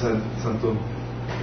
[0.00, 0.72] Santo,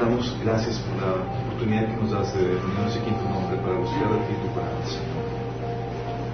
[0.02, 3.78] damos gracias por la oportunidad que nos das de reunirnos aquí en tu nombre para
[3.78, 4.82] buscar a ti tu palabra.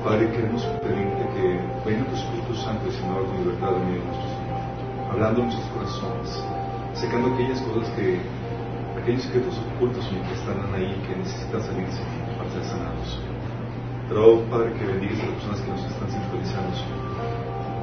[0.07, 4.30] Padre, queremos pedirte que venga tu Espíritu Santo, Señor, con libertad en medio de nuestro
[4.39, 4.60] Señor,
[5.12, 6.30] hablando en nuestros corazones,
[6.96, 8.24] secando aquellas cosas que,
[9.04, 13.20] aquellos secretos ocultos, Señor, que están ahí, que necesitan salir, Señor, para ser sanados.
[14.08, 16.71] Pero, Padre, que bendigas a las personas que nos están sintonizando,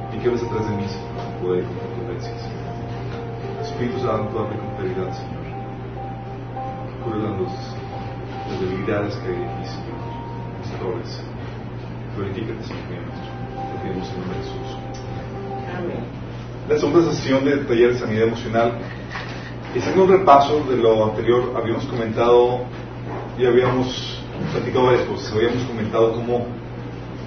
[0.09, 1.65] y que ves atrás de mí, Señor, poder
[3.81, 5.41] Espíritu Santo, abre con claridad, Señor.
[7.03, 9.97] Cura las, debilidades que hay Señor,
[10.59, 11.23] mis errores.
[12.15, 13.09] Glorifícate, Señor.
[13.73, 14.77] Te pedimos en nombre de Jesús.
[15.75, 16.03] Amén.
[16.69, 18.73] La segunda sesión de taller de sanidad emocional.
[19.75, 22.59] Haciendo un repaso de lo anterior, habíamos comentado
[23.39, 24.21] y habíamos
[24.51, 25.33] platicado varias cosas.
[25.33, 26.45] Habíamos comentado cómo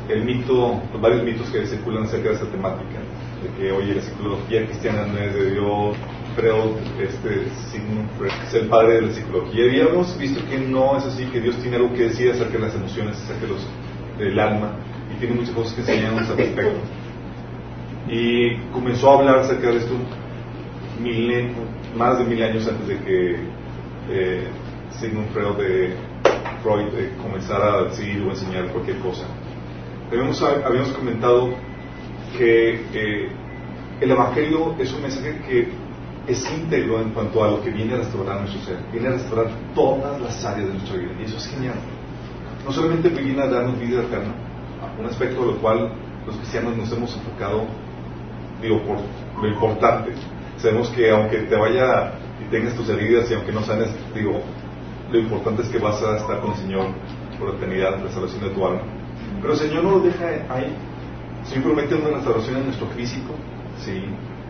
[0.09, 3.01] el mito, los varios mitos que circulan acerca de esta temática,
[3.43, 5.97] de que, oye, la psicología cristiana no es de Dios,
[6.35, 9.67] Freud, este, Sigmund Freud, es el padre de la psicología.
[9.67, 12.61] Y habíamos visto que no es así, que Dios tiene algo que decir acerca de
[12.61, 13.67] las emociones, acerca de los,
[14.19, 14.77] del alma,
[15.15, 16.79] y tiene muchas cosas que enseñarnos al respecto.
[18.09, 19.95] Y comenzó a hablar acerca de esto
[21.01, 21.55] milen,
[21.97, 23.37] más de mil años antes de que
[24.11, 24.45] eh,
[24.99, 25.95] Sigmund Freud, de
[26.63, 29.25] Freud eh, comenzara a decir o enseñar cualquier cosa.
[30.11, 31.55] Habíamos, habíamos comentado
[32.37, 33.29] que eh,
[34.01, 35.69] el Evangelio es un mensaje que
[36.27, 39.49] es íntegro en cuanto a lo que viene a restaurar nuestro ser, viene a restaurar
[39.75, 41.75] todas las áreas de nuestra vida, y eso es genial.
[42.65, 44.35] No solamente viene a darnos vida eterna,
[44.99, 45.93] un aspecto de lo cual
[46.27, 47.65] los cristianos nos hemos enfocado,
[48.63, 48.99] digo, por
[49.43, 50.13] lo importante.
[50.57, 54.41] Sabemos que aunque te vaya y tengas tus heridas y aunque no sanes, digo,
[55.11, 56.87] lo importante es que vas a estar con el Señor
[57.39, 58.81] por la eternidad, la salvación de tu alma.
[59.41, 60.75] Pero el Señor no lo deja ahí.
[61.45, 63.35] Señor promete una restauración en nuestro físico,
[63.85, 64.05] ¿sí?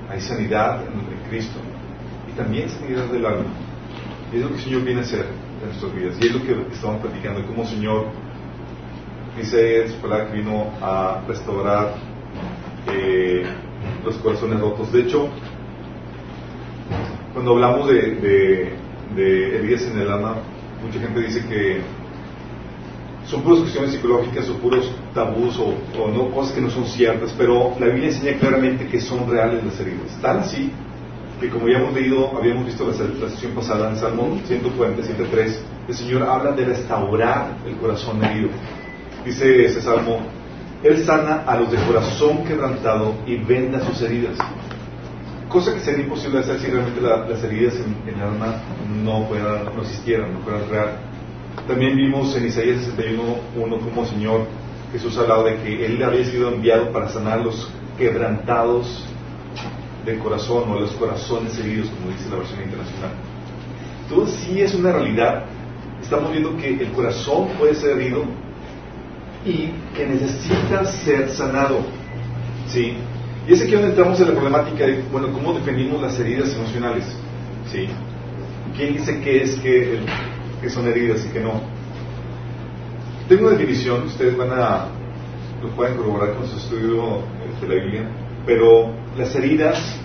[0.09, 0.83] hay sanidad
[1.29, 1.59] Cristo
[2.29, 3.45] y también sanidad del alma.
[4.33, 5.27] Es lo que el Señor viene a hacer
[5.61, 6.17] en nuestras vidas.
[6.21, 8.07] Y es lo que estamos platicando, cómo el Señor
[9.37, 11.95] dice en su palabra que vino a restaurar
[12.93, 13.45] eh,
[14.05, 14.93] los corazones rotos.
[14.93, 15.29] De hecho,
[17.33, 18.73] cuando hablamos de
[19.17, 20.37] heridas en el alma,
[20.85, 21.81] mucha gente dice que
[23.27, 27.35] son puras cuestiones psicológicas o puros tabús o, o, no cosas que no son ciertas,
[27.37, 30.21] pero la Biblia enseña claramente que son reales las heridas.
[30.21, 30.71] Tan así
[31.45, 35.57] que como ya hemos leído, habíamos visto la, la sesión pasada en Salmo 147.3,
[35.89, 38.49] el Señor habla de restaurar el corazón herido.
[39.25, 40.21] Dice ese salmo,
[40.83, 44.39] Él sana a los de corazón quebrantado y venda sus heridas.
[45.51, 48.63] Cosa que sería imposible hacer si realmente la, las heridas en, en, el alma
[49.05, 49.29] no,
[49.75, 50.95] no existieran, no fueran reales.
[51.69, 53.23] También vimos en Isaías 61,
[53.57, 54.47] uno como Señor
[54.93, 57.69] Jesús hablaba de que Él había sido enviado para sanar los
[57.99, 59.05] quebrantados
[60.05, 63.11] del corazón o los corazones heridos, como dice la versión internacional.
[64.09, 65.45] Entonces sí es una realidad.
[66.03, 68.25] Estamos viendo que el corazón puede ser herido
[69.47, 71.81] y que necesita ser sanado.
[72.69, 72.95] ¿Sí?
[73.47, 77.05] Y es aquí donde entramos en la problemática de, bueno, ¿cómo definimos las heridas emocionales?
[77.71, 77.89] ¿Sí?
[78.77, 80.01] ¿Quién dice que es que,
[80.61, 81.61] que son heridas y que no?
[83.29, 84.89] Tengo una definición, ustedes van a,
[85.63, 87.23] lo pueden corroborar con su estudio
[87.61, 88.09] de la Biblia,
[88.47, 89.99] pero las heridas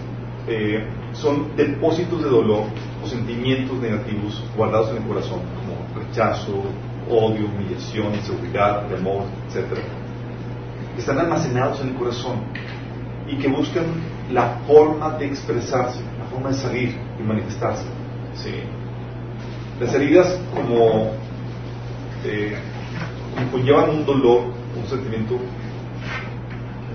[0.48, 0.84] eh,
[1.14, 2.64] son depósitos de dolor
[3.04, 6.64] o sentimientos negativos guardados en el corazón, como rechazo,
[7.10, 9.80] odio, humillación, inseguridad, temor, etc.
[10.98, 12.40] Están almacenados en el corazón
[13.28, 13.86] y que buscan
[14.32, 17.86] la forma de expresarse, la forma de salir y manifestarse.
[18.36, 18.52] ¿sí?
[19.80, 21.12] Las heridas como,
[22.26, 22.56] eh,
[23.36, 24.42] como conllevan un dolor,
[24.78, 25.38] un sentimiento,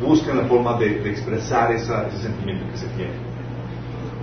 [0.05, 3.13] buscan la forma de, de expresar esa, ese sentimiento que se tiene.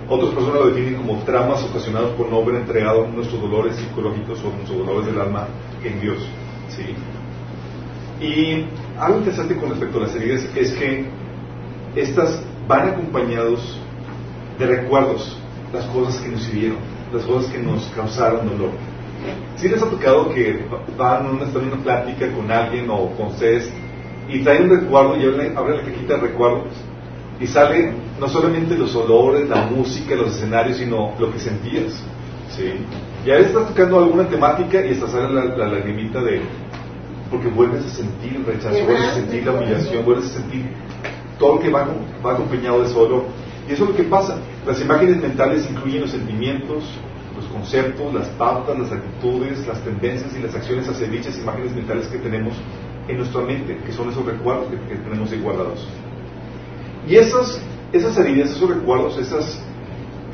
[0.08, 4.50] Otras personas lo definen como traumas ocasionados por no haber entregado nuestros dolores psicológicos o
[4.50, 5.46] nuestros dolores del alma
[5.82, 6.18] en Dios.
[6.68, 6.94] ¿sí?
[8.24, 8.66] Y
[8.98, 11.06] algo interesante con respecto a las heridas es que
[11.96, 13.78] estas van acompañados
[14.58, 15.36] de recuerdos,
[15.72, 16.78] las cosas que nos hirieron,
[17.12, 18.70] las cosas que nos causaron dolor.
[19.56, 20.64] Si les ha tocado que
[20.96, 23.72] van a estar en una plática con alguien o con ustedes
[24.28, 26.72] y traen un recuerdo y abren la cajita de recuerdos
[27.40, 31.92] y sale no solamente los olores, la música, los escenarios, sino lo que sentías.
[32.56, 32.72] ¿sí?
[33.26, 36.40] Y a veces estás tocando alguna temática y estás sale la, la lagrimita de...
[37.30, 40.66] porque vuelves a sentir el rechazo, vuelves a sentir la humillación, vuelves a sentir
[41.38, 41.88] todo lo que va,
[42.24, 43.24] va acompañado de ese dolor.
[43.68, 44.36] Y eso es lo que pasa.
[44.66, 46.84] Las imágenes mentales incluyen los sentimientos,
[47.34, 52.06] los conceptos, las pautas, las actitudes, las tendencias y las acciones hacia dichas imágenes mentales
[52.06, 52.54] que tenemos
[53.08, 55.86] en nuestra mente, que son esos recuerdos que, tenemos ahí guardados.
[57.08, 57.60] Y esas,
[57.92, 59.60] esas heridas, esos recuerdos, esas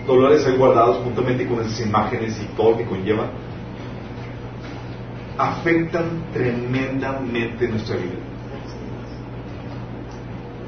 [0.07, 3.31] dolores ahí guardados juntamente con esas imágenes y todo lo que conlleva,
[5.39, 8.19] afectan tremendamente nuestra vida.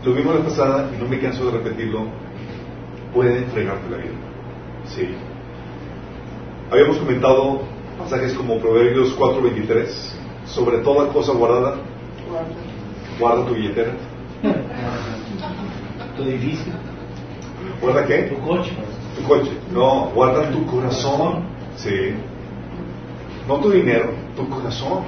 [0.05, 2.07] Lo vimos la pasada y no me canso de repetirlo,
[3.13, 4.15] pueden fregarte la vida.
[4.87, 5.09] Sí.
[6.71, 7.63] Habíamos comentado
[7.99, 10.15] pasajes como Proverbios 4:23,
[10.47, 11.77] sobre toda cosa guardada,
[13.19, 13.93] guarda tu billetera.
[16.17, 16.73] tu edificio.
[17.81, 18.23] ¿Guarda qué?
[18.23, 18.73] Tu coche.
[19.17, 19.51] Tu coche.
[19.73, 21.45] No, guarda tu corazón.
[21.77, 22.15] Sí.
[23.49, 25.05] No tu dinero, tu corazón.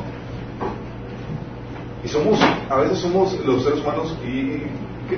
[2.04, 4.62] Y somos, a veces somos los seres humanos y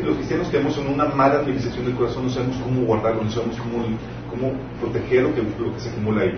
[0.05, 3.85] los cristianos tenemos una mala administración del corazón, no sabemos cómo guardarlo, no sabemos cómo,
[4.31, 6.35] cómo proteger lo que, lo que se acumula ahí.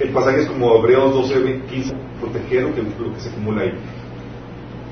[0.00, 3.72] El pasaje es como Hebreos 12, 15, proteger lo que, lo que se acumula ahí.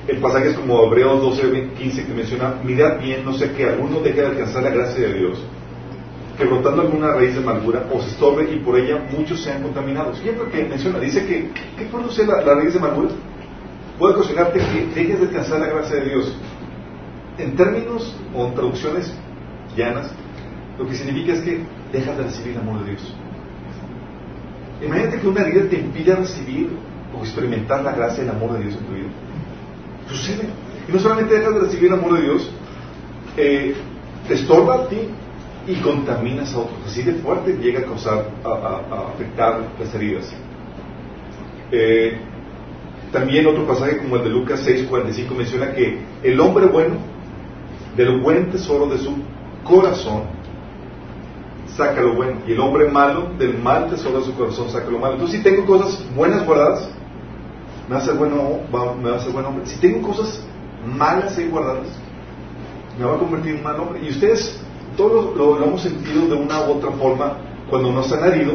[0.09, 4.01] El pasaje es como Hebreos 12, 15 que menciona, mirad bien, no sé que alguno
[4.01, 5.39] deje de alcanzar la gracia de Dios,
[6.37, 10.19] que brotando alguna raíz de amargura os estorbe y por ella muchos sean contaminados.
[10.19, 13.11] Fíjate que menciona, dice que, ¿qué produce la, la raíz de amargura?
[13.97, 16.37] Puede ocasionarte que dejes de alcanzar la gracia de Dios.
[17.39, 19.15] En términos o traducciones
[19.77, 20.11] llanas,
[20.79, 21.61] lo que significa es que
[21.93, 23.15] dejas de recibir el amor de Dios.
[24.85, 26.71] Imagínate que una herida te impide recibir
[27.17, 29.09] o experimentar la gracia y el amor de Dios en tu vida.
[30.09, 30.49] Sucede.
[30.89, 32.51] Y no solamente dejas de recibir el amor de Dios,
[33.37, 33.75] eh,
[34.27, 34.99] te estorba a ti
[35.67, 36.79] y contaminas a otros.
[36.87, 40.33] Así de fuerte llega a causar, a, afectar las heridas.
[41.71, 42.19] Eh,
[43.13, 46.97] también otro pasaje como el de Lucas 6:45 menciona que el hombre bueno,
[47.97, 49.15] del buen tesoro de su
[49.65, 50.23] corazón,
[51.77, 52.41] saca lo bueno.
[52.47, 55.15] Y el hombre malo, del mal tesoro de su corazón, saca lo malo.
[55.15, 56.91] Entonces, si tengo cosas buenas guardadas,
[57.93, 58.61] me va a hacer bueno,
[59.03, 59.67] me va a hacer buen hombre.
[59.67, 60.43] Si tengo cosas
[60.97, 61.89] malas ahí guardadas,
[62.99, 64.01] me va a convertir en mal hombre.
[64.03, 64.59] Y ustedes,
[64.97, 67.37] todos lo, hemos sentido de una u otra forma
[67.69, 68.55] cuando nos han herido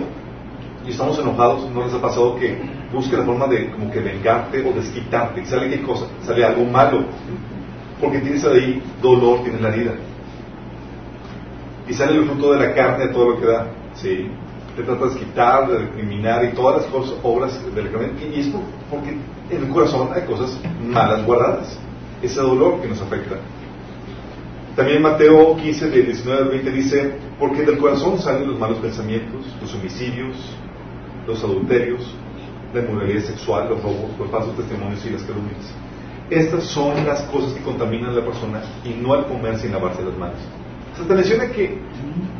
[0.87, 1.69] y estamos enojados.
[1.69, 2.59] ¿No les ha pasado que
[2.91, 5.41] busque la forma de como que vengarte o desquitarte?
[5.41, 6.07] ¿Y sale qué cosa?
[6.25, 7.05] Sale algo malo.
[8.01, 9.91] Porque tienes ahí dolor, tienes la herida
[11.87, 13.67] y sale el fruto de la carne, todo lo que da.
[13.93, 14.29] ¿sí?
[14.77, 18.11] Te tratas de quitar, de recriminar y todas las cosas, obras de la carne.
[18.33, 18.49] Y es
[18.91, 21.79] porque en el corazón hay cosas malas guardadas.
[22.21, 23.37] Ese dolor que nos afecta.
[24.75, 29.43] También Mateo 15, de 19 al 20 dice, porque del corazón salen los malos pensamientos,
[29.59, 30.37] los homicidios,
[31.25, 32.13] los adulterios,
[32.71, 35.73] la inmoralidad sexual, los robos, los falsos testimonios y las calumnias.
[36.29, 40.03] Estas son las cosas que contaminan a la persona y no al comer sin lavarse
[40.03, 40.37] las manos.
[40.95, 41.79] Se te menciona que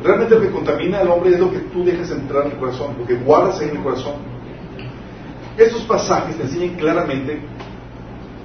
[0.02, 2.96] realmente lo que contamina al hombre es lo que tú dejas entrar en el corazón,
[2.98, 4.14] lo que guardas en el corazón.
[5.56, 7.40] Estos pasajes te enseñan claramente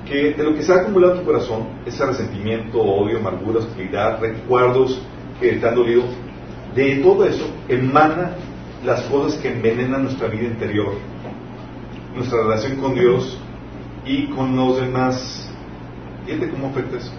[0.07, 4.19] que de lo que se ha acumulado en tu corazón, ese resentimiento, odio, amargura, hostilidad,
[4.19, 5.01] recuerdos
[5.39, 6.03] que te han dolido,
[6.75, 8.31] de todo eso emana
[8.83, 10.93] las cosas que envenenan nuestra vida interior,
[12.15, 13.37] nuestra relación con Dios
[14.05, 15.49] y con los demás.
[16.25, 17.11] Fíjate cómo afecta eso.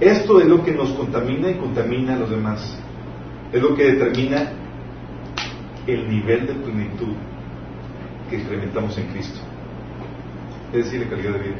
[0.00, 2.78] Esto es lo que nos contamina y contamina a los demás.
[3.54, 4.50] Es lo que determina
[5.86, 7.14] el nivel de plenitud
[8.28, 9.38] que experimentamos en Cristo.
[10.72, 11.56] Es decir, la calidad de vida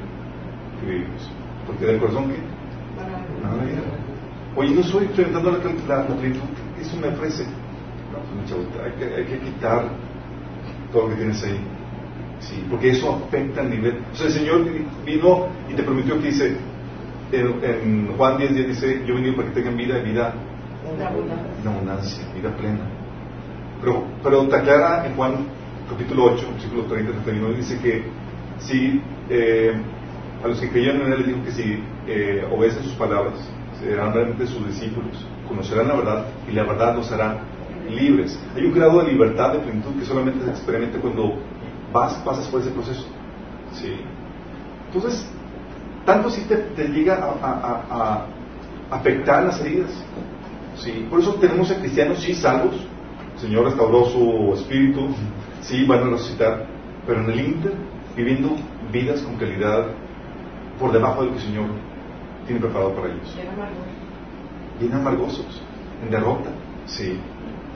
[0.81, 1.31] que vivimos.
[1.69, 2.37] Porque del corazón que.
[4.57, 6.41] Oye, no estoy experimentando la, la, plenitud
[6.75, 7.45] que eso me ofrece.
[7.45, 9.89] No, pues, hay que, hay que quitar
[10.93, 11.61] todo lo que tienes ahí.
[12.41, 14.01] Sí, porque eso afecta al nivel.
[14.13, 14.65] O sea, el Señor
[15.07, 16.57] vino y te prometió que dice,
[17.31, 20.35] en, Juan 10, 10 dice, yo he venido para que tengan vida y vida
[20.93, 22.81] en abundancia, vida plena.
[23.81, 25.47] Pero, pero te aclara en Juan
[25.89, 28.05] capítulo 8, versículo 30, 39, dice que
[28.59, 29.75] si eh,
[30.43, 33.35] a los que creyeron en él les dijo que si eh, obedecen sus palabras,
[33.81, 37.39] serán realmente sus discípulos, conocerán la verdad y la verdad los hará
[37.91, 38.39] libres.
[38.55, 41.35] Hay un grado de libertad, de plenitud que solamente se experimenta cuando
[41.93, 43.07] vas, pasas por ese proceso.
[43.73, 43.97] ¿sí?
[44.87, 45.27] Entonces,
[46.05, 48.27] tanto si te, llega a,
[48.91, 49.91] afectar las heridas.
[50.77, 51.07] ¿Sí?
[51.11, 52.75] Por eso tenemos a cristianos sí salvos,
[53.35, 55.09] el Señor restauró su espíritu,
[55.61, 56.67] sí van a resucitar,
[57.07, 57.73] pero en el Inter
[58.17, 58.57] viviendo
[58.93, 59.87] vidas con calidad
[60.79, 61.67] por debajo de lo que el Señor
[62.47, 63.37] tiene preparado para ellos.
[64.79, 65.63] Bien amargosos,
[66.03, 66.51] en derrota,
[66.87, 67.19] sí,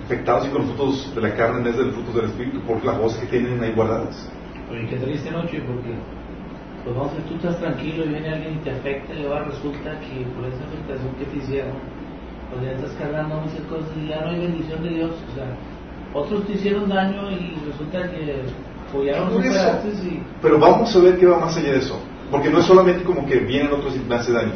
[0.05, 2.85] afectados y con frutos de la carne en vez de los frutos del Espíritu, por
[2.85, 4.31] las voces que tienen ahí guardadas.
[4.71, 5.95] Oye, qué triste noche, porque
[6.85, 10.25] pues vamos, tú estás tranquilo y viene alguien y te afecta y ahora resulta que
[10.35, 11.73] por esa afectación que te hicieron,
[12.51, 15.11] pues ya estás cargando muchas cosas y ya no hay bendición de Dios.
[15.11, 15.57] O sea,
[16.15, 18.43] otros te hicieron daño y resulta que
[18.89, 20.23] apoyaron sus y...
[20.41, 22.01] Pero vamos a ver qué va más allá de eso.
[22.31, 24.53] Porque no es solamente como que vienen otros y me hace daño.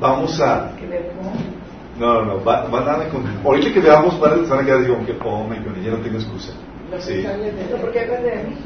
[0.00, 0.72] Vamos a...
[1.98, 3.24] No, no, no, va, van a con...
[3.44, 5.98] Ahorita que veamos, van a, van a quedar como que, oh, my God, ya no
[5.98, 6.52] tengo excusa.
[7.00, 7.24] Sí.
[7.80, 8.56] ¿Por qué hablas de mí?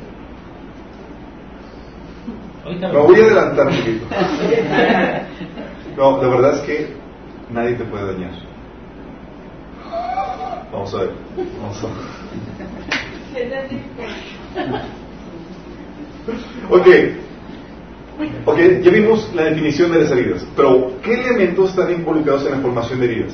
[2.80, 4.06] Me voy a adelantar un poquito.
[5.96, 6.96] No, la verdad es que
[7.50, 8.32] nadie te puede dañar.
[10.72, 11.10] Vamos a ver.
[11.60, 11.86] Vamos a.
[16.70, 16.86] Ok.
[18.46, 22.58] Ok, ya vimos la definición de las heridas, pero ¿qué elementos están involucrados en la
[22.58, 23.32] formación de heridas?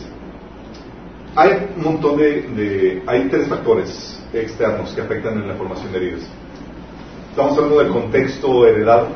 [1.37, 5.99] Hay un montón de, de, hay tres factores externos que afectan en la formación de
[5.99, 6.23] heridas.
[7.31, 9.09] Estamos hablando del contexto heredado,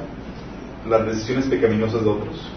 [0.89, 2.51] las decisiones pecaminosas de otros,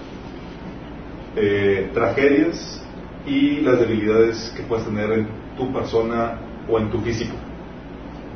[1.36, 2.84] eh, tragedias
[3.26, 6.38] y las debilidades que puedes tener en tu persona
[6.70, 7.36] o en tu físico.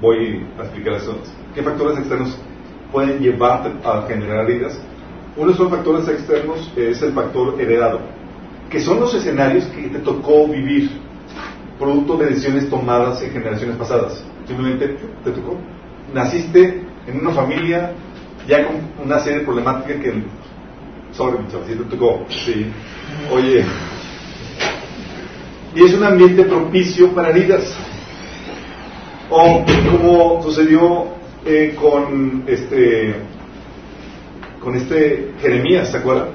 [0.02, 1.18] Voy a explicar eso.
[1.54, 2.38] ¿Qué factores externos
[2.92, 4.80] pueden llevarte a generar heridas?
[5.36, 8.02] Uno son factores externos, es el factor heredado,
[8.70, 10.90] que son los escenarios que te tocó vivir,
[11.78, 14.24] producto de decisiones tomadas en generaciones pasadas.
[14.48, 15.58] Simplemente te tocó.
[16.14, 17.92] Naciste en una familia
[18.48, 20.24] ya con una serie de problemáticas que
[21.14, 22.26] sobre mi te tocó.
[22.30, 22.66] Sí.
[23.32, 23.64] Oye.
[25.76, 27.76] Y es un ambiente propicio para heridas.
[29.30, 31.08] O como sucedió
[31.46, 33.16] eh, con este
[34.60, 36.30] con este Jeremías, ¿se acuerdan?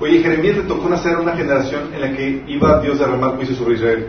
[0.00, 3.36] Oye, Jeremías le tocó nacer a una generación en la que iba Dios a derramar
[3.36, 4.08] juicio sobre Israel.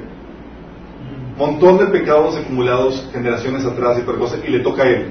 [1.38, 5.08] Montón de pecados acumulados generaciones atrás y otra cosa, y le toca a él.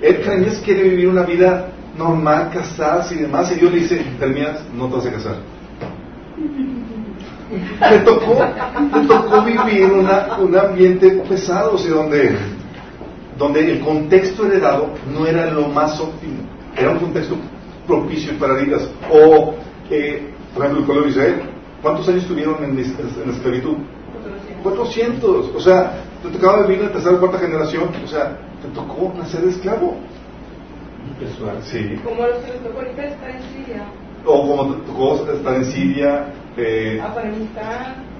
[0.00, 4.62] Él Jeremías quiere vivir una vida normal, casarse y demás, y Dios le dice, Jeremías,
[4.74, 5.36] no te vas a casar.
[7.90, 8.44] Le tocó,
[8.94, 12.36] le tocó vivir una, un ambiente pesado, o sea, donde,
[13.38, 16.40] donde el contexto heredado no era lo más óptimo,
[16.76, 17.36] era un contexto
[17.86, 18.88] propicio para vidas.
[19.12, 19.54] O,
[19.90, 21.42] eh, por ejemplo, el pueblo de Israel,
[21.82, 23.76] ¿cuántos años tuvieron en, en esclavitud?
[24.62, 25.54] 400.
[25.54, 29.12] O sea, te tocaba vivir en la tercera o cuarta generación, o sea, te tocó
[29.16, 29.96] nacer esclavo.
[31.62, 31.98] Sí.
[32.04, 33.86] Como los que les tocó estar en Siria.
[34.24, 36.26] O como te tocó estar en Siria.
[36.56, 38.16] Eh, Afganistán.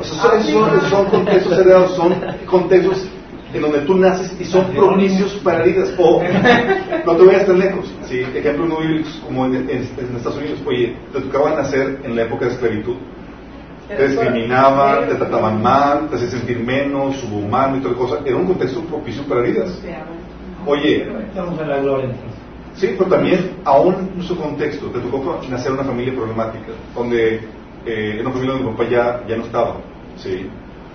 [0.00, 2.14] O sea, son, son, son contextos heredados, son
[2.46, 3.06] contextos
[3.54, 5.92] en donde tú naces y son propicios para heridas.
[5.98, 6.22] O
[7.06, 7.92] no te vayas tan lejos.
[8.04, 8.20] ¿sí?
[8.34, 10.60] Ejemplos no bíblicos como en, en, en, Estados Unidos.
[10.66, 12.96] Oye, te tocaba nacer en la época de esclavitud.
[13.88, 18.18] Te discriminaban, te trataban mal, te hacían sentir menos, subhumano y toda cosa.
[18.24, 19.78] Era un contexto propicio para heridas.
[20.64, 22.08] Oye, estamos en la gloria
[22.76, 27.36] Sí, pero también, aún en su contexto, te tocó nacer en una familia problemática, donde
[27.84, 29.76] eh, en una familia donde mi papá ya, ya no estaba,
[30.16, 30.48] ¿sí?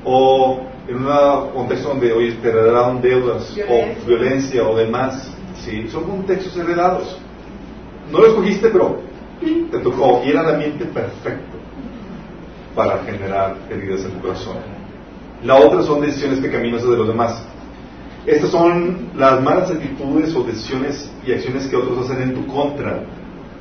[0.03, 3.65] O en un contexto donde, oye, te heredaron deudas, violencia.
[3.69, 5.31] o violencia, o demás,
[5.63, 5.88] ¿sí?
[5.89, 7.19] Son contextos heredados.
[8.12, 9.00] No lo escogiste, pero
[9.39, 11.57] te tocó, y era el ambiente perfecto
[12.74, 14.57] para generar heridas en tu corazón.
[15.43, 17.43] La otra son decisiones pecaminosas de los demás.
[18.25, 23.03] Estas son las malas actitudes o decisiones y acciones que otros hacen en tu contra,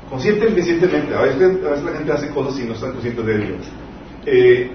[0.09, 1.15] consciente o inconscientemente.
[1.15, 3.55] A veces, a veces la gente hace cosas y no está consciente de ello.
[4.25, 4.71] Eh,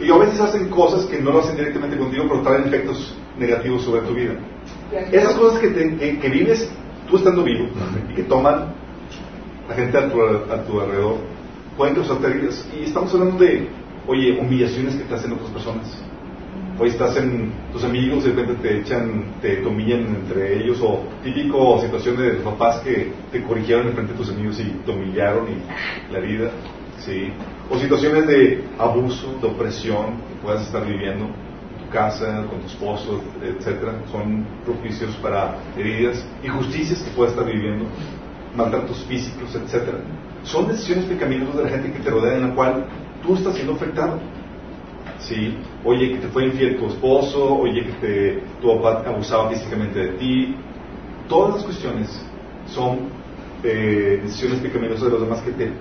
[0.00, 3.82] y a veces hacen cosas que no lo hacen directamente contigo, pero traen efectos negativos
[3.82, 4.34] sobre tu vida.
[5.10, 6.70] Esas cosas que, te, que, vives
[7.10, 7.68] tú estando vivo
[8.10, 8.74] y que toman
[9.68, 11.16] la gente a tu, a tu alrededor
[11.76, 12.68] pueden causarte heridas.
[12.78, 13.68] Y estamos hablando de,
[14.06, 16.05] oye, humillaciones que te hacen otras personas
[16.78, 21.80] hoy estás en tus amigos, de repente te echan, te humillan entre ellos, o típico
[21.80, 26.12] situación de papás que te corrigieron en frente de tus amigos y te humillaron y
[26.12, 26.50] la vida,
[26.98, 27.32] ¿sí?
[27.70, 32.66] O situaciones de abuso, de opresión que puedas estar viviendo en tu casa, con tu
[32.66, 37.86] esposo, etcétera, son propicios para heridas, injusticias que puedas estar viviendo,
[38.54, 39.98] maltratos físicos, etcétera.
[40.42, 42.86] Son decisiones pecaminosas de la gente que te rodea en la cual
[43.22, 44.20] tú estás siendo afectado.
[45.20, 45.56] ¿Sí?
[45.84, 50.08] Oye, que te fue infiel tu esposo, oye, que te, tu papá abusaba físicamente de
[50.18, 50.54] ti.
[51.28, 52.20] Todas las cuestiones
[52.66, 53.08] son
[53.62, 55.72] eh, decisiones pecaminosas de los demás que te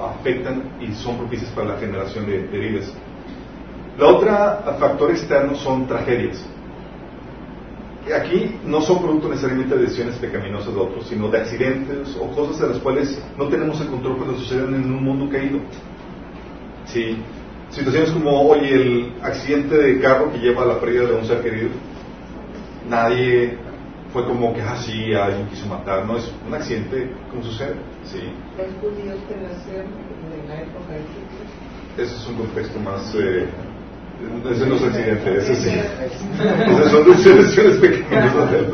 [0.00, 2.92] afectan y son propicias para la generación de, de heridas.
[3.98, 6.42] La otra factor externo son tragedias.
[8.16, 12.58] Aquí no son producto necesariamente de decisiones pecaminosas de otros, sino de accidentes o cosas
[12.58, 15.60] de las cuales no tenemos el control cuando suceden en un mundo caído.
[16.86, 17.16] Sí,
[17.72, 21.42] situaciones como, oye, el accidente de carro que lleva a la pérdida de un ser
[21.42, 21.70] querido,
[22.88, 23.56] nadie
[24.12, 27.74] fue como que, ah, sí, alguien quiso matar, no, es un accidente como sucede,
[28.04, 28.20] sí.
[28.58, 33.14] Los judíos que en la época de Ese es un contexto más...
[33.14, 33.46] Eh,
[34.50, 35.70] ese no es accidente, ese sí.
[35.70, 38.68] Esas son decisiones pequeñas de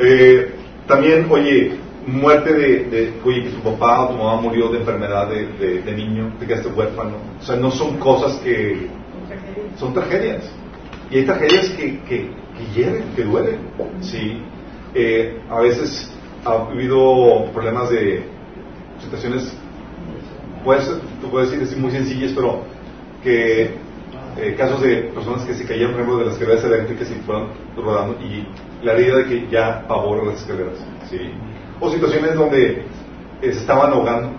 [0.00, 0.54] eh,
[0.86, 5.28] También, oye, muerte de, de oye, que tu papá o tu mamá murió de enfermedad
[5.28, 7.16] de, de, niño, te quedaste huérfano.
[7.40, 8.88] O sea, no son cosas que...
[9.76, 10.44] Son tragedias.
[11.10, 13.58] Y hay tragedias que, que, que hieren, que duelen.
[14.00, 14.38] Sí.
[14.94, 16.12] Eh, a veces
[16.44, 18.22] ha habido problemas de
[19.02, 19.56] situaciones,
[20.62, 20.86] puedes,
[21.20, 22.62] tú puedes decir muy sencillas, pero
[23.22, 23.74] que
[24.36, 27.48] eh, casos de personas que se caían, por ejemplo, de las escaleras eléctricas y fueron
[27.76, 28.46] rodando y
[28.84, 30.78] la herida de que ya pavor las escaleras.
[31.08, 31.18] ¿sí?
[31.80, 32.86] O situaciones donde
[33.40, 34.30] se estaban ahogando,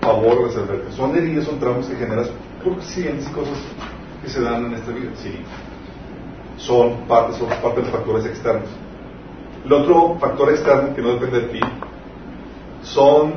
[0.00, 0.94] pavor las escaleras.
[0.94, 2.30] Son heridas, son traumas que generas
[2.62, 3.58] por y cosas
[4.22, 5.10] que se dan en esta vida.
[5.16, 5.40] ¿sí?
[6.56, 8.68] Son parte, son parte de los factores externos.
[9.64, 11.60] El otro factor externo que no depende de ti
[12.82, 13.32] son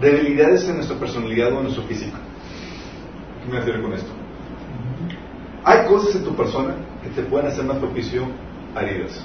[0.00, 2.16] debilidades en nuestra personalidad o en nuestro físico.
[3.44, 4.10] ¿Qué me refiero con esto?
[5.64, 8.24] Hay cosas en tu persona que te pueden hacer más propicio
[8.74, 9.22] a heridas.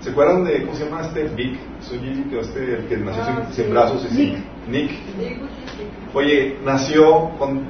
[0.00, 1.58] ¿Se acuerdan de cómo se llama este Vic?
[2.30, 4.44] que este, el que nació sin, ah, brazos y sin.
[4.68, 4.90] Nick.
[6.14, 7.62] Oye, nació con.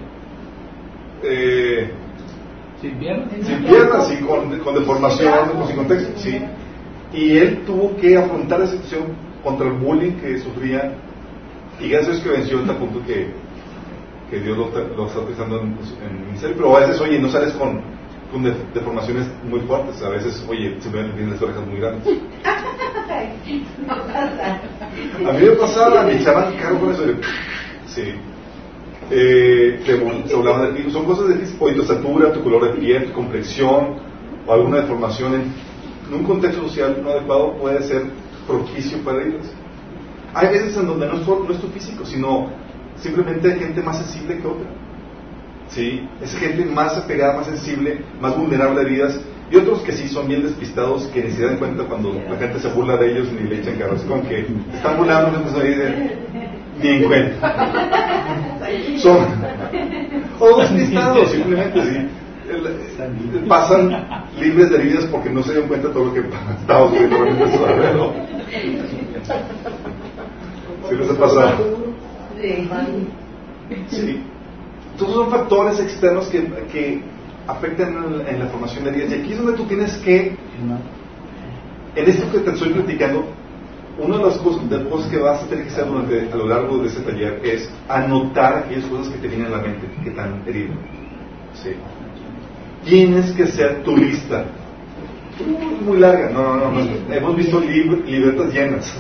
[1.23, 1.90] Eh,
[2.80, 3.28] sin piernas.
[3.42, 6.42] Sin piernas, sí, con, con deformación, con, sin contexto, sí.
[7.12, 9.04] Y él tuvo que afrontar la situación
[9.42, 10.95] contra el bullying que sufría.
[11.80, 13.47] Y gracias a que venció hasta el punto que
[14.30, 14.66] que Dios lo,
[15.06, 17.80] está utilizando en, en ministerio, pero a veces, oye, no sales con,
[18.30, 22.06] con deformaciones muy fuertes, a veces, oye, se me ven las orejas muy grandes.
[25.26, 27.04] a mí me pasaba, me echaban caro con eso.
[27.87, 28.14] Sí.
[29.11, 33.06] Eh, se hablaban de ti, son cosas de ti, tu estatura, tu color de piel,
[33.06, 33.99] tu complexión,
[34.47, 35.52] o alguna deformación en,
[36.12, 38.04] un contexto social no adecuado puede ser
[38.47, 39.47] propicio para ellos.
[40.35, 42.50] Hay veces en donde no es, no es tu físico, sino
[43.00, 44.66] Simplemente hay gente más sensible que otra.
[45.69, 46.09] ¿Sí?
[46.23, 49.21] Es gente más apegada, más sensible, más vulnerable a heridas.
[49.51, 52.59] Y otros que sí son bien despistados, que ni se dan cuenta cuando la gente
[52.59, 54.03] se burla de ellos ni le echan carros.
[54.03, 56.17] Con que están burlando, no de,
[56.83, 57.71] ni en cuenta.
[58.99, 59.19] Son
[60.39, 62.09] o despistados, simplemente, sí.
[63.49, 63.91] pasan
[64.39, 67.52] libres de heridas porque no se dan cuenta de todo lo que está ocurriendo en
[67.52, 68.13] su alrededor.
[70.89, 71.76] ¿Sí les ha pasado?
[73.89, 74.23] Sí.
[74.99, 77.02] Todos son factores externos que, que
[77.47, 79.13] afectan en, la formación de heridas.
[79.13, 80.37] Y aquí es donde tú tienes que,
[81.95, 83.25] en esto que te estoy platicando,
[83.99, 86.47] una de las cosas, de cosas que vas a tener que hacer durante, a lo
[86.47, 90.11] largo de ese taller es anotar aquellas cosas que te vienen a la mente, que
[90.11, 90.75] te han herido.
[91.54, 91.71] Sí.
[92.85, 94.45] Tienes que hacer tu lista.
[95.85, 97.15] Muy larga, no, no, no.
[97.15, 98.97] Hemos visto libretas llenas.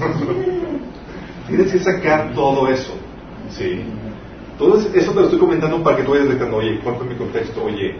[1.48, 2.94] Tienes que sacar todo eso.
[3.50, 3.82] Sí.
[4.58, 7.14] Todo eso te lo estoy comentando para que tú vayas detectando, oye, ¿cuál fue mi
[7.14, 7.62] contexto?
[7.62, 7.96] Oye,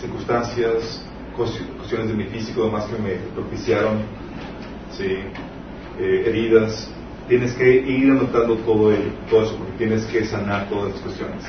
[0.00, 1.04] circunstancias,
[1.36, 3.98] cuestiones de mi físico, demás que me propiciaron,
[4.96, 5.18] sí,
[6.00, 6.90] eh, heridas.
[7.28, 11.42] Tienes que ir anotando todo, el, todo eso porque tienes que sanar todas las cuestiones.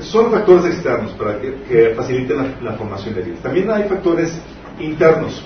[0.00, 3.40] Son factores externos para que, faciliten la, la, formación de heridas.
[3.40, 4.38] También hay factores
[4.80, 5.42] internos.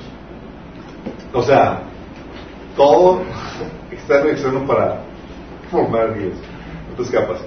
[1.33, 1.83] O sea,
[2.77, 3.23] todo
[3.91, 5.03] externo y externo para
[5.71, 6.35] formar Dios.
[6.93, 7.41] Otras capas.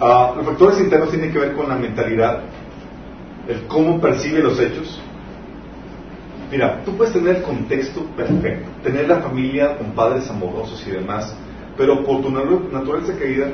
[0.00, 2.40] Uh, los factores internos tienen que ver con la mentalidad,
[3.48, 5.00] el cómo percibe los hechos.
[6.50, 11.36] Mira, tú puedes tener el contexto perfecto, tener la familia con padres amorosos y demás,
[11.76, 13.48] pero por tu naturaleza caída,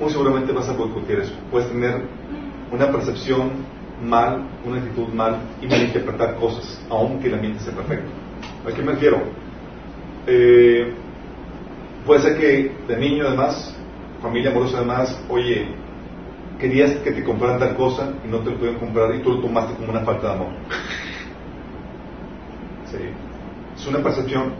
[0.00, 1.34] muy seguramente vas a boicotear eso.
[1.50, 2.02] Puedes tener
[2.72, 3.50] una percepción
[4.02, 8.10] mal, una actitud mal y malinterpretar cosas, aunque la mente sea perfecta.
[8.66, 9.22] ¿A qué me refiero?
[10.26, 10.94] Eh,
[12.06, 13.74] Puede ser que de niño además,
[14.20, 15.68] familia amorosa además, oye,
[16.58, 19.40] querías que te compraran tal cosa y no te lo pudieron comprar y tú lo
[19.40, 20.52] tomaste como una falta de amor.
[22.86, 23.00] Sí.
[23.76, 24.52] Es una percepción.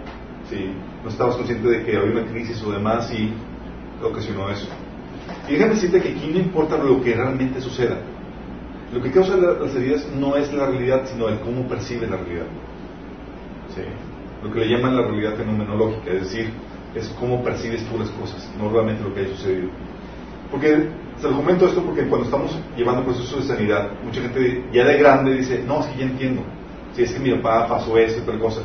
[0.50, 0.72] Sí.
[1.04, 3.32] No estabas consciente de que había una crisis o demás y
[4.02, 4.66] ocasionó eso.
[5.48, 7.98] Y déjame decirte que aquí no importa lo que realmente suceda.
[8.92, 12.46] Lo que causa las heridas no es la realidad, sino el cómo percibe la realidad.
[13.74, 13.82] ¿Sí?
[14.42, 16.50] Lo que le llaman la realidad fenomenológica, es decir,
[16.94, 19.68] es cómo percibes tú las cosas, no realmente lo que ha sucedido.
[20.50, 20.88] Porque
[21.20, 24.98] se lo comento esto porque cuando estamos llevando procesos de sanidad, mucha gente ya de
[24.98, 26.42] grande dice, no, es que ya entiendo.
[26.94, 28.60] Si es que mi papá pasó esto y tal cosa.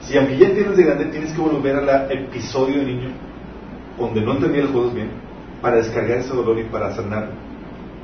[0.00, 3.08] Si aunque ya entiendes de grande, tienes que volver al episodio de niño
[3.98, 5.10] donde no entendía las cosas bien
[5.60, 7.30] para descargar ese dolor y para sanar.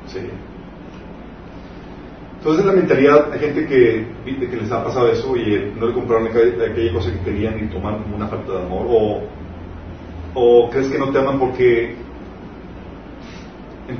[0.07, 0.19] Sí.
[2.37, 6.27] Entonces la mentalidad, hay gente que, que les ha pasado eso y no le compraron
[6.27, 9.23] aquella cosa que querían y toman como una falta de amor o
[10.35, 11.95] ¿O crees que no te aman porque,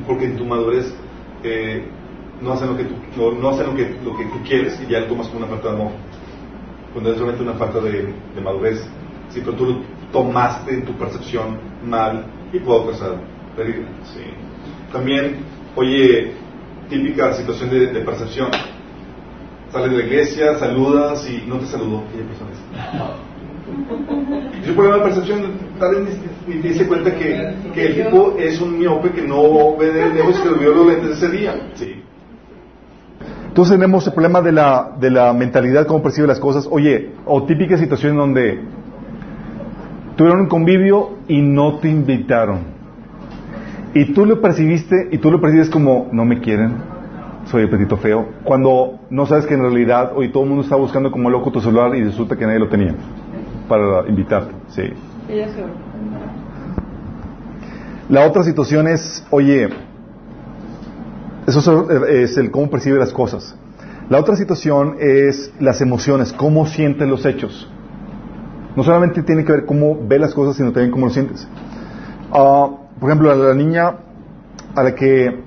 [0.05, 0.93] porque en tu madurez
[1.43, 1.85] eh,
[2.41, 2.95] no hacen, lo que tú,
[3.39, 5.69] no, hacen lo, que, lo que tú quieres y ya lo tomas como una falta
[5.69, 5.91] de amor?
[6.95, 8.81] cuando es realmente una falta de, madurez.
[9.29, 9.81] Sí, pero tú lo
[10.13, 13.17] tomaste en tu percepción mal y puedo causar
[13.53, 13.85] pérdida.
[14.13, 14.21] Sí.
[14.93, 15.39] También,
[15.75, 16.31] oye,
[16.89, 18.49] típica situación de, percepción.
[19.73, 22.51] Sales de la iglesia, saludas y no te saludó aquella persona.
[22.51, 23.25] Es
[23.67, 25.41] un problema de percepción,
[25.79, 29.75] tal vez ni te dice cuenta que, que, el tipo es un miope que no
[29.77, 31.69] ve de lejos y que olvidó los lentes ese día.
[31.73, 32.03] Sí.
[33.47, 36.67] Entonces tenemos el problema de la, de la mentalidad, cómo percibe las cosas.
[36.69, 38.59] Oye, o típica situación donde
[40.15, 42.75] tuvieron un convivio y no te invitaron.
[43.93, 46.75] Y tú lo percibiste y tú lo percibes como no me quieren,
[47.45, 48.27] soy el petito feo.
[48.43, 51.61] Cuando no sabes que en realidad hoy todo el mundo está buscando como loco tu
[51.61, 52.93] celular y resulta que nadie lo tenía
[53.67, 54.53] para invitarte.
[54.69, 54.93] Sí.
[58.09, 59.69] La otra situación es, oye,
[61.47, 63.55] eso es el cómo percibe las cosas.
[64.09, 67.67] La otra situación es las emociones, cómo sientes los hechos.
[68.75, 71.47] No solamente tiene que ver cómo ve las cosas, sino también cómo lo sientes.
[72.31, 73.95] Ah, por ejemplo, a la niña
[74.75, 75.43] a la que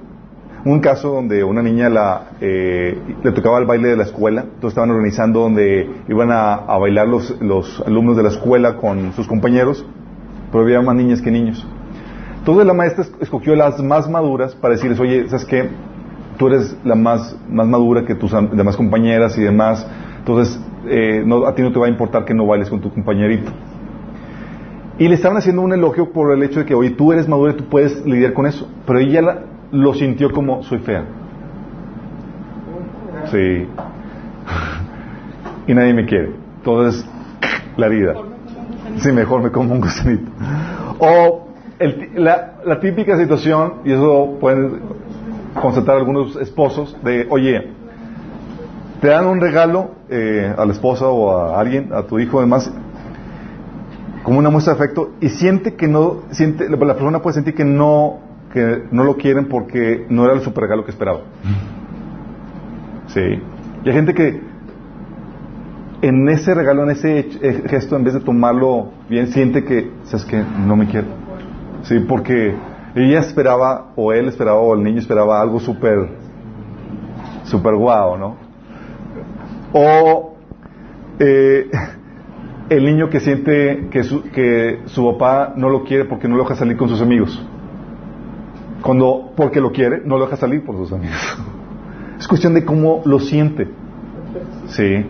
[0.65, 4.71] un caso donde una niña la, eh, le tocaba el baile de la escuela, entonces
[4.71, 9.87] estaban organizando donde iban a, bailar los, alumnos de la escuela con sus compañeros,
[10.51, 11.67] pero había más niñas que niños.
[12.39, 15.69] Entonces la maestra escogió las más maduras para decirles, oye, ¿sabes qué?
[16.39, 19.87] Tú eres la más, más madura que tus demás compañeras y demás,
[20.19, 23.53] entonces eh, a ti no te va a importar que no bailes con tu compañerito.
[24.99, 27.53] Y le estaban haciendo un elogio por el hecho de que, oye, tú eres madura
[27.53, 28.69] y tú puedes lidiar con eso.
[28.85, 31.05] Pero ella lo sintió como, soy fea.
[33.31, 33.69] Sí.
[35.67, 36.33] y nadie me quiere.
[36.59, 37.07] Entonces,
[37.77, 38.15] la herida.
[38.99, 40.31] Sí, mejor me como un gusanito.
[40.99, 41.49] O
[42.17, 44.81] la, típica situación, y eso pueden
[45.55, 47.71] constatar algunos esposos, de, oye,
[49.01, 52.71] te dan un regalo eh, a la esposa o a alguien, a tu hijo además,
[54.25, 57.65] como una muestra de afecto, y siente que no, siente, la persona puede sentir que
[57.65, 58.19] no,
[58.53, 61.21] que no lo quieren porque no era el super regalo que esperaba.
[63.09, 63.21] Sí.
[63.85, 64.41] Y hay gente que
[66.03, 70.25] en ese regalo, en ese eh, gesto, en vez de tomarlo bien, siente que, ¿sabes
[70.25, 71.07] que No me quiere.
[71.83, 72.55] Sí, porque
[72.95, 76.09] ella esperaba, o él esperaba, o el niño esperaba algo súper,
[77.45, 78.37] súper guau, ¿no?
[79.73, 80.37] O
[81.19, 81.71] eh,
[82.69, 86.43] el niño que siente que su, que su papá no lo quiere porque no lo
[86.45, 87.45] deja salir con sus amigos.
[88.83, 91.17] Cuando, porque lo quiere, no lo deja salir por sus amigos.
[92.19, 93.69] Es cuestión de cómo lo siente.
[94.67, 95.07] Sí.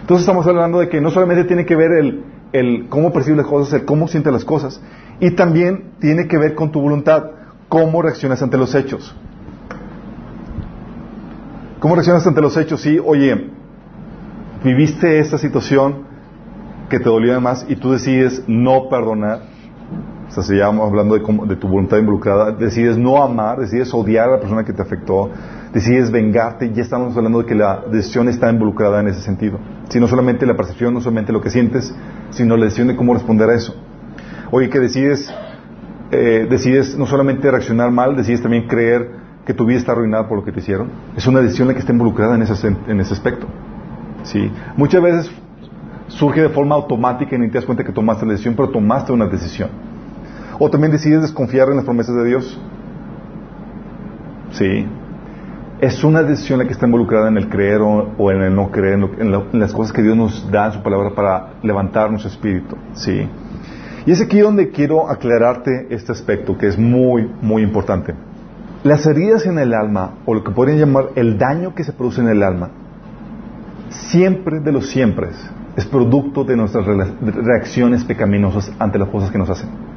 [0.00, 3.46] Entonces estamos hablando de que no solamente tiene que ver el, el cómo percibe las
[3.46, 4.82] cosas, el cómo siente las cosas,
[5.20, 7.30] y también tiene que ver con tu voluntad,
[7.70, 9.16] cómo reaccionas ante los hechos.
[11.80, 12.80] ¿Cómo reaccionas ante los hechos?
[12.80, 13.50] Sí, oye,
[14.62, 16.04] viviste esta situación
[16.88, 19.53] que te dolió más y tú decides no perdonar.
[20.36, 22.50] O se llama hablando de, de, tu voluntad involucrada.
[22.50, 25.30] Decides no amar, decides odiar a la persona que te afectó,
[25.72, 26.72] decides vengarte.
[26.72, 29.58] Ya estamos hablando de que la decisión está involucrada en ese sentido.
[29.88, 31.94] Si no solamente la percepción, no solamente lo que sientes,
[32.30, 33.76] sino la decisión de cómo responder a eso.
[34.50, 35.32] Oye, que decides,
[36.10, 39.10] eh, decides no solamente reaccionar mal, decides también creer
[39.46, 40.90] que tu vida está arruinada por lo que te hicieron.
[41.16, 43.46] Es una decisión la que está involucrada en ese, en ese aspecto.
[44.24, 44.50] ¿sí?
[44.76, 45.30] Muchas veces
[46.08, 49.12] surge de forma automática y ni te das cuenta que tomaste la decisión, pero tomaste
[49.12, 49.93] una decisión.
[50.58, 52.60] O también decides desconfiar en las promesas de Dios.
[54.52, 54.86] Sí.
[55.80, 58.94] Es una decisión la que está involucrada en el creer o, en el no creer,
[59.18, 62.76] en, las cosas que Dios nos da en su palabra para levantar nuestro espíritu.
[62.94, 63.28] Sí.
[64.06, 68.14] Y es aquí donde quiero aclararte este aspecto que es muy, muy importante.
[68.82, 72.20] Las heridas en el alma, o lo que podrían llamar el daño que se produce
[72.20, 72.70] en el alma,
[73.88, 75.28] siempre de los siempre
[75.76, 79.93] es producto de nuestras reacciones pecaminosas ante las cosas que nos hacen.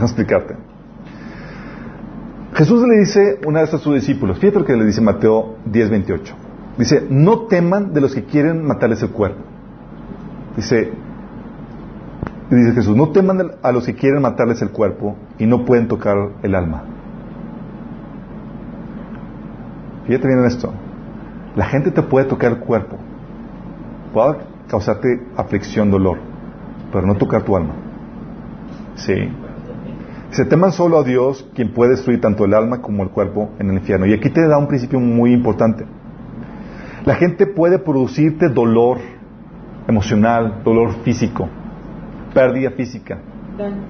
[0.00, 0.56] Déjame explicarte.
[2.54, 6.32] Jesús le dice una vez a sus discípulos, fíjate lo que le dice Mateo 10:28.
[6.78, 9.42] Dice, no teman de los que quieren matarles el cuerpo.
[10.56, 10.90] Dice,
[12.50, 16.16] dice Jesús, no teman a los que quieren matarles el cuerpo y no pueden tocar
[16.42, 16.84] el alma.
[20.06, 20.72] Fíjate bien en esto.
[21.56, 22.96] La gente te puede tocar el cuerpo,
[24.14, 26.18] puede causarte aflicción, dolor,
[26.90, 27.74] pero no tocar tu alma.
[28.94, 29.30] Sí.
[30.30, 33.70] Se teman solo a Dios, quien puede destruir tanto el alma como el cuerpo en
[33.70, 34.06] el infierno.
[34.06, 35.84] Y aquí te da un principio muy importante.
[37.04, 38.98] La gente puede producirte dolor
[39.88, 41.48] emocional, dolor físico,
[42.32, 43.18] pérdida física.
[43.58, 43.82] Daño.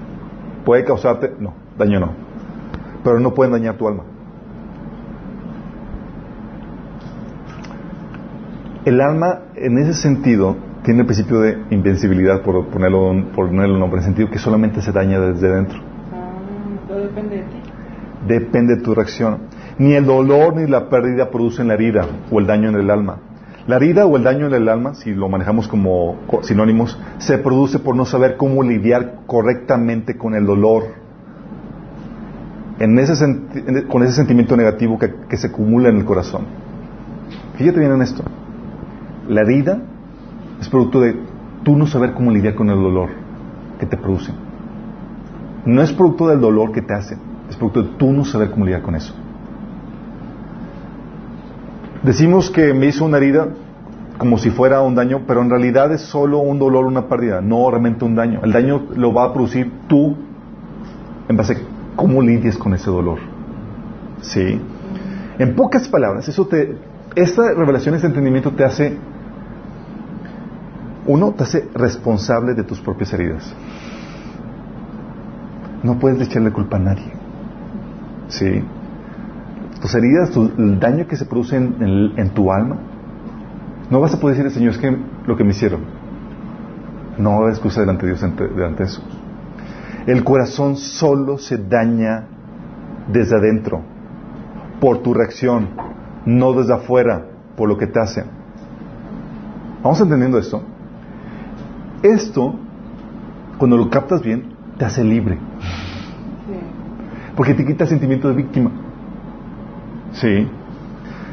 [0.65, 2.11] Puede causarte, no, daño no,
[3.03, 4.03] pero no pueden dañar tu alma.
[8.85, 13.99] El alma, en ese sentido, tiene el principio de invencibilidad, por ponerlo, por ponerlo nombre,
[13.99, 15.90] en el sentido que solamente se daña desde dentro.
[17.13, 17.57] Depende de ti.
[18.27, 19.37] Depende de tu reacción.
[19.77, 23.17] Ni el dolor ni la pérdida producen la herida o el daño en el alma.
[23.67, 27.37] La herida o el daño en el alma, si lo manejamos como co- sinónimos, se
[27.37, 30.83] produce por no saber cómo lidiar correctamente con el dolor.
[32.79, 32.95] En-
[33.87, 36.45] con ese sentimiento negativo que, que se acumula en el corazón.
[37.55, 38.23] Fíjate bien en esto.
[39.29, 39.79] La herida
[40.59, 41.15] es producto de
[41.63, 43.09] tú no saber cómo lidiar con el dolor
[43.79, 44.35] que te producen.
[45.65, 47.19] No es producto del dolor que te hacen,
[47.49, 49.13] es producto de tú no saber cómo lidiar con eso.
[52.03, 53.47] Decimos que me hizo una herida
[54.17, 57.69] como si fuera un daño, pero en realidad es solo un dolor, una pérdida, no
[57.69, 58.41] realmente un daño.
[58.43, 60.15] El daño lo va a producir tú
[61.27, 61.57] en base a
[61.95, 63.19] cómo lidies con ese dolor.
[64.21, 64.59] ¿Sí?
[65.39, 66.75] En pocas palabras, eso te,
[67.15, 68.97] esta revelación, este entendimiento te hace,
[71.07, 73.55] uno, te hace responsable de tus propias heridas.
[75.83, 77.11] No puedes echarle culpa a nadie.
[78.27, 78.63] ¿Sí?
[79.81, 82.77] Tus heridas, el daño que se produce en, tu alma,
[83.89, 85.81] no vas a poder decirle, Señor, es que lo que me hicieron.
[87.17, 89.01] No va a excusa delante de Dios ante, delante de eso.
[90.05, 92.25] El corazón solo se daña
[93.11, 93.81] desde adentro,
[94.79, 95.69] por tu reacción,
[96.25, 97.25] no desde afuera,
[97.57, 98.25] por lo que te hacen.
[99.83, 100.61] ¿Vamos entendiendo esto?
[102.03, 102.55] Esto,
[103.57, 105.37] cuando lo captas bien, te hace libre.
[107.35, 108.71] Porque te quita el sentimiento de víctima.
[110.13, 110.47] Sí.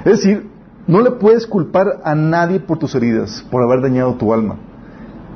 [0.04, 0.48] Es decir,
[0.86, 4.56] no le puedes culpar a nadie por tus heridas, por haber dañado tu alma,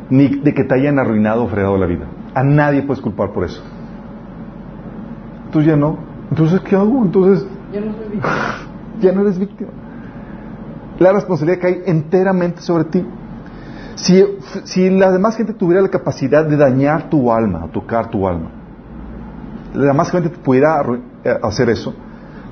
[0.09, 2.07] ni de que te hayan arruinado o fregado la vida.
[2.35, 3.63] A nadie puedes culpar por eso.
[5.51, 5.99] Tú ya no.
[6.31, 7.03] Entonces, ¿qué hago?
[7.05, 8.57] Entonces, Yo no soy víctima.
[9.01, 9.71] ya no eres víctima.
[10.99, 13.05] La responsabilidad cae enteramente sobre ti.
[13.95, 14.25] Si,
[14.65, 18.51] si la demás gente tuviera la capacidad de dañar tu alma, tocar tu alma,
[19.75, 20.83] la demás gente pudiera
[21.25, 21.95] eh, hacer eso,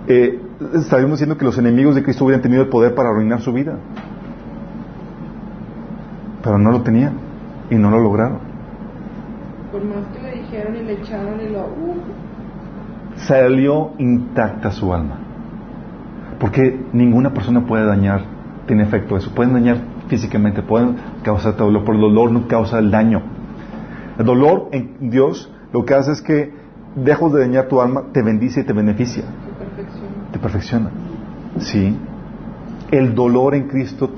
[0.06, 0.40] eh,
[0.74, 3.76] estaríamos diciendo que los enemigos de Cristo hubieran tenido el poder para arruinar su vida.
[6.42, 7.14] Pero no lo tenían
[7.70, 8.38] y no lo lograron.
[9.70, 11.60] Por más que le dijeron y le echaron y lo...
[11.60, 11.96] Uh,
[13.16, 15.18] Salió intacta su alma.
[16.38, 18.22] Porque ninguna persona puede dañar,
[18.66, 19.30] tiene efecto eso.
[19.34, 19.76] Pueden dañar
[20.10, 23.22] físicamente, pueden causar dolor, pero el dolor no causa el daño.
[24.18, 26.52] El dolor en Dios lo que hace es que,
[26.96, 29.22] lejos de dañar tu alma, te bendice y te beneficia,
[30.32, 30.90] te perfecciona.
[31.60, 31.96] Sí.
[32.90, 34.10] El dolor en Cristo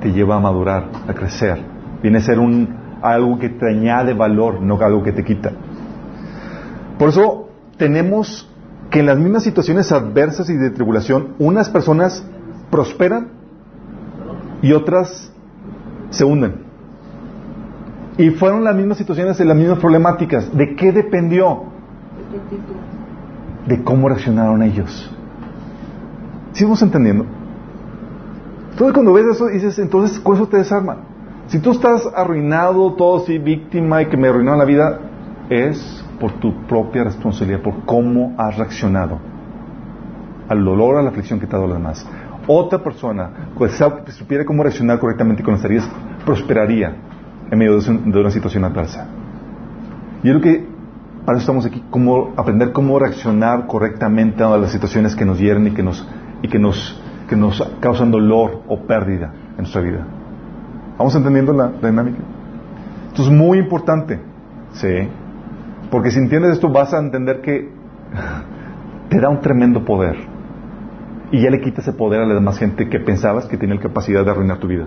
[0.00, 1.62] te lleva a madurar, a crecer.
[2.02, 2.68] Viene a ser un,
[3.00, 5.52] algo que te añade valor, no algo que te quita.
[6.98, 8.50] Por eso tenemos
[8.90, 12.24] que en las mismas situaciones adversas y de tribulación, unas personas
[12.70, 13.35] prosperan
[14.62, 15.32] y otras
[16.10, 16.64] se hunden.
[18.18, 20.54] Y fueron las mismas situaciones y las mismas problemáticas.
[20.56, 21.76] ¿De qué dependió?
[23.66, 25.10] de cómo reaccionaron ellos.
[26.52, 27.26] ¿Sí entendiendo?
[28.70, 30.98] Entonces cuando ves eso dices, entonces con eso te desarma.
[31.48, 35.00] Si tú estás arruinado, todo así, víctima y que me arruinaron la vida,
[35.48, 39.18] es por tu propia responsabilidad, por cómo has reaccionado
[40.48, 42.06] al dolor, a la aflicción que te ha dado los demás.
[42.46, 45.88] Otra persona, pues, sabe- que supiera cómo reaccionar correctamente con las heridas,
[46.24, 46.94] prosperaría
[47.50, 49.06] en medio de una situación adversa.
[50.22, 50.64] Y es lo que,
[51.24, 55.66] para eso estamos aquí, cómo aprender cómo reaccionar correctamente a las situaciones que nos hieren
[55.66, 56.06] y que nos,
[56.42, 60.06] y que nos, que nos causan dolor o pérdida en nuestra vida.
[60.98, 62.18] ¿Vamos entendiendo la, la dinámica?
[63.08, 64.20] Esto es muy importante,
[64.72, 65.08] ¿sí?
[65.90, 67.70] Porque si entiendes esto vas a entender que
[69.08, 70.16] te da un tremendo poder.
[71.32, 73.82] Y ya le quitas ese poder a la demás gente que pensabas que tenía la
[73.82, 74.86] capacidad de arruinar tu vida.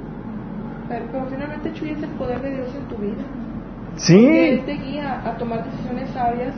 [0.87, 3.23] Pero, pero finalmente, Chuy, es el poder de Dios en tu vida.
[3.95, 6.55] Sí, Él te guía a tomar decisiones sabias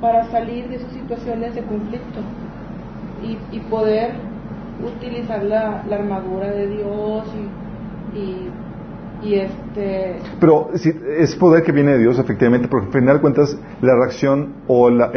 [0.00, 2.20] para salir de esas situaciones de conflicto
[3.22, 4.12] y, y poder
[4.82, 7.24] utilizar la, la armadura de Dios
[8.14, 8.50] y, y,
[9.32, 13.58] este pero sí, es poder que viene de Dios, efectivamente, porque al final de cuentas
[13.80, 15.10] la reacción o la,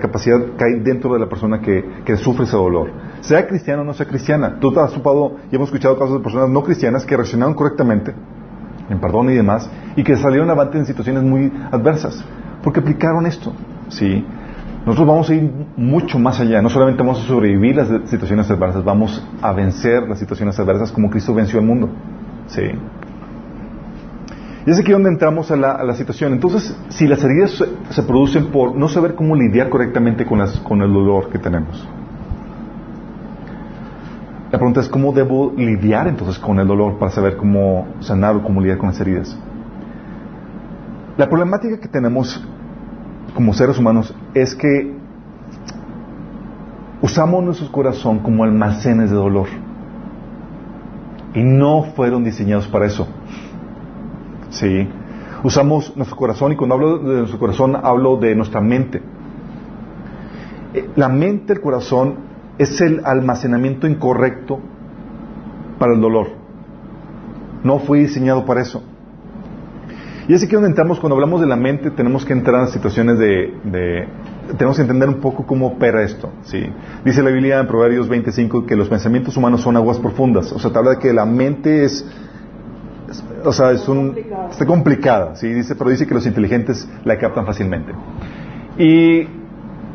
[0.00, 2.90] capacidad cae dentro de la persona que, sufre ese dolor.
[3.20, 4.58] Sea cristiano o no sea cristiana.
[4.60, 8.14] Tú te has ocupado y hemos escuchado casos de personas no cristianas que reaccionaron correctamente,
[8.88, 12.24] en perdón y demás, y que salieron avante en situaciones muy adversas,
[12.62, 13.52] porque aplicaron esto.
[13.88, 14.24] ¿sí?
[14.86, 18.84] Nosotros vamos a ir mucho más allá, no solamente vamos a sobrevivir las situaciones adversas,
[18.84, 21.90] vamos a vencer las situaciones adversas como Cristo venció el mundo.
[22.46, 22.62] ¿sí?
[24.70, 26.32] Y es aquí donde entramos a la, situación.
[26.32, 30.92] Entonces, si las heridas se, producen por no saber cómo lidiar correctamente con, con el
[30.92, 31.88] dolor que tenemos,
[34.52, 38.44] La pregunta es cómo debo lidiar entonces con el dolor para saber cómo sanar o
[38.44, 39.36] cómo lidiar con las heridas.
[41.16, 42.40] La problemática que tenemos
[43.34, 44.94] como seres humanos es que
[47.02, 49.48] usamos nuestro corazón como almacenes de dolor
[51.34, 53.08] y no fueron diseñados para eso.
[54.50, 54.88] Sí.
[55.42, 59.00] Usamos nuestro corazón y cuando hablo de nuestro corazón hablo de nuestra mente.
[60.74, 62.16] Eh, la mente, el corazón,
[62.58, 64.60] es el almacenamiento incorrecto
[65.78, 66.28] para el dolor.
[67.64, 68.82] No fue diseñado para eso.
[70.28, 73.18] Y es aquí donde entramos, cuando hablamos de la mente, tenemos que entrar en situaciones
[73.18, 74.06] de,
[74.56, 76.30] tenemos que entender un poco cómo opera esto.
[76.42, 76.62] ¿sí?
[77.04, 80.52] Dice la Biblia en Proverbios 25 que los pensamientos humanos son aguas profundas.
[80.52, 82.06] O sea, te habla de que la mente es,
[83.44, 84.14] o sea, es un,
[84.50, 85.52] está complicada, ¿sí?
[85.52, 87.92] dice, pero dice que los inteligentes la captan fácilmente.
[88.78, 89.28] Y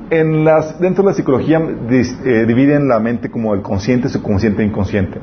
[0.09, 4.65] en las, dentro de la psicología eh, dividen la mente como el consciente, subconsciente e
[4.65, 5.19] inconsciente.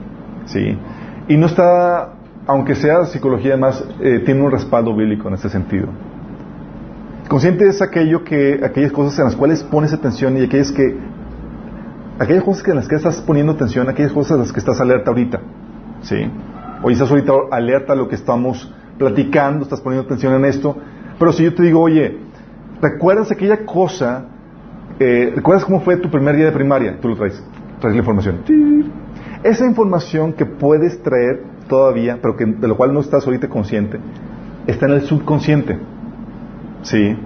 [0.47, 0.77] ¿sí?
[1.29, 2.15] Y no está
[2.47, 5.89] aunque sea psicología además, eh, tiene un respaldo bíblico en ese sentido.
[7.29, 10.97] Consciente es aquello que, aquellas cosas en las cuales pones atención y aquellas que,
[12.19, 15.11] aquellas cosas en las que estás poniendo atención, aquellas cosas en las que estás alerta
[15.11, 15.41] ahorita.
[16.03, 16.17] ¿Sí?
[16.83, 20.77] Hoy estás ahorita alerta a lo que estamos platicando, estás poniendo atención en esto.
[21.19, 22.19] Pero si yo te digo, oye,
[22.81, 24.27] ¿recuerdas aquella cosa?
[24.99, 26.99] Eh, ¿Recuerdas cómo fue tu primer día de primaria?
[27.01, 27.43] Tú lo traes,
[27.81, 28.41] traes la información.
[29.43, 33.99] Esa información que puedes traer todavía, pero que, de lo cual no estás ahorita consciente,
[34.67, 35.79] está en el subconsciente.
[36.83, 37.17] ¿Sí?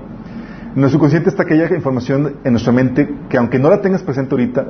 [0.76, 4.34] En el subconsciente está aquella información en nuestra mente que aunque no la tengas presente
[4.34, 4.66] ahorita,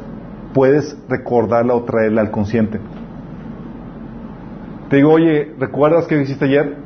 [0.55, 2.81] puedes recordarla o traerla al consciente.
[4.88, 6.86] Te digo, oye, ¿recuerdas qué hiciste ayer?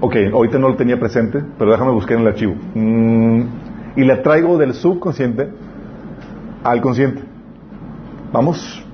[0.00, 2.54] Ok, ahorita no lo tenía presente, pero déjame buscar en el archivo.
[2.74, 3.42] Mm,
[3.96, 5.48] y la traigo del subconsciente
[6.64, 7.22] al consciente.
[8.32, 8.84] Vamos,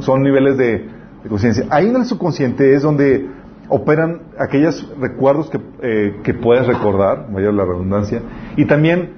[0.00, 0.88] son niveles de,
[1.28, 1.66] conciencia.
[1.70, 3.28] Ahí en el subconsciente es donde
[3.68, 8.20] operan aquellos recuerdos que, eh, puedes recordar, vaya la redundancia,
[8.56, 9.14] y también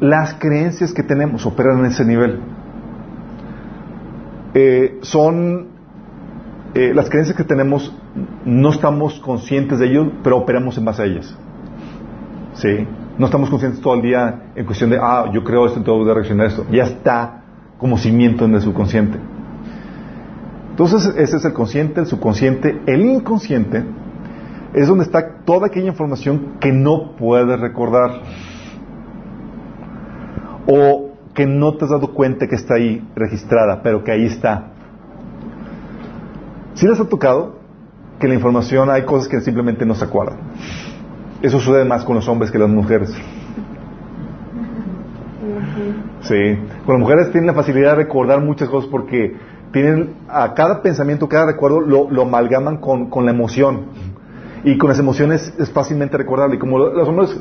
[0.00, 2.40] las creencias que tenemos operan en ese nivel.
[4.54, 5.68] Eh, son
[6.74, 7.94] eh, las creencias que tenemos,
[8.44, 11.36] no estamos conscientes de ello, pero operamos en base a ellas.
[12.54, 12.86] ¿Sí?
[13.18, 16.10] No estamos conscientes todo el día en cuestión de, ah, yo creo esto, entonces voy
[16.10, 16.66] a reaccionar a esto.
[16.70, 17.42] Ya está
[17.78, 19.18] como cimiento en el subconsciente.
[20.70, 23.82] Entonces, ese es el consciente, el subconsciente, el inconsciente,
[24.74, 28.10] es donde está toda aquella información que no puedes recordar
[30.66, 34.72] o que no te has dado cuenta que está ahí registrada, pero que ahí está.
[36.74, 37.55] Si les ha tocado
[38.18, 40.38] que la información hay cosas que simplemente no se acuerdan.
[41.42, 43.14] Eso sucede más con los hombres que las mujeres.
[46.22, 49.36] Sí, con las mujeres tienen la facilidad de recordar muchas cosas porque
[49.72, 53.86] tienen a cada pensamiento, cada recuerdo lo, amalgaman con, la emoción.
[54.64, 56.56] Y con las emociones es fácilmente recordable.
[56.56, 57.38] Y como los hombres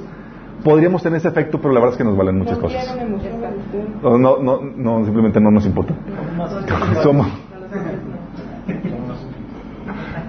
[0.64, 2.96] podríamos tener ese efecto, pero la verdad es que nos valen muchas cosas.
[4.04, 5.94] No, no, no, simplemente no nos importa.
[7.02, 7.28] Somos.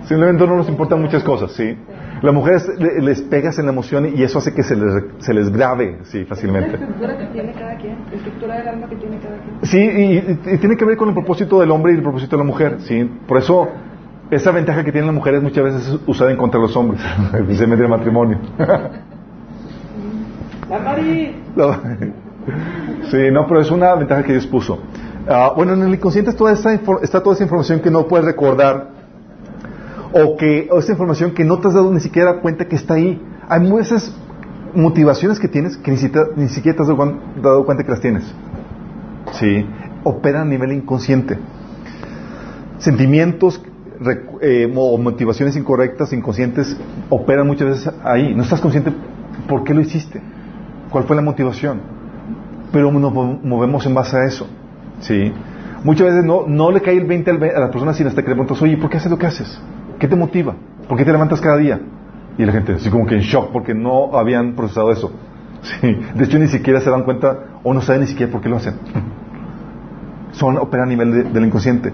[0.07, 1.77] Simplemente no nos importan muchas cosas, ¿sí?
[2.23, 5.51] Las mujeres les pegas en la emoción y eso hace que se les, se les
[5.51, 6.79] grave sí, fácilmente.
[6.79, 9.59] La estructura que tiene cada quien, la estructura del alma que tiene cada quien.
[9.63, 12.47] Sí, y, tiene que ver con el propósito del hombre y el propósito de la
[12.47, 12.77] mujer.
[12.81, 13.05] ¿sí?
[13.27, 13.69] Por eso,
[14.31, 17.01] esa ventaja que tienen las mujeres muchas veces es usada en contra de los hombres,
[17.35, 18.39] especialmente el matrimonio.
[20.71, 21.37] La Mari.
[23.11, 24.81] Sí, no, pero es una ventaja que Dios puso.
[25.29, 28.25] Ah, bueno, en el inconsciente está toda, esa, está toda esa información que no puedes
[28.27, 28.96] recordar
[30.13, 33.21] o que esa información que no te has dado ni siquiera cuenta que está ahí.
[33.49, 34.15] Hay muchas
[34.75, 36.89] motivaciones que tienes que ni siquiera, ni siquiera te has
[37.43, 38.25] dado cuenta que las tienes.
[39.33, 39.67] Sí,
[40.05, 41.39] operan a nivel inconsciente.
[42.79, 43.63] Sentimientos
[44.43, 46.77] eh, o motivaciones incorrectas, inconscientes,
[47.09, 48.35] operan muchas veces ahí.
[48.35, 48.93] No estás consciente
[49.49, 50.21] por qué lo hiciste,
[50.91, 51.81] cuál fue la motivación,
[52.73, 54.47] pero nos movemos en base a eso.
[55.01, 55.33] Sí.
[55.85, 58.35] Muchas veces no, no le cae el 20 a la persona sin hasta que le
[58.35, 59.61] preguntas, oye, ¿por qué haces lo que haces?
[59.99, 60.55] ¿Qué te motiva?
[60.89, 61.81] ¿Por qué te levantas cada día?
[62.39, 65.13] Y la gente así como que en shock porque no habían procesado eso.
[65.63, 65.99] Sí.
[66.15, 68.57] De hecho, ni siquiera se dan cuenta o no saben ni siquiera por qué lo
[68.57, 68.75] hacen.
[70.31, 71.93] Son, operan a nivel del inconsciente.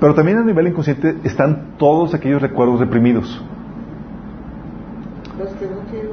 [0.00, 3.44] Pero también a nivel inconsciente están todos aquellos recuerdos reprimidos.
[5.38, 6.12] Los que no quiero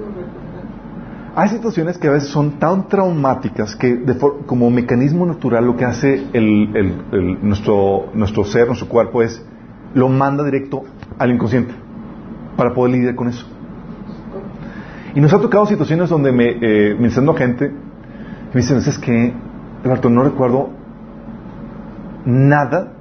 [1.35, 4.03] Hay situaciones que a veces son tan traumáticas que
[4.45, 6.25] como mecanismo natural lo que hace
[7.41, 9.41] nuestro, nuestro ser, nuestro cuerpo es
[9.95, 10.83] lo manda directo
[11.18, 11.74] al inconsciente
[12.57, 13.45] para poder lidiar con eso.
[15.13, 17.72] Y nos ha tocado situaciones donde me, eh, me gente
[18.53, 19.34] me dicen, es que,
[19.84, 20.70] Alberto, no recuerdo
[22.26, 22.93] nada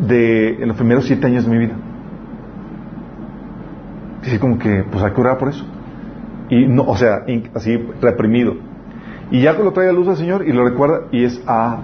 [0.00, 1.74] de los primeros siete años de mi vida.
[4.22, 5.64] Así como que, pues hay que orar por eso.
[6.48, 7.24] Y no, o sea,
[7.54, 8.56] así reprimido.
[9.30, 11.78] Y ya lo trae a luz al Señor y lo recuerda y es, ah,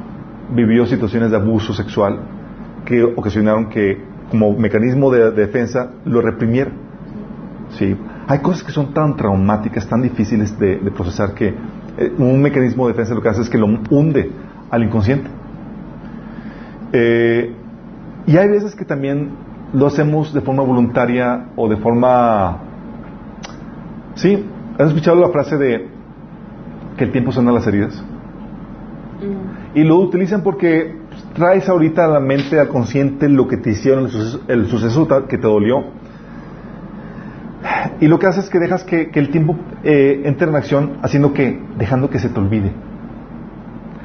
[0.52, 2.18] vivió situaciones de abuso sexual
[2.84, 4.00] que ocasionaron que,
[4.32, 6.70] como mecanismo de, defensa, lo reprimiera.
[7.78, 7.94] Sí.
[8.26, 11.48] Hay cosas que son tan traumáticas, tan difíciles de, procesar que
[11.98, 14.32] eh, un mecanismo de defensa lo que hace es que lo hunde
[14.70, 15.28] al inconsciente.
[16.94, 17.54] Eh,
[18.26, 19.32] y hay veces que también
[19.74, 22.58] lo hacemos de forma voluntaria o de forma...
[24.14, 24.46] Sí,
[24.78, 25.88] ¿has escuchado la frase de
[26.96, 28.02] que el tiempo sana las heridas?
[29.20, 29.78] Mm.
[29.78, 31.01] Y lo utilizan porque
[31.34, 34.08] traes ahorita a la mente, al consciente, lo que te hicieron,
[34.48, 35.84] el suceso, que te dolió.
[38.00, 41.32] Y lo que haces es que dejas que, el tiempo eh, entre en acción, haciendo
[41.32, 42.72] que, dejando que se te olvide.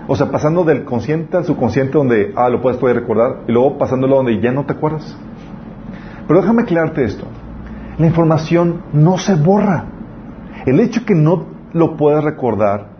[0.07, 3.77] O sea, pasando del consciente al subconsciente donde, ah, lo puedes, puedes recordar, y luego
[3.77, 5.17] pasándolo donde ya no te acuerdas.
[6.27, 7.25] Pero déjame aclararte esto.
[7.97, 9.85] La información no se borra.
[10.65, 12.96] El hecho que no lo puedas recordar,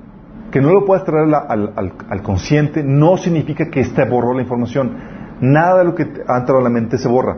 [0.58, 4.92] que no lo puedas traer al, consciente, no significa que esté borró la información.
[5.40, 7.38] Nada de lo que ha entrado a la mente se borra.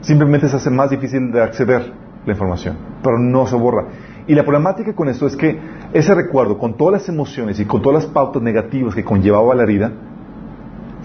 [0.00, 1.92] Simplemente se hace más difícil de acceder
[2.26, 3.86] la información, pero no se borra.
[4.26, 5.60] Y la problemática con esto es que
[5.92, 9.62] ese recuerdo, con todas las emociones y con todas las pautas negativas que conllevaba la
[9.62, 9.92] herida,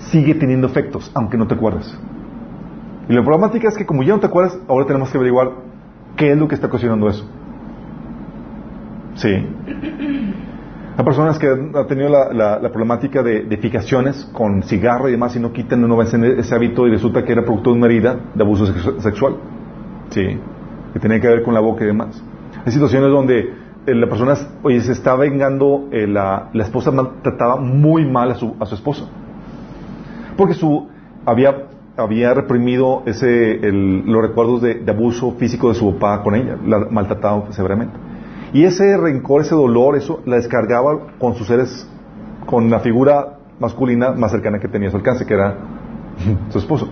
[0.10, 1.96] sigue teniendo efectos, aunque no te acuerdes.
[3.08, 5.52] Y la problemática es que como ya no te acuerdas, ahora tenemos que averiguar
[6.16, 7.30] qué es lo que está ocasionando eso.
[9.14, 9.46] Sí.
[11.00, 15.54] Hay personas que han tenido la, problemática de, fijaciones con cigarro y demás y no
[15.54, 18.66] quitan, no vencen ese hábito y resulta que era producto de una herida de abuso
[19.00, 19.38] sexual.
[20.10, 20.38] Sí.
[20.92, 22.22] Que tenía que ver con la boca y demás.
[22.66, 27.56] Hay situaciones donde eh, la persona, oye, se está vengando, eh, la, la, esposa maltrataba
[27.56, 29.10] muy mal a su, a su esposo.
[30.36, 30.90] Porque su,
[31.26, 31.64] había,
[31.96, 37.54] había reprimido ese, los recuerdos de, abuso físico de su papá con ella, la maltrataba
[37.54, 38.09] severamente.
[38.54, 41.88] Y ese rencor, ese dolor, eso la descargaba con sus seres,
[42.46, 45.56] con la figura masculina más cercana que tenía a su alcance, que era
[46.50, 46.90] su esposo.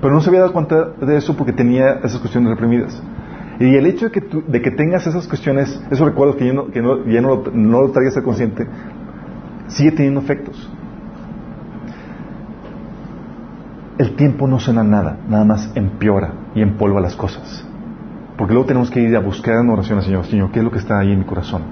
[0.00, 3.02] Pero no se había dado cuenta de eso porque tenía esas cuestiones reprimidas.
[3.58, 6.68] Y el hecho de que, de que tengas esas cuestiones, esos recuerdos que, ya no,
[6.68, 7.42] que no, ya no,
[7.82, 8.68] lo traigas consciente,
[9.66, 10.70] sigue teniendo efectos.
[13.98, 17.67] El tiempo no suena nada, nada más empeora y empolva las cosas.
[18.38, 20.70] Porque luego tenemos que ir a buscar en oración al Señor, Señor, ¿qué es lo
[20.70, 21.62] que está ahí en mi corazón?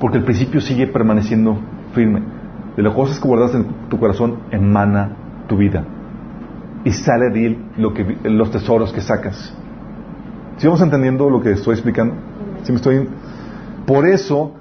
[0.00, 1.56] Porque el principio sigue permaneciendo
[1.94, 2.20] firme.
[2.76, 5.12] De las cosas que guardas en tu corazón emana
[5.46, 5.84] tu vida.
[6.84, 9.56] Y sale de él lo que, los tesoros que sacas.
[10.56, 12.16] ¿Sí vamos entendiendo lo que estoy explicando?
[12.64, 13.08] ¿Sí me estoy...
[13.86, 14.54] Por eso,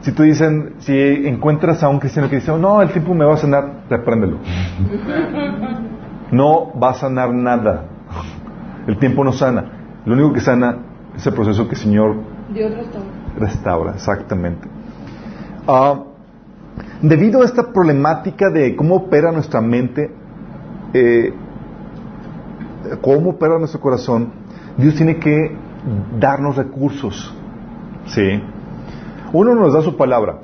[0.00, 3.34] si tú dicen, si encuentras a un cristiano que dice, no, el tiempo me va
[3.34, 4.38] a sanar, repréndelo.
[6.32, 7.84] No va a sanar nada.
[8.88, 9.75] El tiempo no sana.
[10.06, 10.78] Lo único que sana
[11.16, 12.16] es el proceso que el Señor
[12.54, 13.08] Dios restaura.
[13.38, 14.68] Restaura, exactamente.
[15.66, 16.04] Ah,
[17.02, 20.10] debido a esta problemática de cómo opera nuestra mente,
[20.94, 21.34] eh,
[23.00, 24.30] cómo opera nuestro corazón,
[24.76, 25.56] Dios tiene que
[26.18, 27.34] darnos recursos.
[28.06, 28.42] ¿Sí?
[29.32, 30.38] Uno nos da su palabra.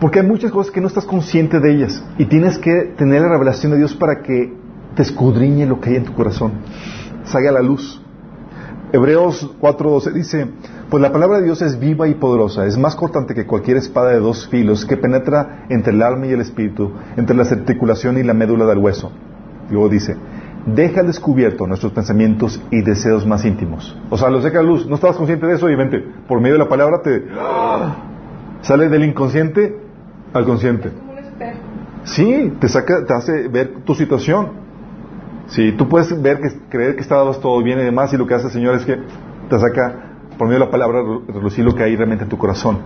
[0.00, 2.04] Porque hay muchas cosas que no estás consciente de ellas.
[2.18, 4.52] Y tienes que tener la revelación de Dios para que
[4.94, 6.52] te escudriñe lo que hay en tu corazón.
[7.24, 8.00] Salga a la luz.
[8.92, 10.48] Hebreos 4:12 dice,
[10.90, 14.10] pues la palabra de Dios es viva y poderosa, es más cortante que cualquier espada
[14.10, 18.22] de dos filos que penetra entre el alma y el espíritu, entre la articulación y
[18.22, 19.10] la médula del hueso.
[19.70, 20.16] Luego dice,
[20.66, 23.96] deja al descubierto nuestros pensamientos y deseos más íntimos.
[24.10, 24.86] O sea, los deja a luz.
[24.86, 26.04] No estabas consciente de eso, obviamente.
[26.28, 27.24] Por medio de la palabra te
[28.60, 29.74] sale del inconsciente
[30.34, 30.90] al consciente.
[32.04, 34.61] Sí, te saca, te hace ver tu situación.
[35.52, 38.34] Sí, tú puedes ver que creer que estabas todo bien y demás, y lo que
[38.34, 41.82] hace el Señor es que te saca por medio de la palabra relucir lo que
[41.82, 42.78] hay realmente en tu corazón.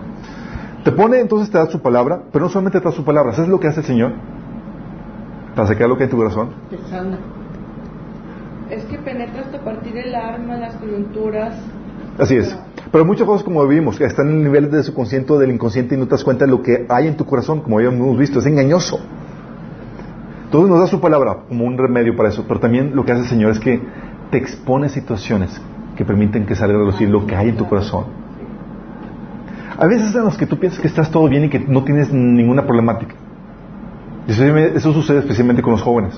[0.83, 3.49] Te pone, entonces te da su palabra, pero no solamente te da su palabra, ¿sabes
[3.49, 4.13] lo que hace el Señor?
[5.55, 6.49] Para sacar lo que hay en tu corazón.
[6.69, 7.17] Te sana
[8.69, 11.55] es que penetra hasta partir el arma, las coyunturas.
[12.17, 12.57] Así es.
[12.91, 15.95] Pero muchas cosas como vimos, que están en el nivel de subconsciente o del inconsciente
[15.95, 18.39] y no te das cuenta de lo que hay en tu corazón, como habíamos visto,
[18.39, 18.99] es engañoso.
[20.47, 23.23] Entonces nos da su palabra como un remedio para eso, pero también lo que hace
[23.23, 23.81] el Señor es que
[24.31, 25.61] te expone situaciones
[25.97, 28.05] que permiten que salga a relucir lo que hay en tu corazón.
[29.77, 32.13] A veces en los que tú piensas que estás todo bien y que no tienes
[32.13, 33.13] ninguna problemática.
[34.25, 36.17] Eso sucede especialmente con los jóvenes.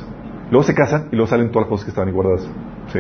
[0.52, 2.48] Luego se casan y luego salen todas las cosas que estaban guardadas.
[2.94, 3.00] ¿sí?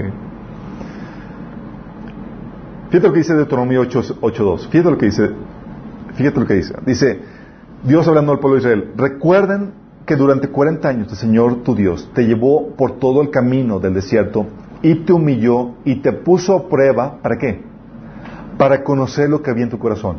[2.89, 4.67] Fíjate lo que dice Deuteronomio 8.2.
[4.69, 5.29] Fíjate lo que dice.
[6.15, 6.73] Fíjate lo que dice.
[6.87, 7.21] Dice,
[7.83, 9.73] Dios hablando al pueblo de Israel, recuerden
[10.09, 13.93] que durante 40 años el Señor tu Dios te llevó por todo el camino del
[13.93, 14.47] desierto
[14.81, 17.61] y te humilló y te puso a prueba, ¿para qué?
[18.57, 20.17] Para conocer lo que había en tu corazón.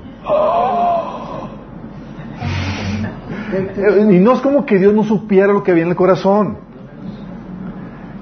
[4.12, 6.59] Y no es como que Dios no supiera lo que había en el corazón.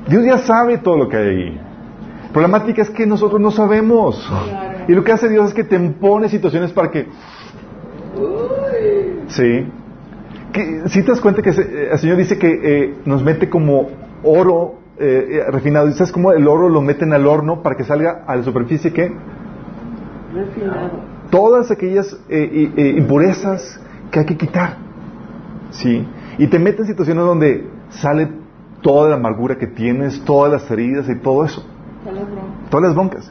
[0.08, 1.60] Dios ya sabe todo lo que hay ahí.
[2.28, 4.26] La problemática es que nosotros no sabemos.
[4.88, 7.08] Y lo que hace Dios es que te pone situaciones para que...
[9.26, 9.66] Sí.
[10.86, 13.88] Si te das cuenta que eh, el Señor dice que eh, nos mete como
[14.22, 15.90] oro eh, refinado.
[15.92, 19.12] ¿Sabes cómo el oro lo meten al horno para que salga a la superficie qué?
[20.34, 21.00] Refinado.
[21.30, 23.80] Todas aquellas impurezas
[24.10, 24.76] que hay que quitar.
[25.70, 26.06] ¿Sí?
[26.38, 28.28] Y te mete en situaciones donde sale
[28.80, 31.64] toda la amargura que tienes, todas las heridas y todo eso.
[32.70, 33.30] Todas las broncas.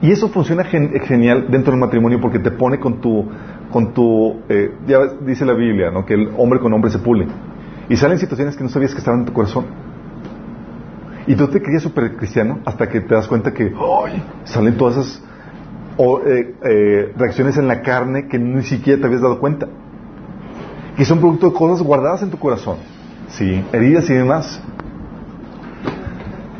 [0.00, 3.26] Y eso funciona genial dentro del matrimonio porque te pone con tu,
[3.70, 6.06] con tu, eh, ya dice la Biblia, ¿no?
[6.06, 7.26] Que el hombre con hombre se pule.
[7.88, 9.66] Y salen situaciones que no sabías que estaban en tu corazón.
[11.26, 13.72] Y tú te creías súper cristiano hasta que te das cuenta que
[14.44, 15.22] salen todas esas
[15.98, 19.66] eh, eh, reacciones en la carne que ni siquiera te habías dado cuenta.
[20.96, 22.76] Y son producto de cosas guardadas en tu corazón.
[23.28, 24.62] Sí, heridas y demás.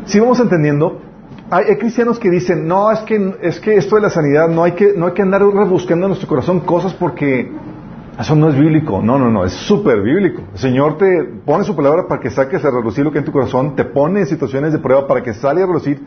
[0.07, 1.01] Si vamos entendiendo,
[1.51, 4.73] hay, cristianos que dicen, no, es que, es que esto de la sanidad no hay
[4.73, 7.51] que, no hay que andar rebuscando en nuestro corazón cosas porque
[8.19, 9.01] eso no es bíblico.
[9.01, 10.43] No, no, no, es súper bíblico.
[10.53, 13.27] El Señor te pone su palabra para que saques a relucir lo que hay en
[13.27, 16.03] tu corazón, te pone en situaciones de prueba para que salga a relucir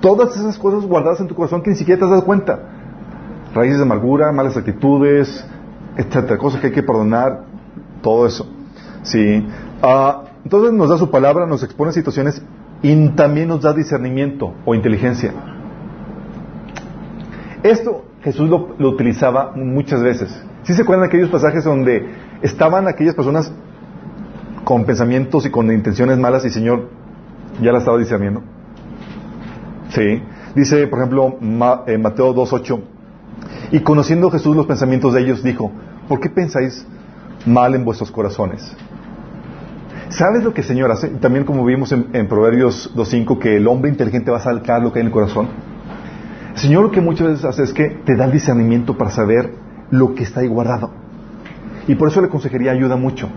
[0.00, 2.60] todas esas cosas guardadas en tu corazón que ni siquiera te has dado cuenta.
[3.54, 5.44] Raíces de amargura, malas actitudes,
[5.96, 7.44] etcétera, cosas que hay que perdonar,
[8.00, 8.46] todo eso.
[9.02, 9.46] Sí.
[9.82, 12.42] Ah, entonces nos da su palabra, nos expone situaciones
[12.82, 15.32] y también nos da discernimiento o inteligencia.
[17.62, 20.42] Esto Jesús lo, utilizaba muchas veces.
[20.62, 22.06] ¿Sí se acuerdan de aquellos pasajes donde
[22.42, 23.52] estaban aquellas personas
[24.64, 26.88] con pensamientos y con intenciones malas y Señor
[27.60, 28.42] ya la estaba discerniendo?
[29.90, 30.22] Sí.
[30.54, 32.80] Dice, por ejemplo, en Mateo 2.8,
[33.72, 35.70] y conociendo Jesús los pensamientos de ellos, dijo,
[36.08, 36.86] ¿por qué pensáis
[37.46, 38.72] mal en vuestros corazones.
[40.10, 41.08] ¿Sabes lo que el Señor hace?
[41.08, 44.98] También como vimos en, Proverbios 2.5 que el hombre inteligente va a sacar lo que
[44.98, 45.48] hay en el corazón.
[46.54, 49.52] Señor lo que muchas veces hace es que te da el discernimiento para saber
[49.90, 50.90] lo que está ahí guardado.
[51.86, 53.28] Y por eso la consejería ayuda mucho.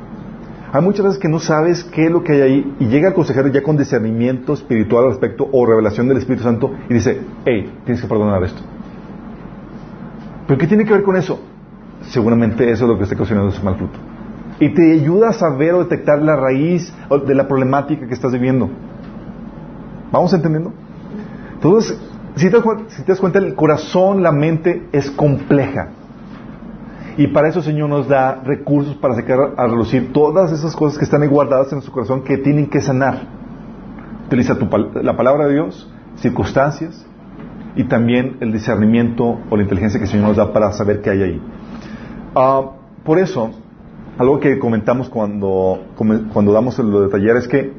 [0.73, 3.13] Hay muchas veces que no sabes qué es lo que hay ahí y llega el
[3.13, 7.79] consejero ya con discernimiento espiritual al respecto o revelación del Espíritu Santo y dice, hey,
[7.83, 8.61] tienes que perdonar esto.
[10.47, 11.39] ¿Pero qué tiene que ver con eso?
[12.09, 13.99] seguramente eso es lo que está ocasionando ese mal fruto.
[14.61, 16.93] Y te ayuda a saber o detectar la raíz
[17.27, 18.69] de la problemática que estás viviendo.
[20.11, 20.71] ¿Vamos entendiendo?
[21.55, 21.99] Entonces,
[22.35, 22.57] si te,
[23.07, 25.89] das cuenta, el corazón, la mente es compleja.
[27.17, 30.97] Y para eso el Señor nos da recursos para sacar a relucir todas esas cosas
[30.97, 33.21] que están ahí guardadas en nuestro corazón que tienen que sanar.
[34.27, 34.57] Utiliza
[35.01, 37.05] la palabra de Dios, circunstancias
[37.75, 41.09] y también el discernimiento o la inteligencia que el Señor nos da para saber qué
[41.09, 41.41] hay ahí.
[42.35, 42.61] Ah,
[43.03, 43.51] por eso,
[44.21, 47.73] algo que comentamos cuando, cuando damos lo de taller es que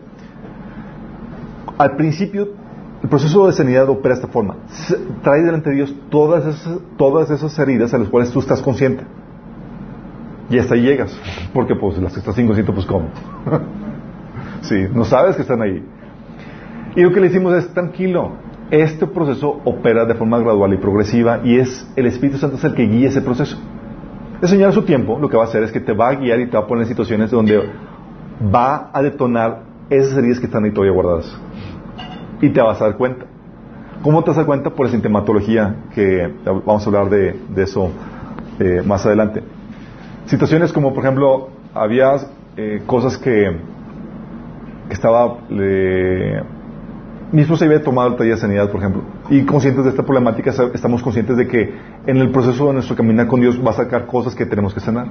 [1.79, 2.49] al principio
[3.03, 4.57] el proceso de sanidad opera de esta forma.
[5.23, 9.05] Trae delante de Dios todas esas, todas esas heridas a las cuales tú estás consciente.
[10.51, 11.19] Y hasta ahí llegas.
[11.53, 13.09] Porque pues las que estás inconsciente, pues ¿cómo?
[14.63, 15.85] sí, no sabes que están ahí.
[16.95, 18.33] Y lo que le decimos es, tranquilo,
[18.71, 22.75] este proceso opera de forma gradual y progresiva y es el Espíritu Santo es el
[22.75, 23.59] que guía ese proceso.
[24.43, 26.15] El Señor a su tiempo lo que va a hacer es que te va a
[26.17, 27.63] guiar y te va a poner en situaciones donde
[28.53, 31.33] va a detonar esas heridas que están ahí todavía guardadas.
[32.41, 33.25] Y te vas a dar cuenta.
[34.03, 34.71] ¿Cómo te vas a dar cuenta?
[34.71, 37.93] Por la sintomatología, que vamos a hablar de, eso
[38.59, 39.45] eh, más adelante.
[40.27, 42.17] Situaciones como, por ejemplo, había
[42.57, 43.57] eh, cosas que,
[44.89, 45.37] que estaba...
[47.33, 50.53] mi esposa había tomado el taller de sanidad, por ejemplo, y conscientes de esta problemática,
[50.75, 51.75] estamos conscientes de que
[52.07, 54.81] en el proceso de nuestro caminar con Dios va a sacar cosas que tenemos que
[54.81, 55.07] sanar.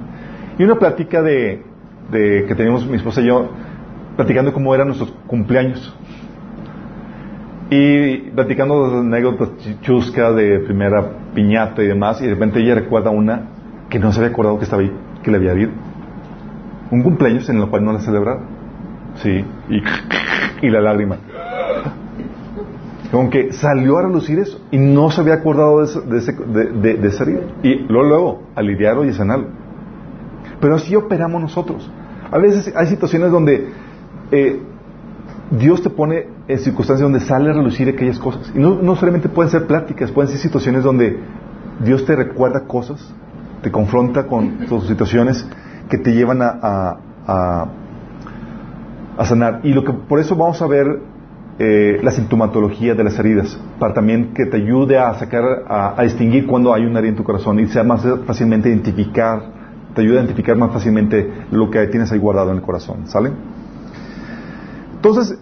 [0.56, 1.64] Y una plática de,
[2.12, 3.50] que teníamos mi esposa y yo,
[4.16, 5.96] platicando cómo eran nuestros cumpleaños.
[7.70, 9.48] Y platicando anécdotas
[9.80, 11.04] chuscas de primera
[11.34, 13.48] piñata y demás, y de repente ella recuerda una
[13.90, 14.92] que no se había acordado que estaba ahí,
[15.24, 15.72] que le había habido.
[16.92, 18.44] Un cumpleaños en el cual no la celebraron.
[19.16, 19.82] Sí, y,
[20.66, 21.16] y la lágrima.
[23.12, 27.08] Como que salió a relucir eso y no se había acordado de, ese, de, de,
[27.20, 27.40] herida.
[27.62, 29.48] Y luego, luego, a lidiarlo y sanarlo.
[30.62, 31.90] Pero así operamos nosotros.
[32.30, 33.68] A veces hay situaciones donde
[34.30, 34.62] eh,
[35.50, 38.50] Dios te pone en circunstancias donde sale a relucir aquellas cosas.
[38.54, 41.20] Y no, no solamente pueden ser pláticas, pueden ser situaciones donde
[41.84, 43.14] Dios te recuerda cosas,
[43.60, 45.46] te confronta con tus situaciones
[45.90, 46.96] que te llevan a,
[47.26, 47.66] a,
[49.18, 49.60] a sanar.
[49.64, 51.11] Y lo que por eso vamos a ver
[51.58, 56.46] eh, la sintomatología de las heridas, para también que te ayude a sacar, a, distinguir
[56.46, 59.42] cuando hay una herida en tu corazón y sea más fácilmente identificar,
[59.94, 63.32] te ayude a identificar más fácilmente lo que tienes ahí guardado en el corazón, ¿sale?
[64.94, 65.38] Entonces,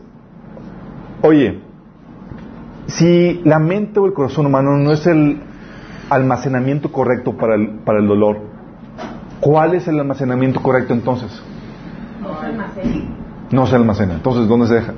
[1.22, 1.60] oye,
[2.86, 5.38] si la mente o el corazón humano no es el
[6.10, 8.40] almacenamiento correcto para el, para el dolor,
[9.38, 11.40] ¿cuál es el almacenamiento correcto entonces?
[12.20, 13.04] No se almacena.
[13.52, 14.14] No se almacena.
[14.14, 14.94] Entonces, ¿dónde se deja?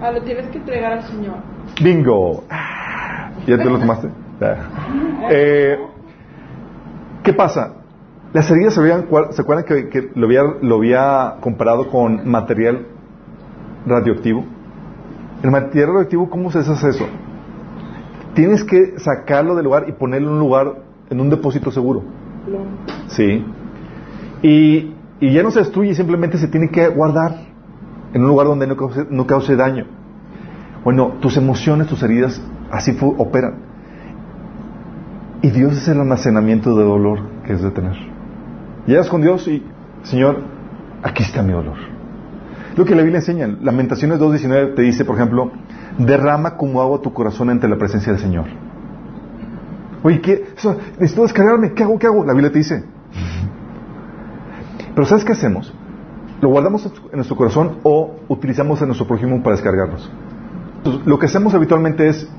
[0.00, 1.36] Ah, lo tienes que entregar al Señor.
[1.82, 2.44] Bingo.
[3.46, 4.08] ¿Ya te lo tomaste?
[5.30, 5.78] Eh,
[7.24, 7.74] ¿Qué pasa?
[8.32, 12.86] Las heridas se, habían, ¿se acuerdan que, lo, había, lo había comparado con material
[13.86, 14.44] radioactivo?
[15.42, 17.06] El material radioactivo, ¿cómo se hace eso?
[18.34, 20.74] Tienes que sacarlo del lugar y ponerlo en un lugar,
[21.10, 22.02] en un depósito seguro.
[23.08, 23.44] Sí.
[24.42, 27.47] Y, y ya no se destruye, simplemente se tiene que guardar
[28.12, 29.86] en un lugar donde no cause, daño.
[30.84, 32.40] Bueno, tus emociones, tus heridas,
[32.70, 33.54] así operan.
[35.42, 37.96] Y Dios es el almacenamiento de dolor que es de tener.
[38.86, 39.62] Llegas con Dios y,
[40.02, 40.42] Señor,
[41.02, 41.76] aquí está mi dolor.
[42.76, 45.50] Lo que la Biblia enseña, Lamentaciones 2.19 te dice, por ejemplo,
[45.98, 48.46] derrama como agua tu corazón ante la presencia del Señor.
[50.02, 50.46] Oye, ¿qué?
[50.98, 51.98] necesito descargarme, ¿qué hago?
[51.98, 52.24] ¿Qué hago?
[52.24, 52.84] La Biblia te dice.
[54.94, 55.74] Pero ¿sabes qué hacemos?
[56.40, 60.10] ¿Lo guardamos en nuestro corazón o utilizamos a nuestro prójimo para descargarnos?
[61.04, 62.30] lo que hacemos habitualmente es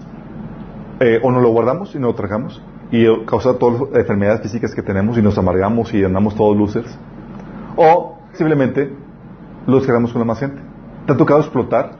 [1.01, 4.73] eh, o no lo guardamos y no lo tragamos y causa todas las enfermedades físicas
[4.73, 6.97] que tenemos y nos amargamos y andamos todos losers
[7.75, 8.91] o simplemente
[9.67, 10.61] lo descargamos con la más gente.
[11.05, 11.91] ¿Te ha tocado explotar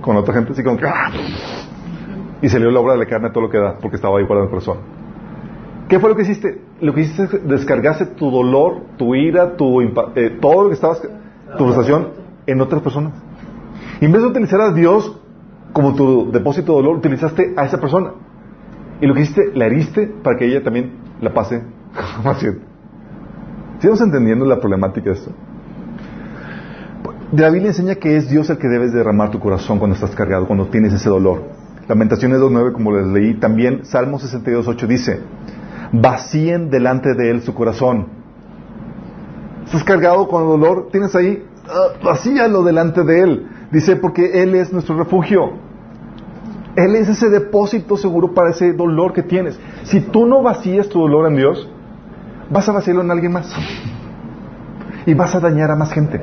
[0.00, 1.10] con otra gente así como que ¡ah!
[2.40, 4.42] y salió la obra de la carne todo lo que da porque estaba ahí guardado
[4.42, 4.97] en el corazón?
[5.88, 6.60] ¿Qué fue lo que hiciste?
[6.80, 11.00] Lo que hiciste es descargarse tu dolor, tu ira, tu eh, todo lo que estabas,
[11.00, 12.08] tu frustración
[12.46, 13.14] en otras personas.
[14.00, 15.18] Y en vez de utilizar a Dios
[15.72, 18.12] como tu depósito de dolor, utilizaste a esa persona.
[19.00, 21.62] Y lo que hiciste, la heriste para que ella también la pase
[22.24, 22.60] más bien.
[23.76, 25.30] ¿Estamos entendiendo la problemática de esto?
[27.32, 30.46] La Biblia enseña que es Dios el que debes derramar tu corazón cuando estás cargado,
[30.46, 31.44] cuando tienes ese dolor.
[31.86, 35.20] Lamentaciones 2.9, como les leí, también Salmo 62.8 dice,
[35.92, 38.06] vacíen delante de Él su corazón.
[39.64, 43.48] Estás cargado con dolor, tienes ahí, uh, vacíalo delante de Él.
[43.70, 45.52] Dice, porque Él es nuestro refugio.
[46.74, 49.58] Él es ese depósito seguro para ese dolor que tienes.
[49.82, 51.68] Si tú no vacías tu dolor en Dios,
[52.50, 53.54] vas a vaciarlo en alguien más.
[55.04, 56.20] Y vas a dañar a más gente.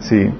[0.00, 0.30] Sí.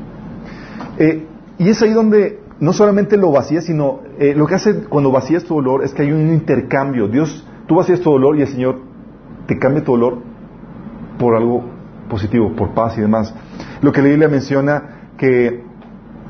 [0.99, 1.27] Eh,
[1.59, 5.45] y es ahí donde no solamente lo vacías, sino eh, lo que hace cuando vacías
[5.45, 7.09] tu dolor es que hay un intercambio.
[7.09, 8.81] Dios, tú vacías tu dolor y el Señor
[9.47, 10.19] te cambia tu dolor
[11.19, 11.65] por algo
[12.09, 13.35] positivo, por paz y demás.
[13.83, 15.65] Lo que la Biblia menciona que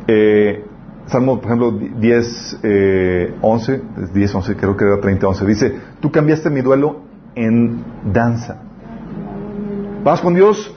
[0.09, 0.65] eh,
[1.07, 6.11] Salmo, por ejemplo, 10, eh, 11, 10, 11, creo que era 30, 11, dice, tú
[6.11, 7.03] cambiaste mi duelo
[7.37, 8.63] en danza.
[10.03, 10.75] Vas con Dios,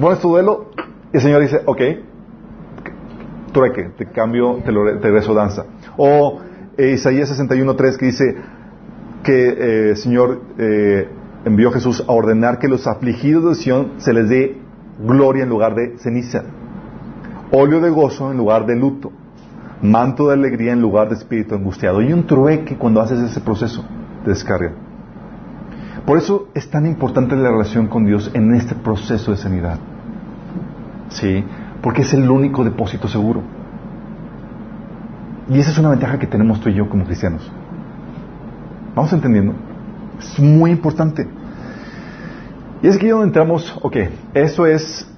[0.00, 0.70] pones tu duelo,
[1.12, 1.80] y el Señor dice, ok,
[3.52, 5.64] trueque, te cambio, te, lo, regreso danza.
[5.96, 6.40] O
[6.76, 8.36] eh, Isaías 61.3 que dice
[9.22, 11.08] que el eh, Señor eh,
[11.44, 14.58] envió a Jesús a ordenar que los afligidos de Sion se les dé
[15.00, 16.44] gloria en lugar de ceniza,
[17.50, 19.12] óleo de gozo en lugar de luto,
[19.82, 22.00] manto de alegría en lugar de espíritu angustiado.
[22.02, 23.84] Y un trueque cuando haces ese proceso
[24.24, 24.72] de descarga.
[26.06, 29.78] Por eso es tan importante la relación con Dios en este proceso de sanidad.
[31.10, 31.44] ¿Sí?
[31.82, 33.42] Porque es el único depósito seguro.
[35.50, 37.50] Y esa es una ventaja que tenemos tú y yo como cristianos.
[38.94, 39.54] ¿Vamos entendiendo?
[40.18, 41.26] Es muy importante.
[42.82, 43.96] Y es aquí donde entramos, ok,
[44.34, 45.08] eso es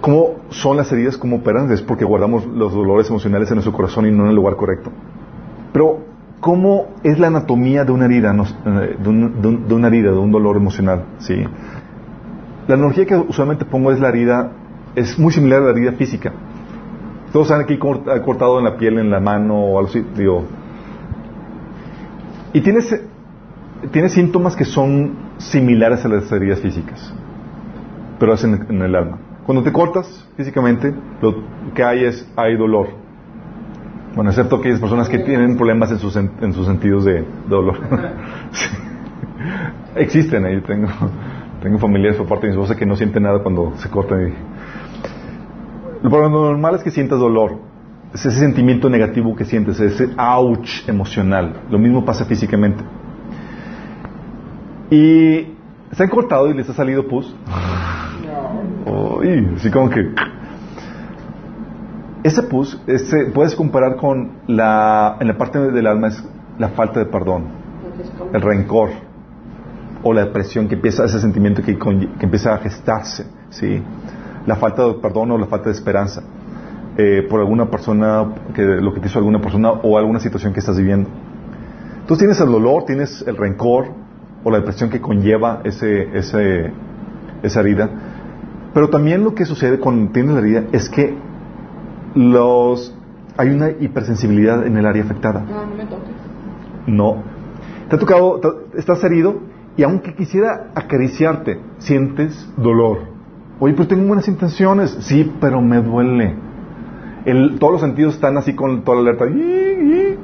[0.00, 4.06] cómo son las heridas, cómo operan, es porque guardamos los dolores emocionales en nuestro corazón
[4.06, 4.90] y no en el lugar correcto.
[5.72, 6.00] Pero,
[6.40, 10.56] ¿cómo es la anatomía de una herida, eh, de, de una herida, de un dolor
[10.56, 11.04] emocional?
[11.18, 11.44] ¿sí?
[12.68, 14.52] La analogía que usualmente pongo es la herida
[14.94, 16.32] es muy similar a la herida física.
[17.32, 20.44] Todos saben aquí cortado en la piel, en la mano o algo así, digo.
[22.52, 22.98] Y tienes,
[23.92, 27.12] tiene síntomas que son similares a las heridas físicas,
[28.18, 29.18] pero es en, el alma.
[29.44, 31.36] Cuando te cortas físicamente, lo
[31.74, 32.88] que hay es, hay dolor.
[34.14, 37.78] Bueno, excepto aquellas personas que tienen problemas en sus, en sus sentidos de, dolor.
[39.94, 40.88] Existen ahí, tengo,
[41.62, 44.32] tengo familiares por parte de mi esposa que no sienten nada cuando se cortan y
[46.02, 47.58] lo normal es que sientas dolor.
[48.14, 51.62] Es ese sentimiento negativo que sientes, ese ouch emocional.
[51.70, 52.82] Lo mismo pasa físicamente.
[54.90, 55.58] Y
[55.92, 57.34] ¿Se han cortado y les ha salido pus?
[58.86, 60.12] Uy, así como que...
[62.22, 65.16] Ese pus ese, puedes comparar con la...
[65.20, 66.22] En la parte del alma es
[66.58, 67.44] la falta de perdón,
[68.32, 68.90] el rencor
[70.02, 73.80] o la depresión que empieza, ese sentimiento que, que empieza a gestarse, ¿sí?
[74.48, 76.22] La falta de perdón o la falta de esperanza
[76.96, 80.60] eh, por alguna persona, que, lo que te hizo alguna persona o alguna situación que
[80.60, 81.08] estás viviendo.
[82.00, 83.88] Entonces tienes el dolor, tienes el rencor
[84.42, 86.72] o la depresión que conlleva ese, ese,
[87.42, 87.90] esa herida.
[88.72, 91.14] Pero también lo que sucede cuando tienes la herida es que
[92.14, 92.96] los,
[93.36, 95.40] hay una hipersensibilidad en el área afectada.
[95.40, 96.14] No, no me toques.
[96.86, 97.22] No.
[97.90, 98.40] Te ha tocado,
[98.74, 99.40] estás herido
[99.76, 103.17] y aunque quisiera acariciarte, sientes dolor.
[103.60, 104.96] Oye, pero tengo buenas intenciones.
[105.00, 106.34] Sí, pero me duele.
[107.24, 109.26] El, todos los sentidos están así con toda la alerta.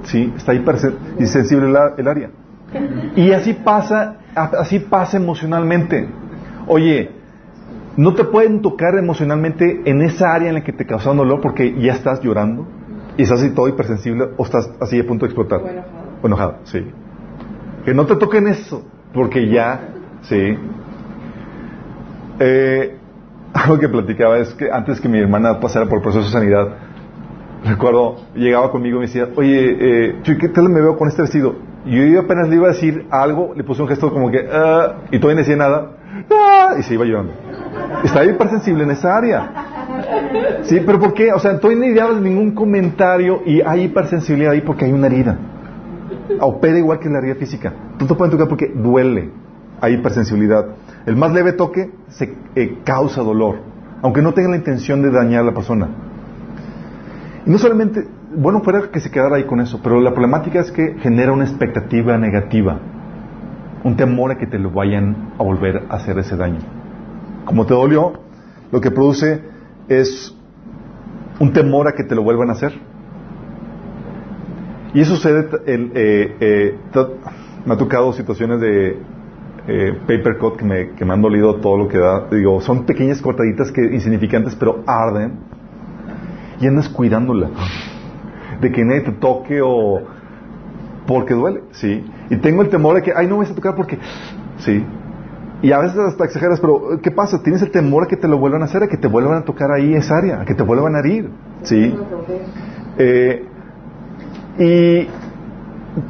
[0.04, 2.30] Sí, está hipersensible el, el área.
[3.16, 6.08] Y así pasa, así pasa emocionalmente.
[6.66, 7.10] Oye,
[7.96, 11.74] no te pueden tocar emocionalmente en esa área en la que te causaron dolor porque
[11.80, 12.66] ya estás llorando
[13.16, 15.60] y estás así todo hipersensible o estás así a punto de explotar.
[15.60, 15.94] O enojado.
[16.22, 16.84] O enojado, sí.
[17.84, 19.88] Que no te toquen eso porque ya,
[20.22, 20.58] sí.
[22.40, 22.98] Eh,
[23.64, 26.68] algo que platicaba es que antes que mi hermana pasara por el proceso de sanidad,
[27.64, 29.76] recuerdo, llegaba conmigo y me decía, oye,
[30.08, 31.54] eh, ¿qué tal me veo con este vestido?
[31.86, 34.96] Y yo apenas le iba a decir algo, le puse un gesto como que, ah",
[35.10, 35.92] y todavía no decía nada,
[36.30, 37.32] ah", y se iba llorando.
[38.02, 39.52] Estaba hipersensible en esa área.
[40.62, 41.32] Sí, pero ¿por qué?
[41.32, 45.38] O sea, todavía no dabas ningún comentario y hay hipersensibilidad ahí porque hay una herida.
[46.40, 47.72] Opera igual que la herida física.
[48.00, 49.30] No te pueden tocar porque duele.
[49.80, 50.66] Hay hipersensibilidad.
[51.06, 53.58] El más leve toque se eh, causa dolor,
[54.02, 55.88] aunque no tenga la intención de dañar a la persona.
[57.44, 60.70] Y no solamente, bueno, fuera que se quedara ahí con eso, pero la problemática es
[60.70, 62.78] que genera una expectativa negativa,
[63.82, 66.60] un temor a que te lo vayan a volver a hacer ese daño.
[67.44, 68.14] Como te dolió,
[68.72, 69.42] lo que produce
[69.88, 70.34] es
[71.38, 72.72] un temor a que te lo vuelvan a hacer.
[74.94, 76.78] Y eso sucede, el, eh, eh,
[77.66, 78.96] me ha tocado situaciones de
[79.66, 82.28] eh, paper cut que me, que me han dolido todo lo que da.
[82.30, 85.38] Digo, son pequeñas cortaditas que insignificantes, pero arden.
[86.60, 87.50] Y andas cuidándola.
[88.60, 90.02] De que nadie te toque o
[91.06, 92.04] porque duele, sí.
[92.30, 93.98] Y tengo el temor de que, ay, no me vas a tocar porque,
[94.58, 94.84] sí.
[95.62, 97.42] Y a veces hasta exageras, pero ¿qué pasa?
[97.42, 99.44] Tienes el temor a que te lo vuelvan a hacer, a que te vuelvan a
[99.44, 101.30] tocar ahí esa área, a que te vuelvan a herir,
[101.62, 101.94] sí.
[102.98, 103.44] Eh,
[104.58, 105.08] y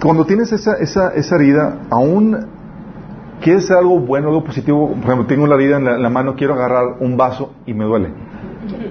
[0.02, 2.53] cuando tienes esa, esa, esa herida, aún
[3.44, 6.08] quieres hacer algo bueno, algo positivo, por ejemplo, tengo la herida en la, en la
[6.08, 8.08] mano, quiero agarrar un vaso y me duele.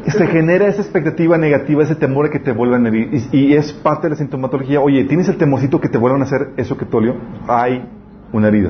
[0.05, 3.09] Se genera esa expectativa negativa, ese temor a que te vuelvan a herir.
[3.31, 4.79] Y, y, es parte de la sintomatología.
[4.79, 7.15] Oye, ¿tienes el temorcito que te vuelvan a hacer eso que te dolió?
[7.47, 7.83] Hay
[8.31, 8.69] una herida.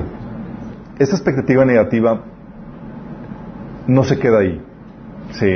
[0.98, 2.22] Esa expectativa negativa
[3.86, 4.62] no se queda ahí.
[5.32, 5.50] Sí.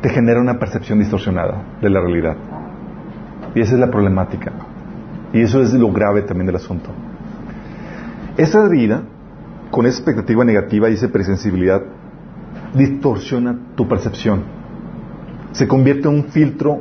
[0.00, 2.36] Te genera una percepción distorsionada de la realidad.
[3.54, 4.52] Y esa es la problemática.
[5.34, 6.90] Y eso es lo grave también del asunto.
[8.36, 9.02] Esa herida,
[9.70, 11.82] con esa expectativa negativa y esa presensibilidad,
[12.74, 14.44] distorsiona tu percepción.
[15.52, 16.80] Se convierte en un filtro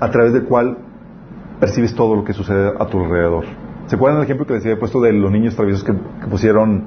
[0.00, 0.78] a través del cual
[1.60, 3.44] percibes todo lo que sucede a tu alrededor.
[3.86, 6.86] ¿Se acuerdan del ejemplo que les había puesto de los niños traviesos que, que pusieron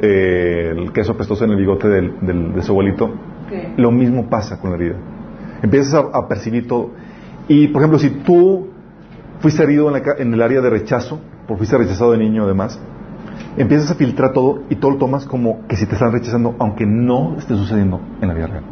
[0.00, 3.10] eh, el queso apestoso en el bigote del, del, de su abuelito?
[3.48, 3.74] ¿Qué?
[3.76, 4.96] Lo mismo pasa con la herida.
[5.62, 6.90] Empiezas a, a, percibir todo.
[7.48, 8.68] Y, por ejemplo, si tú
[9.40, 12.80] fuiste herido en, la, en el área de rechazo, porque fuiste rechazado de niño además,
[13.56, 16.86] empiezas a filtrar todo y todo lo tomas como que si te están rechazando, aunque
[16.86, 18.64] no esté sucediendo en la vida real.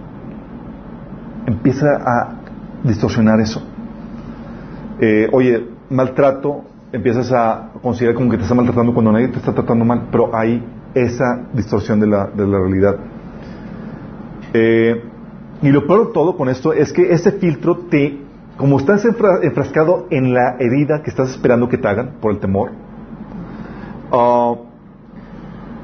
[1.47, 2.35] Empieza a
[2.85, 3.63] distorsionar eso.
[5.01, 9.53] Eh, oye, maltrato, empiezas a considerar como que te está maltratando cuando nadie te está
[9.53, 12.97] tratando mal, pero hay esa distorsión de la, de la realidad.
[14.53, 15.03] Eh,
[15.63, 18.21] y lo peor de todo con esto es que ese filtro te,
[18.57, 22.71] como estás enfrascado en la herida que estás esperando que te hagan por el temor,
[24.15, 24.57] uh,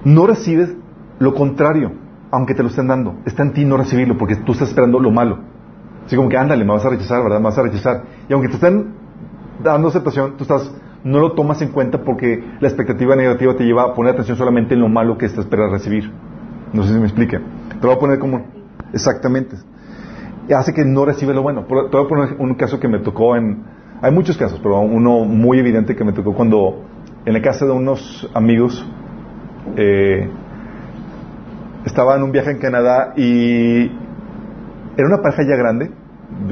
[0.04, 0.74] no recibes
[1.18, 1.92] lo contrario,
[2.30, 3.16] aunque te lo estén dando.
[3.26, 5.38] Está en ti no recibirlo porque tú estás esperando lo malo.
[6.06, 7.38] Así como que ándale, me vas a rechazar, ¿verdad?
[7.38, 8.02] Me vas a rechazar.
[8.28, 8.94] Y aunque te estén
[9.62, 10.74] dando aceptación, tú estás,
[11.04, 14.74] no lo tomas en cuenta porque la expectativa negativa te lleva a poner atención solamente
[14.74, 16.10] en lo malo que estás esperando recibir.
[16.72, 17.38] No sé si me explique.
[17.38, 18.44] Te lo voy a poner como,
[18.92, 19.56] exactamente.
[20.56, 21.64] Hace que no recibes lo bueno.
[21.64, 23.62] Te voy a poner un caso que me tocó en,
[24.00, 26.89] hay muchos casos, pero uno muy evidente que me tocó cuando
[27.24, 28.84] en la casa de unos amigos
[29.76, 30.28] eh,
[31.84, 33.84] estaba en un viaje en Canadá y
[34.96, 35.90] era una pareja ya grande,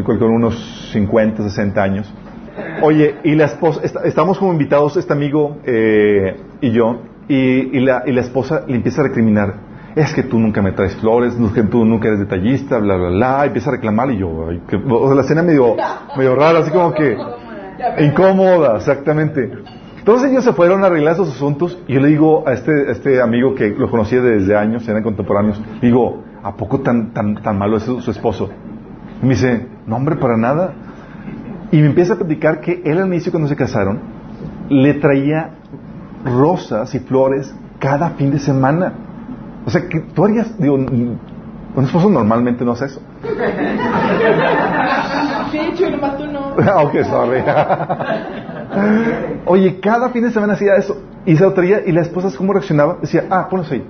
[0.05, 2.15] con unos 50, 60 años.
[2.83, 8.03] Oye, y la esposa, est estamos como invitados, este amigo eh, y yo, y, la,
[8.07, 9.69] y la esposa le empieza a recriminar.
[9.95, 13.41] Es que tú nunca me traes flores, que tú nunca eres detallista, bla, bla, bla.
[13.45, 15.75] Y empieza a reclamar y yo, ay, que, o sea, la escena medio,
[16.17, 17.17] medio rara, así como que
[18.05, 19.51] incómoda, exactamente.
[20.09, 22.93] Entonces ellos se fueron a arreglar sus asuntos y yo le digo a este, a
[22.93, 27.59] este amigo que lo conocía desde años, eran contemporáneos, digo, ¿a poco tan, tan, tan
[27.59, 28.49] malo es su, su esposo?
[29.23, 30.73] Y me dice, no hombre, para nada.
[31.71, 34.01] Y me empieza a platicar que él al inicio cuando se casaron,
[34.71, 35.51] le traía
[36.25, 38.95] rosas y flores cada fin de semana.
[39.67, 43.03] O sea, que tú harías, digo, un esposo normalmente no hace eso.
[45.51, 46.49] Sí, chulo, más tú no.
[46.83, 47.43] ok, sorry.
[49.47, 51.01] Oye, cada fin de semana hacía eso.
[51.25, 52.99] Y se lo traía, y la esposa, ¿cómo reaccionaba?
[53.01, 53.85] Decía, ah, ponlo ahí.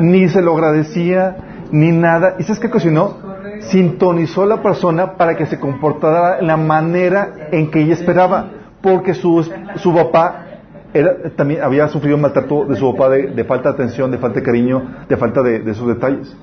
[0.00, 1.36] Ni se lo agradecía,
[1.70, 2.36] ni nada.
[2.38, 3.18] ¿Y sabes qué cocinó?
[3.60, 8.50] Sintonizó a la persona para que se comportara de la manera en que ella esperaba.
[8.80, 10.46] Porque su, su papá
[10.92, 14.46] era, también había sufrido maltrato de su papá de, falta de atención, de falta de
[14.46, 16.36] cariño, de falta de, esos detalles.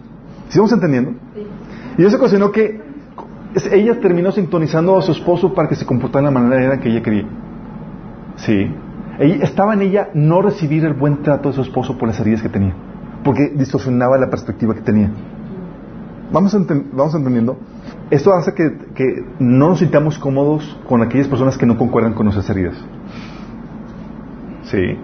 [0.50, 1.14] ¿Sigamos entendiendo?
[1.98, 2.82] Y eso ocasionó que
[3.72, 7.02] ella terminó sintonizando a su esposo para que se comportara de la manera que ella
[7.02, 7.26] quería.
[8.38, 8.72] Sí.
[9.20, 12.50] Estaba en ella no recibir el buen trato de su esposo por las heridas que
[12.50, 12.74] tenía,
[13.24, 15.12] porque distorsionaba la perspectiva que tenía.
[16.32, 16.58] Vamos,
[16.94, 17.58] vamos entendiendo.
[18.10, 22.26] Esto hace que, que no nos sintamos cómodos con aquellas personas que no concuerdan con
[22.26, 22.76] nuestras heridas.
[24.64, 24.98] Sí.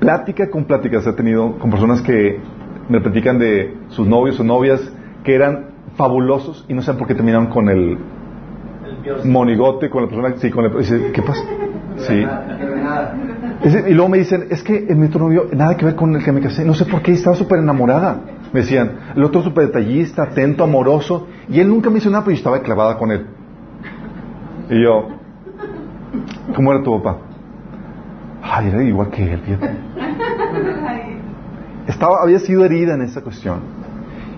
[0.00, 2.40] Plática con pláticas he tenido con personas que
[2.88, 4.80] me platican de sus novios o novias
[5.22, 5.69] que eran
[6.00, 7.98] fabulosos y no saben por qué terminaron con el,
[9.24, 10.34] monigote, con la persona.
[10.38, 11.42] Sí, con el, dice, ¿qué pasa?
[11.98, 12.24] Sí.
[13.86, 16.32] y luego me dicen, es que mi otro novio, nada que ver con el que
[16.32, 18.18] me casé, no sé por qué, estaba súper enamorada.
[18.50, 22.34] Me decían, el otro súper detallista, atento, amoroso, y él nunca me hizo nada, pero
[22.34, 23.26] yo estaba clavada con él.
[24.70, 25.08] Y yo,
[26.54, 27.18] ¿cómo era tu papá?
[28.42, 29.68] Ay, era igual que él, fíjate.
[31.86, 33.60] Estaba, había sido herida en esa cuestión.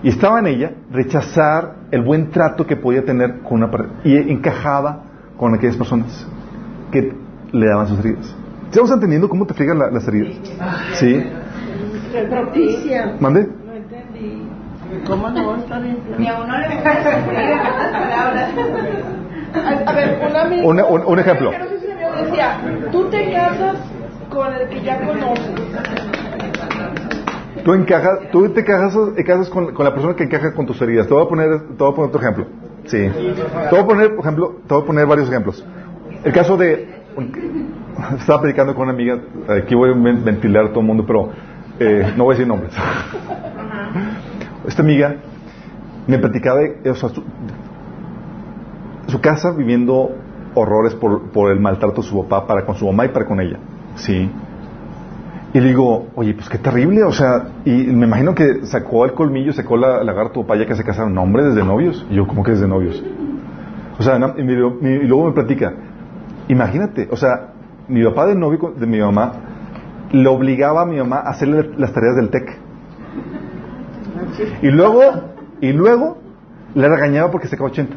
[0.03, 3.71] Y estaba en ella rechazar el buen trato que podía tener con una
[4.03, 5.03] y encajaba
[5.37, 6.27] con aquellas personas
[6.91, 7.13] que
[7.53, 8.35] le daban sus heridas.
[8.69, 10.35] ¿Estamos entendiendo cómo te friegan las heridas?
[10.95, 11.23] Sí.
[12.29, 13.15] Propicia.
[13.19, 13.47] ¿Mande?
[13.65, 14.43] No entendí.
[15.07, 15.57] ¿Cómo no?
[16.17, 16.75] Ni a uno le
[17.95, 18.51] palabras.
[19.85, 20.67] A ver, un amigo.
[20.67, 21.51] Un, un, un ejemplo.
[21.51, 22.57] Decía,
[22.91, 23.77] tú te casas
[24.29, 26.22] con el que ya conoces.
[27.63, 31.07] Tú, encajas, tú te casas, con, la persona que encaja con tus heridas.
[31.07, 32.45] Te voy a poner, te voy a poner otro ejemplo.
[32.85, 32.97] Sí.
[32.97, 35.65] Te voy a poner, por ejemplo, te voy a poner varios ejemplos.
[36.23, 37.03] El caso de,
[38.19, 41.31] estaba predicando con una amiga, aquí voy a ventilar a todo el mundo, pero
[41.79, 42.73] eh, no voy a decir nombres.
[44.67, 45.15] Esta amiga
[46.07, 47.23] me platicaba de, o sea, su,
[49.07, 50.11] su, casa viviendo
[50.53, 53.39] horrores por, por el maltrato de su papá para con su mamá y para con
[53.39, 53.59] ella.
[53.95, 54.29] Sí.
[55.53, 59.13] Y le digo, oye, pues qué terrible, o sea, y me imagino que sacó el
[59.13, 62.05] colmillo, sacó la lagarto para que se casaron, no, hombre, desde novios.
[62.09, 63.03] Y yo, ¿cómo que desde novios?
[63.99, 65.73] O sea, y, luego me platica,
[66.47, 67.51] imagínate, o sea,
[67.87, 69.33] mi papá de novio de mi mamá
[70.11, 72.57] le obligaba a mi mamá a hacerle las tareas del TEC.
[74.63, 75.01] Y luego,
[75.61, 76.17] y luego
[76.73, 77.95] le regañaba porque se sacaba 80.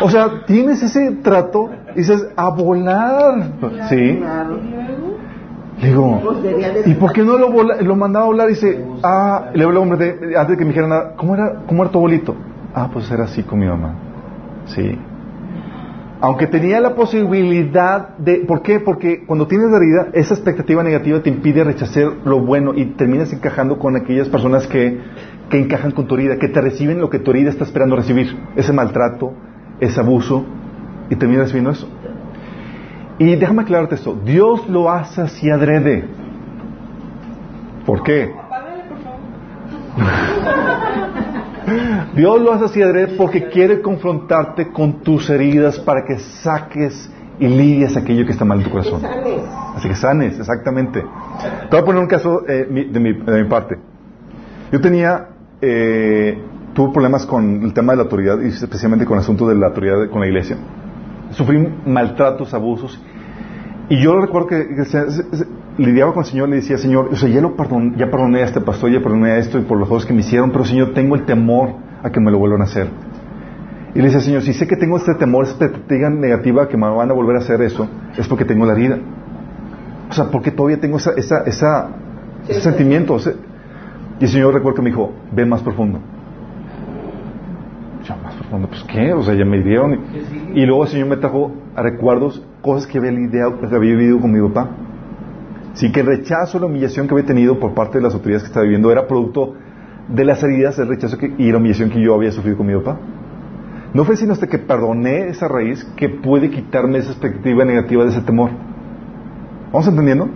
[0.00, 3.52] O sea, tienes ese trato y dices, a volar.
[3.88, 4.22] ¿Sí?
[5.80, 6.20] Le digo,
[6.86, 8.48] ¿y por qué no lo, mandaba a volar?
[8.48, 11.82] Y dice, ah, le habló hombre antes de que me dijera nada, ¿cómo era, ¿cómo
[11.82, 12.34] era tu abuelito?
[12.74, 13.94] Ah, pues era así con mi mamá.
[14.66, 14.98] Sí.
[16.20, 18.38] Aunque tenía la posibilidad de...
[18.38, 18.80] ¿Por qué?
[18.80, 23.32] Porque cuando tienes la herida, esa expectativa negativa te impide rechazar lo bueno y terminas
[23.32, 25.00] encajando con aquellas personas que,
[25.48, 28.36] que encajan con tu herida, que te reciben lo que tu herida está esperando recibir.
[28.56, 29.32] Ese maltrato,
[29.78, 30.44] ese abuso,
[31.08, 31.88] y terminas recibiendo eso.
[33.18, 36.04] Y déjame aclararte esto, Dios lo hace así adrede.
[37.84, 38.32] ¿Por qué?
[42.14, 47.10] Dios lo hace así adrede porque quiere confrontarte con tus heridas para que saques
[47.40, 49.02] y lidies aquello que está mal en tu corazón.
[49.74, 51.00] Así que sanes, exactamente.
[51.00, 53.78] Te voy a poner un caso eh, de, mi, de, mi, parte.
[54.70, 55.28] Yo tenía,
[55.60, 56.40] eh,
[56.72, 59.68] tuve problemas con el tema de la autoridad y especialmente con el asunto de la
[59.68, 60.56] autoridad con la iglesia
[61.32, 63.00] sufrí maltratos, abusos.
[63.88, 64.66] Y yo recuerdo que,
[65.78, 67.54] lidiaba con el Señor y le decía, Señor, o sea, ya, lo
[67.96, 70.20] ya perdoné a este pastor, ya perdoné a esto y por los cosas que me
[70.20, 72.88] hicieron, pero Señor, tengo el temor a que me lo vuelvan a hacer.
[73.94, 76.88] Y le decía, Señor, si sé que tengo este temor, esta expectativa negativa que me
[76.88, 78.98] van a volver a hacer eso, es porque tengo la herida.
[80.10, 81.88] O sea, porque todavía tengo esa, esa, esa
[82.48, 83.16] ese sentimiento.
[84.20, 86.00] y el Señor recuerdo que me dijo, ve más profundo
[88.48, 90.00] profundo, pues qué, o sea, ya me dieron.
[90.54, 94.20] Y, luego el Señor me trajo a recuerdos cosas que había lidiado, que había vivido
[94.20, 94.70] con mi papá.
[95.74, 98.48] Sí, que el rechazo, la humillación que había tenido por parte de las autoridades que
[98.48, 99.54] estaba viviendo era producto
[100.08, 102.74] de las heridas, el rechazo que, y la humillación que yo había sufrido con mi
[102.74, 102.98] papá.
[103.94, 108.10] No fue sino hasta que perdoné esa raíz que puede quitarme esa expectativa negativa de
[108.10, 108.50] ese temor.
[109.72, 110.28] ¿Vamos entendiendo?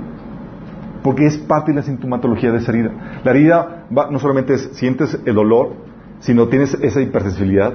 [1.03, 2.91] Porque es parte de la sintomatología de esa herida.
[3.25, 5.75] La herida va, no solamente es, sientes el dolor,
[6.23, 7.75] sino tienes esa hipersensibilidad,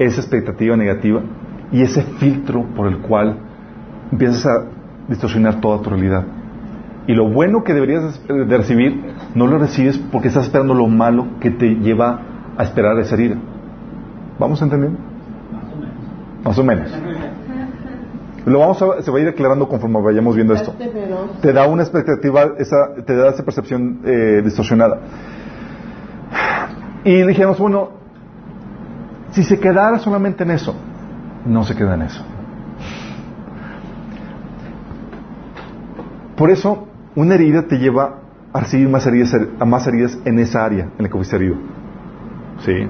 [0.00, 1.20] esa expectativa negativa
[1.70, 3.36] y ese filtro por el cual
[4.10, 4.64] empiezas a
[5.08, 6.24] distorsionar toda tu realidad.
[7.06, 11.38] Y lo bueno que deberías de recibir, no lo recibes porque estás esperando lo malo
[11.40, 12.20] que te lleva
[12.56, 13.36] a esperar esa herida.
[14.38, 14.98] ¿Vamos entendiendo?
[16.44, 16.90] Más o menos.
[18.46, 20.74] Lo vamos a, se va a ir aclarando conforme vayamos viendo esto.
[21.42, 24.98] Te da una expectativa, esa, te da esa percepción eh, distorsionada.
[27.04, 27.99] Y dijimos, bueno,
[29.32, 30.74] si se quedara solamente en eso,
[31.46, 32.24] no se queda en eso.
[36.36, 38.20] Por eso, una herida te lleva
[38.52, 41.56] a recibir más heridas, a más heridas en esa área en la que fuiste herido.
[42.64, 42.88] ¿Sí?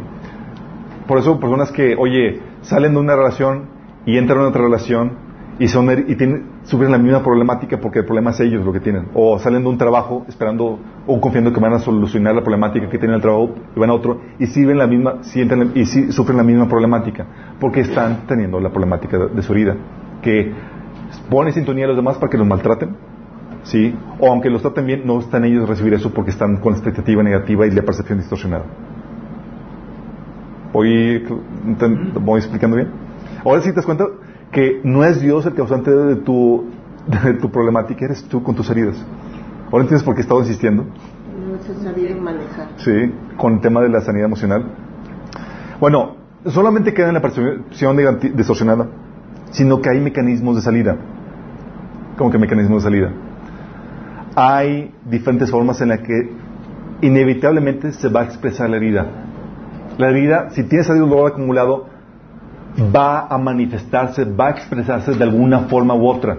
[1.07, 3.65] Por eso, personas que, oye, salen de una relación
[4.07, 5.30] y entran en otra relación
[5.61, 8.81] y, son, y tienen, sufren la misma problemática porque el problema es ellos lo que
[8.81, 9.09] tienen.
[9.13, 12.97] O salen de un trabajo esperando o confiando que van a solucionar la problemática que
[12.97, 16.45] tienen el trabajo y van a otro y sirven la misma, sienten, y sufren la
[16.45, 17.27] misma problemática
[17.61, 19.77] porque están teniendo la problemática de, su vida.
[20.23, 20.51] Que
[21.29, 22.97] pone sintonía a los demás para que los maltraten,
[23.65, 23.95] ¿sí?
[24.19, 26.79] O aunque los traten bien, no están ellos a recibir eso porque están con la
[26.79, 28.65] expectativa negativa y la percepción distorsionada.
[30.73, 31.23] ¿Voy,
[32.19, 32.89] voy explicando bien?
[33.45, 34.07] Ahora sí te das cuenta
[34.53, 36.65] que no es Dios el causante de tu,
[37.25, 38.97] de tu problemática, eres tú con tus heridas.
[39.67, 40.85] ¿Ahora entiendes por qué he estado insistiendo?
[40.85, 42.69] No se sabía manejar.
[42.77, 44.65] Sí, con el tema de la sanidad emocional.
[45.79, 47.97] Bueno, solamente queda en la percepción
[48.35, 48.89] distorsionada,
[49.51, 50.97] sino que hay mecanismos de salida.
[52.19, 53.13] ¿Cómo que mecanismos de salida?
[54.35, 56.33] Hay diferentes formas en las que
[57.03, 59.07] inevitablemente se va a expresar la herida.
[59.99, 61.90] La herida, si tienes algún dolor acumulado,
[62.79, 66.39] va a manifestarse, va a expresarse de alguna forma u otra.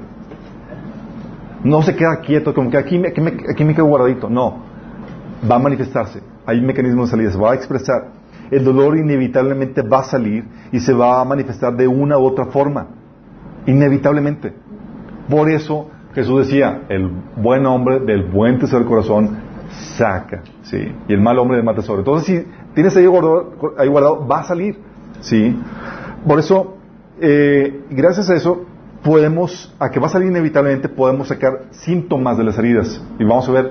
[1.64, 4.30] No se queda quieto, como que aquí me, aquí me, aquí me quedo guardadito.
[4.30, 4.58] No,
[5.50, 6.22] va a manifestarse.
[6.46, 8.10] Hay mecanismos de salida, se va a expresar.
[8.50, 12.46] El dolor inevitablemente va a salir y se va a manifestar de una u otra
[12.46, 12.88] forma.
[13.66, 14.54] Inevitablemente.
[15.30, 19.38] Por eso Jesús decía, el buen hombre del buen tesoro del corazón
[19.98, 20.94] saca, ¿sí?
[21.08, 22.00] Y el mal hombre del mal tesoro.
[22.00, 24.78] Entonces, si tienes ahí guardado, ahí guardado va a salir,
[25.22, 25.58] ¿sí?
[26.28, 26.78] Por eso,
[27.20, 28.66] eh, gracias a eso,
[29.04, 33.04] podemos, a que va a salir inevitablemente, podemos sacar síntomas de las heridas.
[33.20, 33.66] Y vamos a ver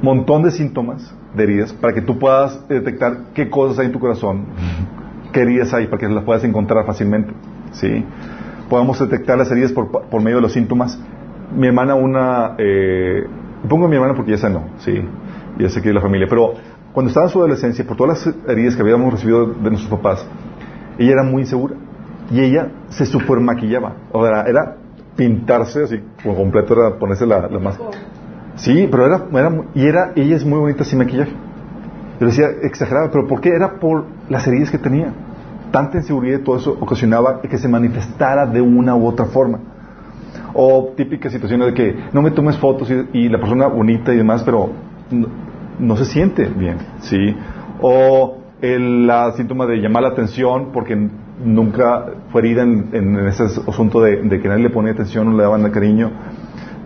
[0.00, 3.92] un montón de síntomas de heridas para que tú puedas detectar qué cosas hay en
[3.92, 4.46] tu corazón,
[5.32, 7.32] qué heridas hay, para que las puedas encontrar fácilmente.
[7.72, 8.04] ¿sí?
[8.68, 10.98] Podemos detectar las heridas por, medio de los síntomas.
[11.56, 12.54] Mi hermana, una.
[12.58, 13.24] Eh,
[13.68, 14.92] pongo a mi hermana porque ya sanó, ¿sí?
[15.58, 16.26] Ya sé que es la familia.
[16.28, 16.54] Pero
[16.92, 20.26] cuando estaba en su adolescencia, por todas las heridas que habíamos recibido de nuestros papás,
[20.98, 21.74] ella era muy insegura.
[22.30, 23.94] Y ella se super maquillaba.
[24.12, 24.76] O sea, era
[25.16, 27.90] pintarse así, por completo, era ponerse la, la máscara.
[28.56, 31.32] Sí, pero era, era, y era, ella es muy bonita sin maquillaje.
[32.20, 33.50] Yo decía, exagerada, pero ¿por qué?
[33.50, 35.12] Era por las heridas que tenía.
[35.72, 39.58] Tanta inseguridad y todo eso ocasionaba que se manifestara de una u otra forma.
[40.54, 44.44] O típicas situaciones de que no me tomes fotos y, la persona bonita y demás,
[44.44, 44.70] pero
[45.10, 45.26] no,
[45.80, 47.36] no se siente bien, ¿sí?
[47.80, 50.96] O el la síntoma de llamar la atención porque
[51.44, 55.70] nunca fue herida en, ese asunto de, que nadie le ponía atención, no le daban
[55.70, 56.10] cariño,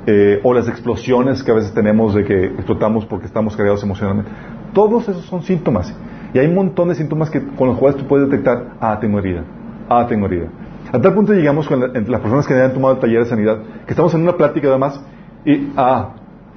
[0.07, 4.31] eh, o las explosiones que a veces tenemos de que explotamos porque estamos cargados emocionalmente.
[4.72, 5.95] Todos esos son síntomas.
[6.35, 9.18] Y hay un montón de síntomas que, con los cuales tú puedes detectar, ah, tengo
[9.18, 9.45] herida,
[9.89, 10.49] ah, tengo herida.
[10.93, 13.59] A tal punto llegamos con entre las personas que han tomado el taller de sanidad,
[13.87, 15.01] que estamos en una plática además,
[15.45, 16.14] y, ah,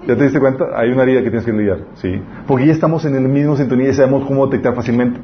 [0.08, 0.66] ¿Ya te diste cuenta?
[0.76, 2.22] Hay una herida que tienes que lidiar, ¿sí?
[2.48, 5.20] Porque ya estamos en el mismo sintonía y sabemos cómo detectar fácilmente.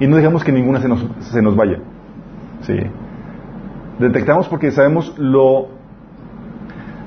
[0.00, 1.78] Y no dejamos que ninguna se nos, se nos vaya,
[2.60, 2.74] ¿sí?
[3.98, 5.68] Detectamos porque sabemos lo,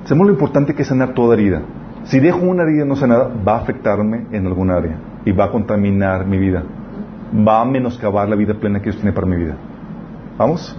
[0.06, 1.62] sabemos lo importante que es sanar toda herida.
[2.06, 5.51] Si dejo una herida no sanada, va a afectarme en alguna área y va a
[5.51, 6.64] contaminar mi vida.
[7.47, 9.56] Va a menoscabar la vida plena que Dios tiene para mi vida.
[10.38, 10.78] ¿Vamos?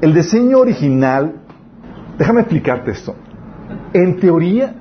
[0.00, 1.36] El diseño original,
[2.18, 3.14] déjame explicarte esto.
[3.94, 4.74] En teoría,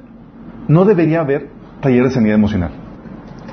[0.67, 1.49] no debería haber
[1.81, 2.71] taller de sanidad emocional.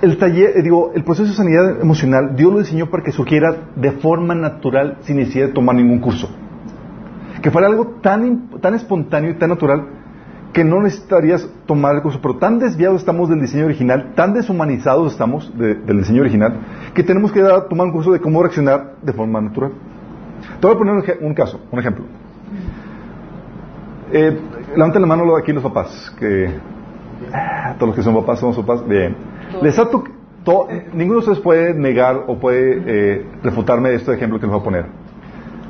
[0.01, 3.55] El taller, eh, digo, el proceso de sanidad emocional, Dios lo diseñó para que surgiera
[3.77, 6.31] de forma natural sin necesidad de tomar ningún curso.
[7.43, 9.87] Que fuera algo tan, tan espontáneo y tan natural
[10.55, 12.21] que no necesitarías tomar el curso.
[12.23, 16.55] Pero tan desviados estamos del diseño original, tan deshumanizados estamos del diseño original,
[16.95, 19.73] que tenemos que tomar un curso de cómo reaccionar de forma natural.
[20.59, 22.05] Te voy a poner un, un caso, un ejemplo.
[24.13, 24.41] Eh,
[24.75, 26.51] levanten la mano aquí los papás, que
[27.79, 28.87] todos los que son papás somos papás.
[28.87, 29.15] Bien.
[29.63, 30.05] Les ha to-
[30.45, 34.61] to- ninguno de ustedes puede negar o puede eh, refutarme este ejemplo que les voy
[34.61, 34.87] a poner.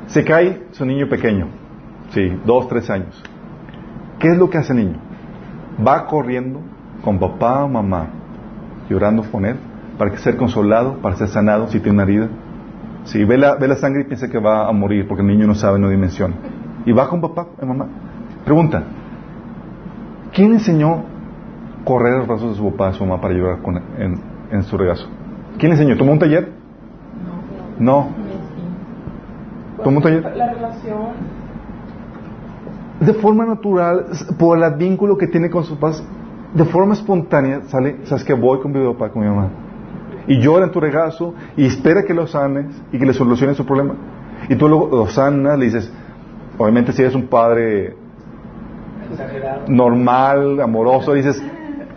[0.07, 1.47] Se cae su niño pequeño,
[2.09, 3.21] sí, dos, tres años.
[4.19, 4.99] ¿Qué es lo que hace el niño?
[5.85, 6.59] Va corriendo
[7.03, 8.07] con papá o mamá,
[8.89, 9.55] llorando con él,
[9.97, 12.27] para que ser consolado, para ser sanado si tiene una herida.
[13.05, 15.47] Si ve la, ve la sangre y piensa que va a morir porque el niño
[15.47, 16.35] no sabe, no dimensiona.
[16.85, 17.87] Y va con papá y mamá.
[18.45, 18.83] Pregunta,
[20.33, 21.03] ¿quién enseñó
[21.85, 24.19] correr a los brazos de su papá y su mamá para llorar con- en,
[24.51, 25.07] en su regazo?
[25.57, 25.97] ¿Quién le enseñó?
[25.97, 26.51] ¿Tomó un taller?
[27.79, 28.09] No.
[29.83, 30.35] ¿Tomó un taller?
[30.35, 31.41] La relación.
[32.99, 34.05] de forma natural,
[34.37, 36.03] por el vínculo que tiene con sus papás,
[36.53, 39.49] de forma espontánea sale, sabes que voy con mi papá, con mi mamá.
[40.27, 43.65] Y llora en tu regazo y espera que lo sanes y que le soluciones su
[43.65, 43.95] problema.
[44.49, 45.91] Y tú lo, lo sanas, le dices,
[46.59, 47.95] obviamente si eres un padre.
[49.67, 51.41] Normal, amoroso, dices,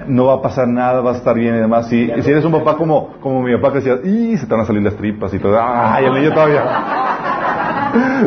[0.07, 1.93] no va a pasar nada, va a estar bien y demás.
[1.93, 4.53] Y, y si eres un papá como, como mi papá que decía, y se te
[4.53, 6.63] van a salir las tripas y todo, ¡ay, el niño todavía!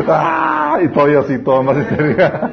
[0.08, 0.78] ¡Ah!
[0.82, 2.50] Y todavía así, todo más histérica.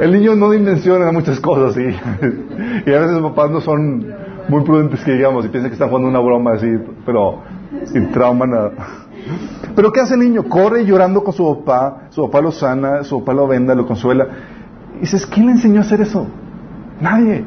[0.00, 1.86] El niño no dimensiona muchas cosas, sí.
[2.86, 4.06] Y a veces los papás no son
[4.48, 6.68] muy prudentes que digamos y piensan que están jugando una broma así,
[7.06, 7.42] pero
[7.86, 8.72] sin trauma nada.
[9.74, 10.44] Pero ¿qué hace el niño?
[10.44, 14.26] Corre llorando con su papá, su papá lo sana, su papá lo venda, lo consuela.
[14.96, 16.26] Y dices, ¿quién le enseñó a hacer eso?
[17.00, 17.44] Nadie.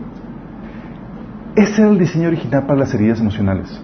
[1.55, 3.81] Ese era el diseño original para las heridas emocionales.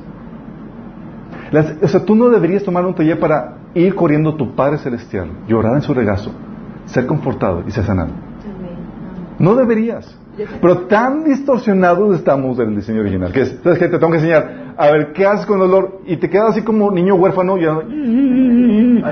[1.52, 4.78] Las- o sea, tú no deberías tomar un taller para ir corriendo a tu Padre
[4.80, 6.32] Celestial, llorar en su regazo,
[6.86, 8.12] ser confortado y ser sanado.
[9.40, 10.18] No deberías.
[10.62, 13.32] Pero tan distorsionados estamos del diseño original.
[13.32, 13.88] Que es, ¿sabes qué?
[13.88, 14.74] Te tengo que enseñar.
[14.78, 16.00] A ver, ¿qué haces con dolor?
[16.08, 17.78] Y te quedas así como niño huérfano, ya,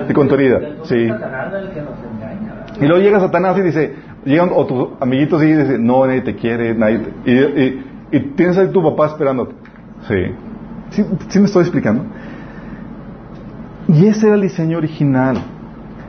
[0.10, 0.60] y con tu herida.
[0.84, 0.96] Sí.
[0.96, 2.84] El.
[2.84, 3.94] Y luego llega Satanás y dice,
[4.26, 7.32] llegan o tus amiguitos y dicen, no, nadie te quiere, nadie te-".
[7.32, 9.54] Y, y- y tienes ahí tu papá esperándote.
[10.08, 10.16] Sí.
[10.90, 11.06] sí.
[11.30, 12.04] ¿Sí me estoy explicando?
[13.88, 15.38] Y ese era el diseño original.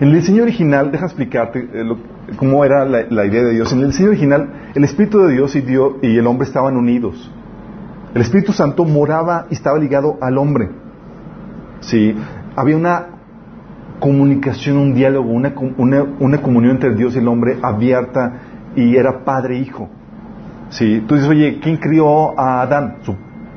[0.00, 1.98] En el diseño original, deja explicarte eh, lo-
[2.36, 3.72] cómo era la, idea de Dios.
[3.72, 7.30] En el diseño original, el Espíritu de Dios y, Dios y el hombre estaban unidos.
[8.14, 10.70] El Espíritu Santo moraba y estaba ligado al hombre.
[11.80, 12.14] Sí,
[12.56, 13.06] había una
[14.00, 18.40] comunicación, un diálogo, una, una, una comunión entre Dios y el hombre abierta
[18.74, 19.70] y era padre e.
[20.70, 22.96] Sí, tú dices, oye, ¿quién crió a Adán?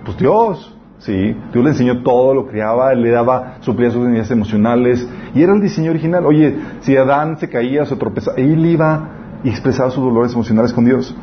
[0.05, 0.74] Pues Dios.
[1.05, 5.43] Sí, Dios le enseñó todo, lo criaba, él le daba, suplía sus necesidades emocionales y
[5.43, 6.25] era el diseño original.
[6.25, 9.09] Oye, si Adán se caía, se tropezaba, él iba
[9.43, 11.15] y expresaba sus dolores emocionales con Dios.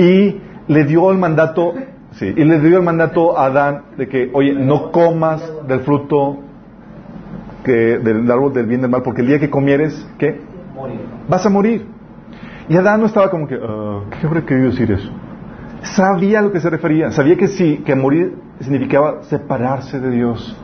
[0.00, 1.74] Y le dio el mandato,
[2.12, 6.38] sí, y le dio el mandato a Adán de que, oye, no comas del fruto
[7.64, 10.40] que, del árbol del bien y del mal, porque el día que comieres, ¿qué?
[10.72, 11.00] Morir.
[11.28, 11.84] Vas a morir.
[12.68, 15.10] Y Adán no estaba como que, "Ah, ¿qué habrá querido decir eso?
[15.84, 20.56] Sabía a lo que se refería, sabía que sí, que morir significaba separarse de Dios.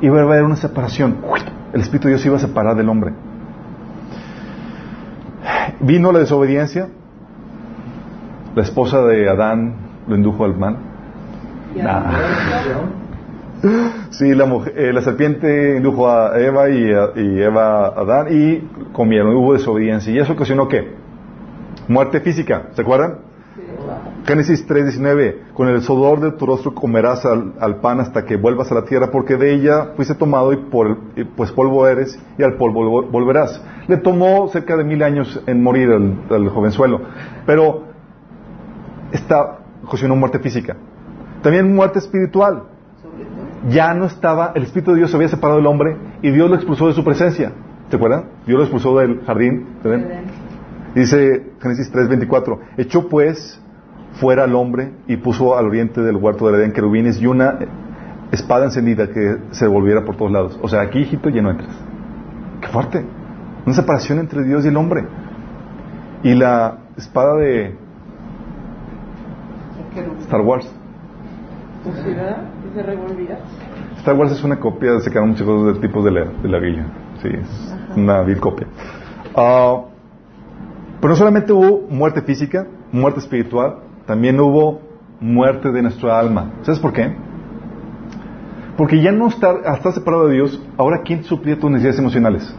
[0.00, 1.18] Iba a haber una separación.
[1.72, 3.12] El Espíritu de Dios iba a separar del hombre.
[5.80, 6.88] Vino la desobediencia.
[8.54, 9.74] La esposa de Adán
[10.08, 10.76] lo indujo al mal.
[11.76, 12.02] Nah.
[14.10, 18.58] Sí, la, mujer- eh, la serpiente indujo a Eva y, y Eva a Adán y
[18.92, 20.12] comieron, hubo desobediencia.
[20.12, 20.94] ¿Y eso ocasionó qué?
[21.86, 23.29] Muerte física, ¿se acuerdan?
[24.26, 28.70] Génesis 3:19, con el sudor de tu rostro comerás al, al pan hasta que vuelvas
[28.70, 30.98] a la tierra, porque de ella fuiste tomado y, por,
[31.36, 33.62] pues polvo eres y al polvo vol- volverás.
[33.88, 37.00] Le tomó cerca de mil años en morir al, al jovenzuelo,
[37.46, 37.84] pero
[39.12, 40.76] esta ocasionó muerte física.
[41.42, 42.64] También muerte espiritual.
[43.68, 46.56] Ya no estaba, el Espíritu de Dios se había separado del hombre y Dios lo
[46.56, 47.52] expulsó de su presencia.
[47.90, 48.24] ¿Se acuerdan?
[48.46, 49.66] Dios lo expulsó del jardín.
[50.94, 53.60] Dice Génesis 3:24, echó pues
[54.14, 57.58] fuera al hombre y puso al oriente del huerto del Edén querubines y una
[58.32, 60.58] espada encendida que se volviera por todos lados.
[60.62, 61.70] O sea, aquí, hijito, ya no entras.
[62.60, 63.04] Qué fuerte.
[63.66, 65.04] Una separación entre Dios y el hombre.
[66.22, 67.74] Y la espada de
[70.20, 70.70] Star Wars.
[71.84, 72.44] Sí, ¿verdad?
[72.70, 73.38] Y se revolvía.
[73.98, 76.60] Star Wars es una copia, se quedan muchas cosas del tipo de la, de la.
[77.22, 78.66] Sí, es una vil copia.
[79.34, 79.82] Ah,
[81.00, 83.76] pero no solamente hubo muerte física, muerte espiritual,
[84.10, 84.80] también hubo
[85.20, 86.54] muerte de nuestra alma.
[86.62, 87.14] ¿Sabes por qué?
[88.76, 92.52] Porque ya no estar, estar separado de Dios, ahora ¿quién suplía tus necesidades emocionales?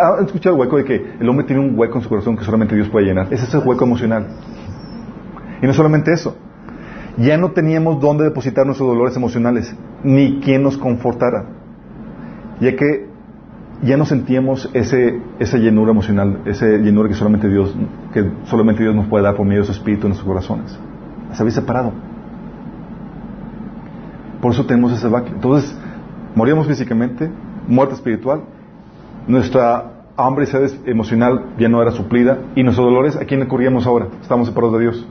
[0.00, 2.44] ¿Han escuchado el hueco de que el hombre tiene un hueco en su corazón que
[2.44, 3.26] solamente Dios puede llenar?
[3.32, 4.28] Ese es el hueco emocional.
[5.60, 6.36] Y no solamente eso,
[7.16, 9.74] ya no teníamos dónde depositar nuestros dolores emocionales,
[10.04, 11.46] ni quien nos confortara.
[12.60, 13.08] ya que
[13.84, 17.74] ya no sentíamos ese, esa llenura emocional, ese llenura que solamente Dios,
[18.12, 20.78] que solamente Dios nos puede dar por medio de su espíritu en nuestros corazones.
[21.32, 21.92] Se había separado.
[24.40, 25.34] Por eso tenemos ese vacío.
[25.34, 25.76] Entonces,
[26.34, 27.30] moríamos físicamente,
[27.68, 28.42] muerte espiritual,
[29.26, 33.86] nuestra hambre y sed emocional ya no era suplida, y nuestros dolores, ¿a quién recurríamos
[33.86, 34.08] ahora?
[34.22, 35.06] Estamos separados de Dios.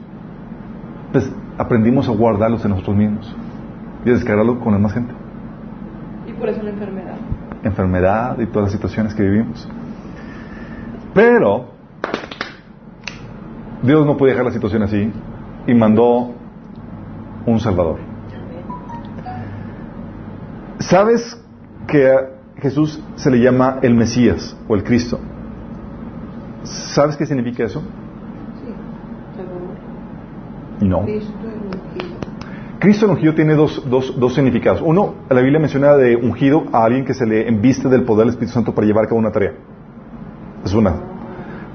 [1.12, 3.36] Pues aprendimos a guardarlos en nosotros mismos
[4.04, 5.12] y a descargarlos con la más gente.
[6.26, 7.16] Y por eso la enfermedad.
[7.64, 9.68] Enfermedad y todas las situaciones que vivimos.
[11.14, 11.70] Pero
[13.82, 15.12] Dios no podía dejar la situación así
[15.66, 16.32] y mandó
[17.46, 17.98] un Salvador.
[20.78, 21.40] ¿Sabes
[21.86, 22.30] que a
[22.60, 25.18] Jesús se le llama el Mesías o el Cristo?
[26.62, 27.80] ¿Sabes qué significa eso?
[27.80, 28.74] Sí,
[29.36, 29.62] Salvador.
[30.80, 31.02] No.
[31.04, 31.53] Cristo.
[32.84, 34.82] Cristo el ungido tiene dos, dos, dos significados.
[34.84, 38.34] Uno, la Biblia menciona de ungido a alguien que se le embiste del poder del
[38.34, 39.54] Espíritu Santo para llevar a cabo una tarea.
[40.62, 40.94] Es una.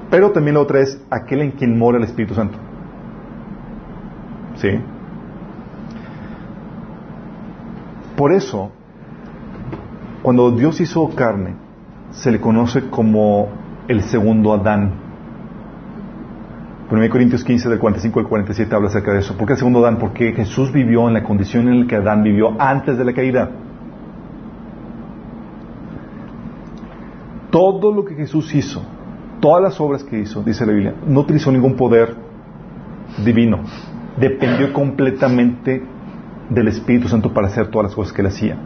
[0.08, 2.56] Pero también la otra es aquel en quien mora el Espíritu Santo.
[4.54, 4.68] ¿Sí?
[8.16, 8.70] Por eso,
[10.22, 11.56] cuando Dios hizo carne,
[12.12, 13.48] se le conoce como
[13.88, 15.09] el segundo Adán.
[16.90, 19.36] 1 Corintios 15, del 45 al 47 habla acerca de eso.
[19.36, 19.98] ¿Por qué el segundo Adán?
[19.98, 23.48] Porque Jesús vivió en la condición en la que Adán vivió antes de la caída.
[27.52, 28.82] Todo lo que Jesús hizo,
[29.40, 32.16] todas las obras que hizo, dice la Biblia, no utilizó ningún poder
[33.24, 33.60] divino.
[34.18, 35.84] Dependió completamente
[36.48, 38.56] del Espíritu Santo para hacer todas las cosas que él hacía.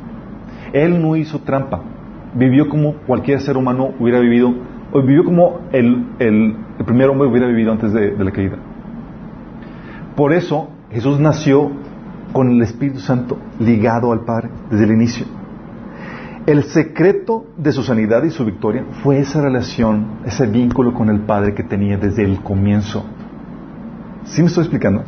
[0.72, 1.82] Él no hizo trampa.
[2.34, 4.54] Vivió como cualquier ser humano hubiera vivido,
[4.94, 8.56] o vivió como el, el- el primer hombre hubiera vivido antes de, de la caída.
[10.16, 11.70] Por eso Jesús nació
[12.32, 15.26] con el Espíritu Santo ligado al Padre desde el inicio.
[16.46, 21.20] El secreto de su sanidad y su victoria fue esa relación, ese vínculo con el
[21.20, 23.04] Padre que tenía desde el comienzo.
[24.24, 25.02] ¿Sí me estoy explicando?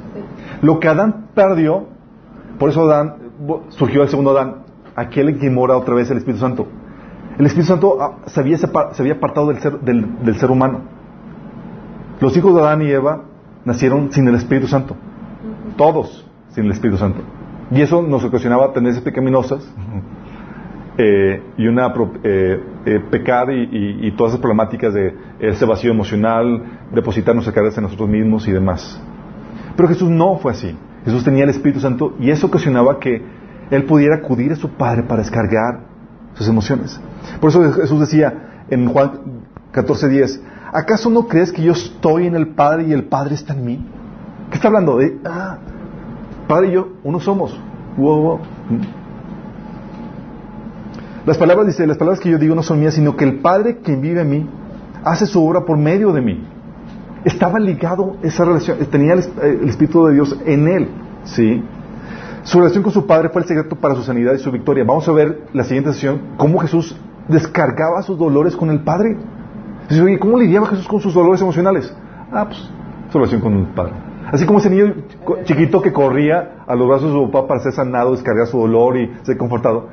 [0.62, 1.86] Lo que Adán perdió,
[2.58, 3.16] por eso Adán,
[3.68, 4.56] surgió el segundo Adán,
[4.94, 6.66] aquel quien mora otra vez el Espíritu Santo.
[7.38, 10.50] El Espíritu Santo ah, se había, separ- se había apartado del ser, del, del ser
[10.50, 10.80] humano.
[12.20, 13.24] Los hijos de Adán y Eva
[13.64, 14.96] nacieron sin el Espíritu Santo.
[15.76, 17.20] Todos sin el Espíritu Santo.
[17.70, 19.68] Y eso nos ocasionaba tendencias pecaminosas
[20.98, 21.92] eh, y una
[22.22, 26.62] eh, eh, pecar y, y- y todas esas problemáticas de ese vacío emocional,
[26.94, 28.98] depositar nuestras cargas en nosotros mismos y demás.
[29.76, 30.74] Pero Jesús no fue así.
[31.04, 33.20] Jesús tenía el Espíritu Santo y eso ocasionaba que
[33.70, 35.80] él pudiera acudir a su Padre para descargar
[36.36, 37.00] sus emociones.
[37.40, 39.12] Por eso Jesús decía en Juan
[39.72, 40.40] 14:10,
[40.72, 43.86] ¿acaso no crees que yo estoy en el Padre y el Padre está en mí?
[44.50, 44.98] ¿Qué está hablando?
[44.98, 45.58] De, ah,
[46.46, 47.58] Padre y yo, uno somos.
[47.96, 48.40] Wow, wow.
[51.24, 53.78] Las palabras, dice, las palabras que yo digo no son mías, sino que el Padre
[53.78, 54.48] quien vive en mí
[55.04, 56.44] hace su obra por medio de mí.
[57.24, 60.88] Estaba ligado esa relación, tenía el, el Espíritu de Dios en él,
[61.24, 61.64] ¿sí?
[62.47, 64.85] Su relación con su Padre fue el secreto para su sanidad y su victoria.
[64.85, 66.97] Vamos a ver la siguiente sesión cómo Jesús
[67.27, 69.16] descargaba sus dolores con el Padre.
[69.89, 71.93] Dice, oye, ¿cómo lidiaba Jesús con sus dolores emocionales?
[72.31, 72.70] Ah, pues,
[73.10, 73.94] su relación con el Padre.
[74.31, 74.94] Así como ese niño
[75.43, 78.97] chiquito que corría a los brazos de su papá para ser sanado, descargar su dolor
[78.97, 79.89] y ser confortado.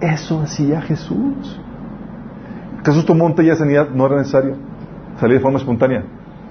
[0.00, 1.60] Eso hacía Jesús.
[2.84, 4.54] Jesús tomó un taller de sanidad, no era necesario.
[5.18, 6.04] Salía de forma espontánea.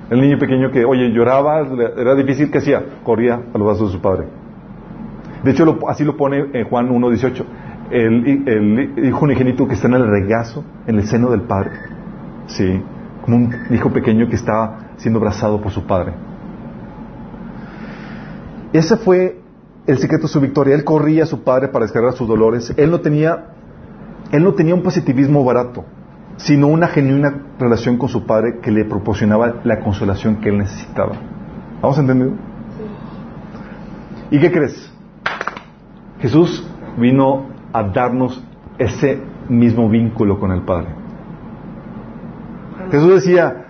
[0.10, 1.62] El niño pequeño que, oye, lloraba,
[1.98, 2.84] era difícil, ¿qué hacía?
[3.06, 4.28] Corría a los brazos de su padre.
[5.46, 7.46] De hecho, lo, así lo pone en Juan 1.18.
[7.92, 11.70] El, el hijo unigénito que está en el regazo, en el seno del Padre.
[12.48, 12.82] Sí,
[13.22, 16.14] como un hijo pequeño que está siendo abrazado por su Padre.
[18.74, 19.40] Ese fue
[19.86, 20.74] el secreto de su victoria.
[20.74, 22.74] Él corría a su Padre para descargar sus dolores.
[22.76, 23.52] Él no tenía,
[24.32, 25.86] él no tenía un positivismo barato,
[26.38, 31.14] sino una genuina relación con su Padre que le proporcionaba la consolación que él necesitaba.
[31.84, 32.32] ¿Vamos a entender?
[34.32, 34.95] ¿Y qué crees?
[36.20, 36.66] Jesús
[36.98, 38.42] vino a darnos
[38.78, 39.20] ese
[39.50, 40.88] mismo vínculo con el Padre.
[42.92, 43.66] Jesús decía,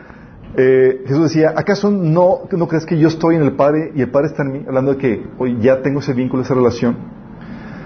[0.55, 4.11] eh, Jesús decía, ¿acaso no, no crees que yo estoy en el Padre y el
[4.11, 4.63] Padre está en mí?
[4.67, 6.97] Hablando de que hoy ya tengo ese vínculo, esa relación.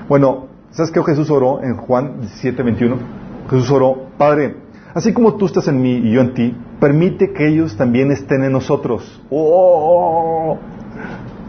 [0.08, 2.98] Bueno, ¿sabes qué Jesús oró en Juan 17, 21?
[3.50, 4.58] Jesús oró, Padre,
[4.94, 8.44] así como tú estás en mí y yo en ti, permite que ellos también estén
[8.44, 9.22] en nosotros.
[9.30, 10.58] ¡Oh!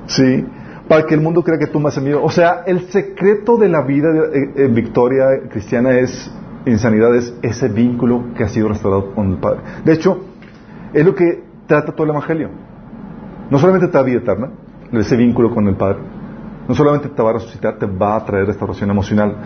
[0.07, 0.45] Sí
[0.91, 2.21] para que el mundo crea que tú más amigo.
[2.21, 6.29] O sea, el secreto de la vida de, eh, victoria cristiana es,
[6.67, 9.61] en sanidad, es ese vínculo que ha sido restaurado con el Padre.
[9.85, 10.19] De hecho,
[10.93, 12.51] es lo que trata todo el Evangelio.
[13.51, 14.51] No solamente te da vida eterna,
[14.91, 16.01] ese vínculo con el Padre,
[16.67, 19.37] no solamente te va a resucitar, te va a traer restauración emocional,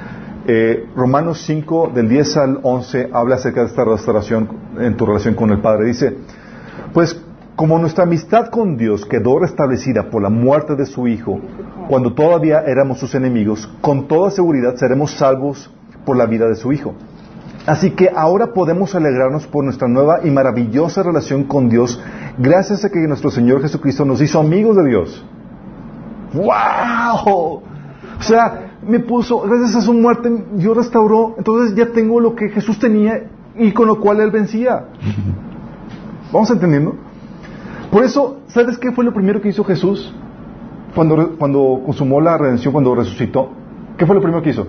[0.47, 4.47] Eh, Romanos 5, del 10 al 11, habla acerca de esta restauración
[4.79, 5.87] en tu relación con el Padre.
[5.87, 6.19] Dice,
[6.93, 7.19] pues
[7.57, 11.39] como nuestra amistad con Dios quedó restablecida por la muerte de su Hijo,
[11.89, 15.71] cuando todavía éramos sus enemigos, con toda seguridad seremos salvos
[16.05, 16.95] por la vida de su Hijo.
[17.67, 22.03] Así que ahora podemos alegrarnos por nuestra nueva y maravillosa relación con Dios,
[22.39, 25.25] gracias a que nuestro Señor Jesucristo nos hizo amigos de Dios.
[26.35, 27.63] ¡Wow!
[28.19, 32.49] O sea, me puso, gracias a su muerte, Dios restauró, entonces ya tengo lo que
[32.49, 34.87] Jesús tenía y con lo cual Él vencía.
[36.33, 36.97] ¿Vamos entendiendo?
[37.95, 40.13] Por eso, ¿sabes qué fue lo primero que hizo Jesús
[40.97, 43.53] cuando, cuando consumó la redención, cuando resucitó?
[43.97, 44.67] ¿Qué fue lo primero que hizo?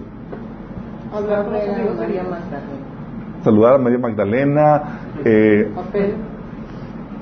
[1.12, 2.22] Hablar con amigos María.
[2.22, 3.42] Magdalena.
[3.44, 4.84] Saludar a María Magdalena,
[5.26, 6.14] eh, Papel.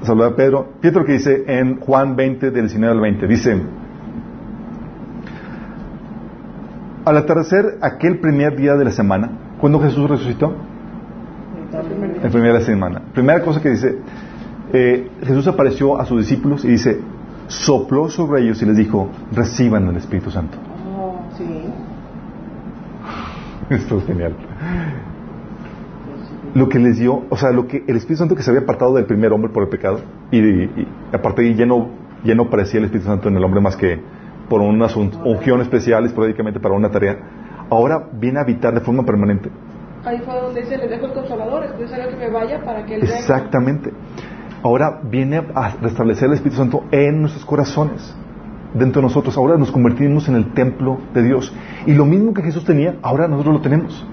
[0.02, 0.68] saludar a Pedro.
[0.82, 3.28] Fíjate lo que dice en Juan 20, del 19 al 20.
[3.28, 3.62] Dice,
[7.06, 10.54] al atardecer aquel primer día de la semana, ¿cuándo Jesús resucitó?
[11.72, 13.02] El primer día de la semana.
[13.14, 14.00] Primera cosa que dice,
[14.74, 17.00] eh, Jesús apareció a sus discípulos y dice,
[17.48, 20.58] sopló sobre ellos y les dijo, reciban el Espíritu Santo.
[20.98, 21.66] Oh, sí.
[23.70, 24.36] Esto es genial.
[26.56, 28.96] Lo que les dio, o sea, lo que el Espíritu Santo que se había apartado
[28.96, 30.00] del primer hombre por el pecado,
[30.32, 31.90] y, y aparte ya no,
[32.24, 34.00] ya no parecía el Espíritu Santo en el hombre más que
[34.50, 34.88] por una
[35.24, 37.18] unción especial, esporádicamente para una tarea,
[37.70, 39.50] ahora viene a habitar de forma permanente.
[40.06, 42.96] Ahí fue donde dice, les dejo el consolador, es necesario que me vaya para que
[42.96, 43.16] él venga.
[44.64, 48.16] Ahora viene a restablecer el Espíritu Santo en nuestros corazones,
[48.74, 49.38] dentro de nosotros.
[49.38, 51.54] Ahora nos convertimos en el templo de Dios.
[51.86, 54.08] Y lo mismo que Jesús tenía, ahora nosotros lo tenemos.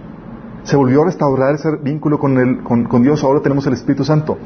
[0.65, 4.39] Se volvió a restaurar ese vínculo con, con, Dios, ahora tenemos el Espíritu Santo.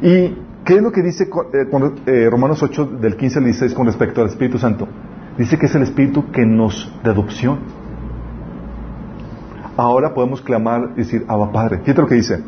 [0.00, 1.66] ¿Y qué es lo que dice eh,
[2.06, 4.86] eh, Romanos 8, del 15 al 16 con respecto al Espíritu Santo?
[5.36, 7.58] Dice que es el Espíritu que nos de adopción.
[9.76, 11.78] Ahora podemos clamar y decir, Abba Padre.
[11.80, 12.42] Fíjate lo que dice.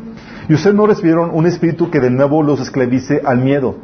[0.51, 3.77] Y ustedes no recibieron un espíritu que de nuevo los esclavice al miedo,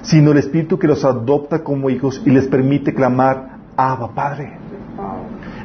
[0.00, 4.54] sino el espíritu que los adopta como hijos y les permite clamar, Abba Padre.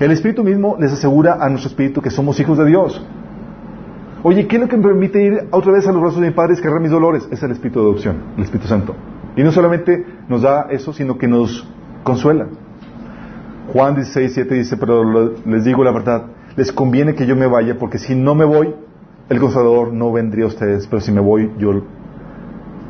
[0.02, 3.02] El espíritu mismo les asegura a nuestro espíritu que somos hijos de Dios.
[4.22, 6.34] Oye, ¿qué es lo que me permite ir otra vez a los brazos de mi
[6.34, 7.26] Padre y descargar mis dolores?
[7.32, 8.96] Es el espíritu de adopción, el Espíritu Santo.
[9.38, 11.66] Y no solamente nos da eso, sino que nos
[12.04, 12.48] consuela.
[13.72, 16.26] Juan 16, 7 dice, pero les digo la verdad,
[16.58, 18.76] les conviene que yo me vaya, porque si no me voy,
[19.30, 21.84] el consolador no vendría a ustedes, pero si me voy, yo,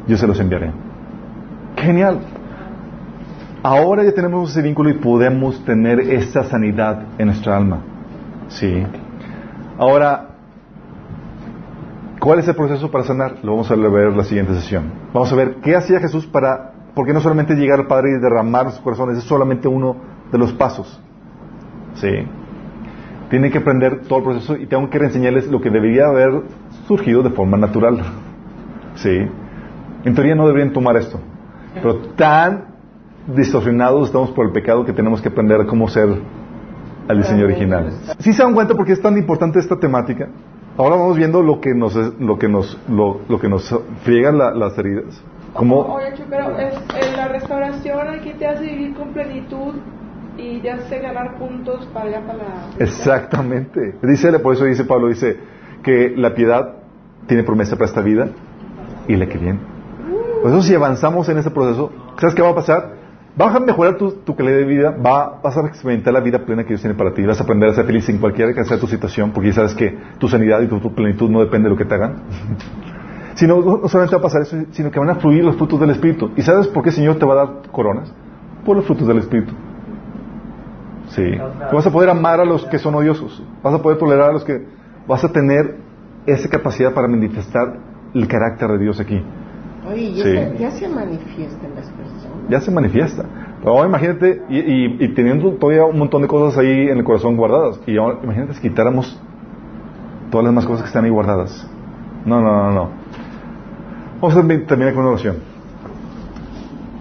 [0.07, 0.72] yo se los enviaré.
[1.76, 2.20] ¡Qué Genial.
[3.61, 7.82] Ahora ya tenemos ese vínculo y podemos tener esa sanidad en nuestra alma.
[8.48, 8.86] Sí.
[9.78, 10.30] Ahora,
[12.22, 13.36] ¿cuál es el proceso para sanar?
[13.44, 14.86] Lo vamos a ver en la siguiente sesión.
[15.14, 18.72] Vamos a ver qué hacía Jesús para, porque no solamente llegar al Padre y derramar
[18.72, 19.98] sus corazones, es solamente uno
[20.32, 21.02] de los pasos.
[21.95, 22.26] Sí.
[23.30, 26.41] Tienen que aprender todo el proceso y tengo que enseñarles lo que debería haber
[26.88, 27.99] surgido de forma natural.
[28.95, 29.27] Sí.
[30.03, 31.19] En teoría no deberían tomar esto.
[31.76, 32.65] Pero tan
[33.27, 36.10] distorsionados estamos por el pecado que tenemos que aprender cómo ser
[37.07, 37.91] al diseño original.
[38.19, 40.27] ¿Sí se dan cuenta por qué es tan importante esta temática?
[40.77, 43.69] Ahora vamos viendo lo que nos lo que nos lo, lo que nos
[44.03, 45.22] friegan la- las heridas.
[45.53, 49.73] Como Oye, Chu, pero es, en la restauración aquí te hace vivir con plenitud
[50.40, 52.70] y te hace ganar puntos para allá para la...
[52.80, 53.95] Exactamente.
[54.02, 55.38] Dice, por eso dice Pablo, dice
[55.84, 56.76] que la piedad
[57.28, 58.30] tiene promesa para esta vida
[59.07, 59.60] y la que viene.
[60.41, 62.99] Por eso si avanzamos en ese proceso, ¿sabes qué va a pasar?
[63.36, 66.64] Vas a mejorar tu, tu calidad de vida, va, vas a experimentar la vida plena
[66.64, 68.80] que Dios tiene para ti, vas a aprender a ser feliz en cualquier que sea
[68.80, 71.76] tu situación, porque ya sabes que tu sanidad y tu, tu plenitud no depende de
[71.76, 72.24] lo que te hagan.
[73.36, 75.91] sino, no solamente va a pasar eso, sino que van a fluir los frutos del
[75.91, 76.32] Espíritu.
[76.36, 78.11] ¿Y sabes por qué el Señor te va a dar coronas?
[78.66, 79.53] Por los frutos del Espíritu.
[81.10, 81.23] Sí.
[81.73, 83.44] Vas a poder amar a los que son odiosos.
[83.64, 84.65] Vas a poder tolerar a los que...
[85.07, 85.77] Vas a tener
[86.26, 87.77] esa capacidad para manifestar
[88.14, 89.22] el carácter de Dios aquí.
[89.90, 90.36] Oye, y Sí.
[90.60, 92.38] ya se manifiesta en las personas.
[92.49, 93.23] Ya se manifiesta.
[93.60, 97.03] Pero ahora imagínate, y, y- y teniendo todavía un montón de cosas ahí en el
[97.03, 97.80] corazón guardadas.
[97.88, 99.19] Y ahora imagínate si quitáramos
[100.30, 101.68] todas las demás cosas que están ahí guardadas.
[102.26, 102.90] No, no, no, no.
[104.22, 105.38] Vamos a termi- terminar con una oración.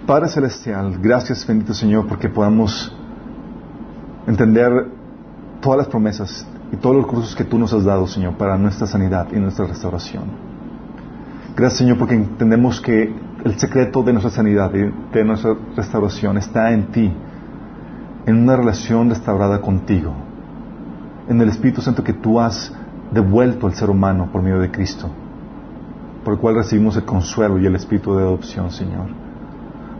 [0.07, 2.95] Padre Celestial, gracias bendito Señor porque podamos
[4.29, 4.85] entender
[5.59, 8.85] todas las promesas y todos los recursos que tú nos has dado, Señor, para nuestra
[8.85, 10.25] sanidad y nuestra restauración.
[11.55, 13.11] Gracias, Señor, porque entendemos que
[13.43, 17.11] el secreto de nuestra sanidad y de nuestra restauración está en ti,
[18.27, 20.13] en una relación restaurada contigo,
[21.27, 22.71] en el Espíritu Santo que tú has
[23.11, 25.09] devuelto al ser humano por medio de Cristo,
[26.23, 29.28] por el cual recibimos el consuelo y el Espíritu de adopción, Señor.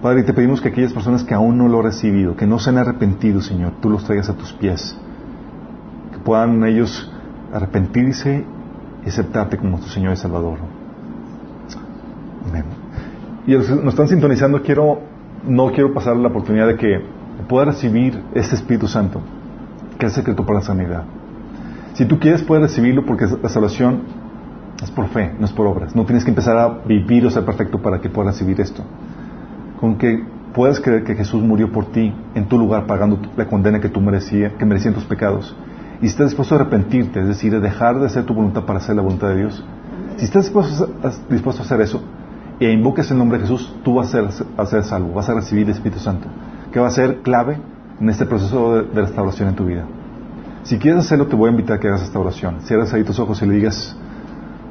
[0.02, 2.70] Padre, te pedimos que aquellas personas que aún no lo han recibido, que no se
[2.70, 4.98] han arrepentido, Señor, tú los traigas a tus pies,
[6.14, 7.12] que puedan ellos
[7.54, 8.46] arrepentirse
[9.06, 10.60] y aceptarte como tu Señor y Salvador.
[12.48, 12.64] Amén.
[13.46, 15.02] Y los que nos están sintonizando, quiero,
[15.46, 17.02] no quiero pasar la oportunidad de que
[17.50, 19.22] pueda recibir este Espíritu Santo,
[19.98, 21.04] que es secreto para la sanidad.
[21.94, 24.04] Si tú quieres, puedes recibirlo porque la salvación
[24.82, 25.94] es por fe, no es por obras.
[25.94, 28.84] No tienes que empezar a vivir o ser perfecto para que puedas recibir esto.
[29.80, 30.24] Con que
[30.54, 34.02] puedas creer que Jesús murió por ti en tu lugar, pagando la condena que tú
[34.02, 35.56] merecías, que merecían tus pecados.
[36.02, 38.80] Y si estás dispuesto a arrepentirte, es decir, a dejar de hacer tu voluntad para
[38.80, 39.64] hacer la voluntad de Dios.
[40.18, 42.02] Si estás dispuesto a, hacer eso
[42.60, 45.72] e invoques el nombre de Jesús, tú vas a ser, salvo, vas a recibir el
[45.72, 46.28] Espíritu Santo,
[46.72, 47.58] que va a ser clave
[48.00, 49.86] en este proceso de, restauración en tu vida.
[50.64, 52.58] Si quieres hacerlo, te voy a invitar a que hagas esta oración.
[52.62, 53.96] Cierras ahí tus ojos y le digas,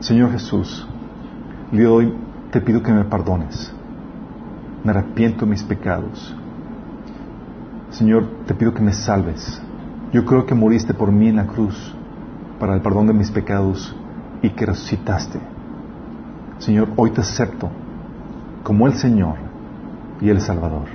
[0.01, 0.86] Señor Jesús,
[1.72, 2.12] le hoy
[2.51, 3.74] te pido que me perdones.
[4.84, 6.34] Me arrepiento de mis pecados.
[7.90, 9.60] Señor, te pido que me salves.
[10.12, 11.94] Yo creo que moriste por mí en la cruz
[12.59, 13.94] para el perdón de mis pecados
[14.42, 15.38] y que resucitaste.
[16.59, 17.70] Señor, hoy te acepto
[18.62, 19.36] como el Señor
[20.20, 20.86] y el Salvador.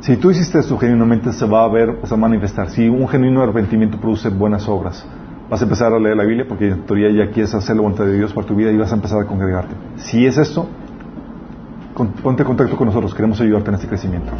[0.00, 2.70] Si tú hiciste esto genuinamente se va a ver, se va a manifestar.
[2.70, 5.06] Si un genuino arrepentimiento produce buenas obras,
[5.48, 8.04] vas a empezar a leer la Biblia porque en teoría ya quieres hacer la voluntad
[8.04, 9.74] de Dios para tu vida y vas a empezar a congregarte.
[9.96, 10.68] Si es esto,
[11.94, 14.32] ponte en contacto con nosotros, queremos ayudarte en este crecimiento.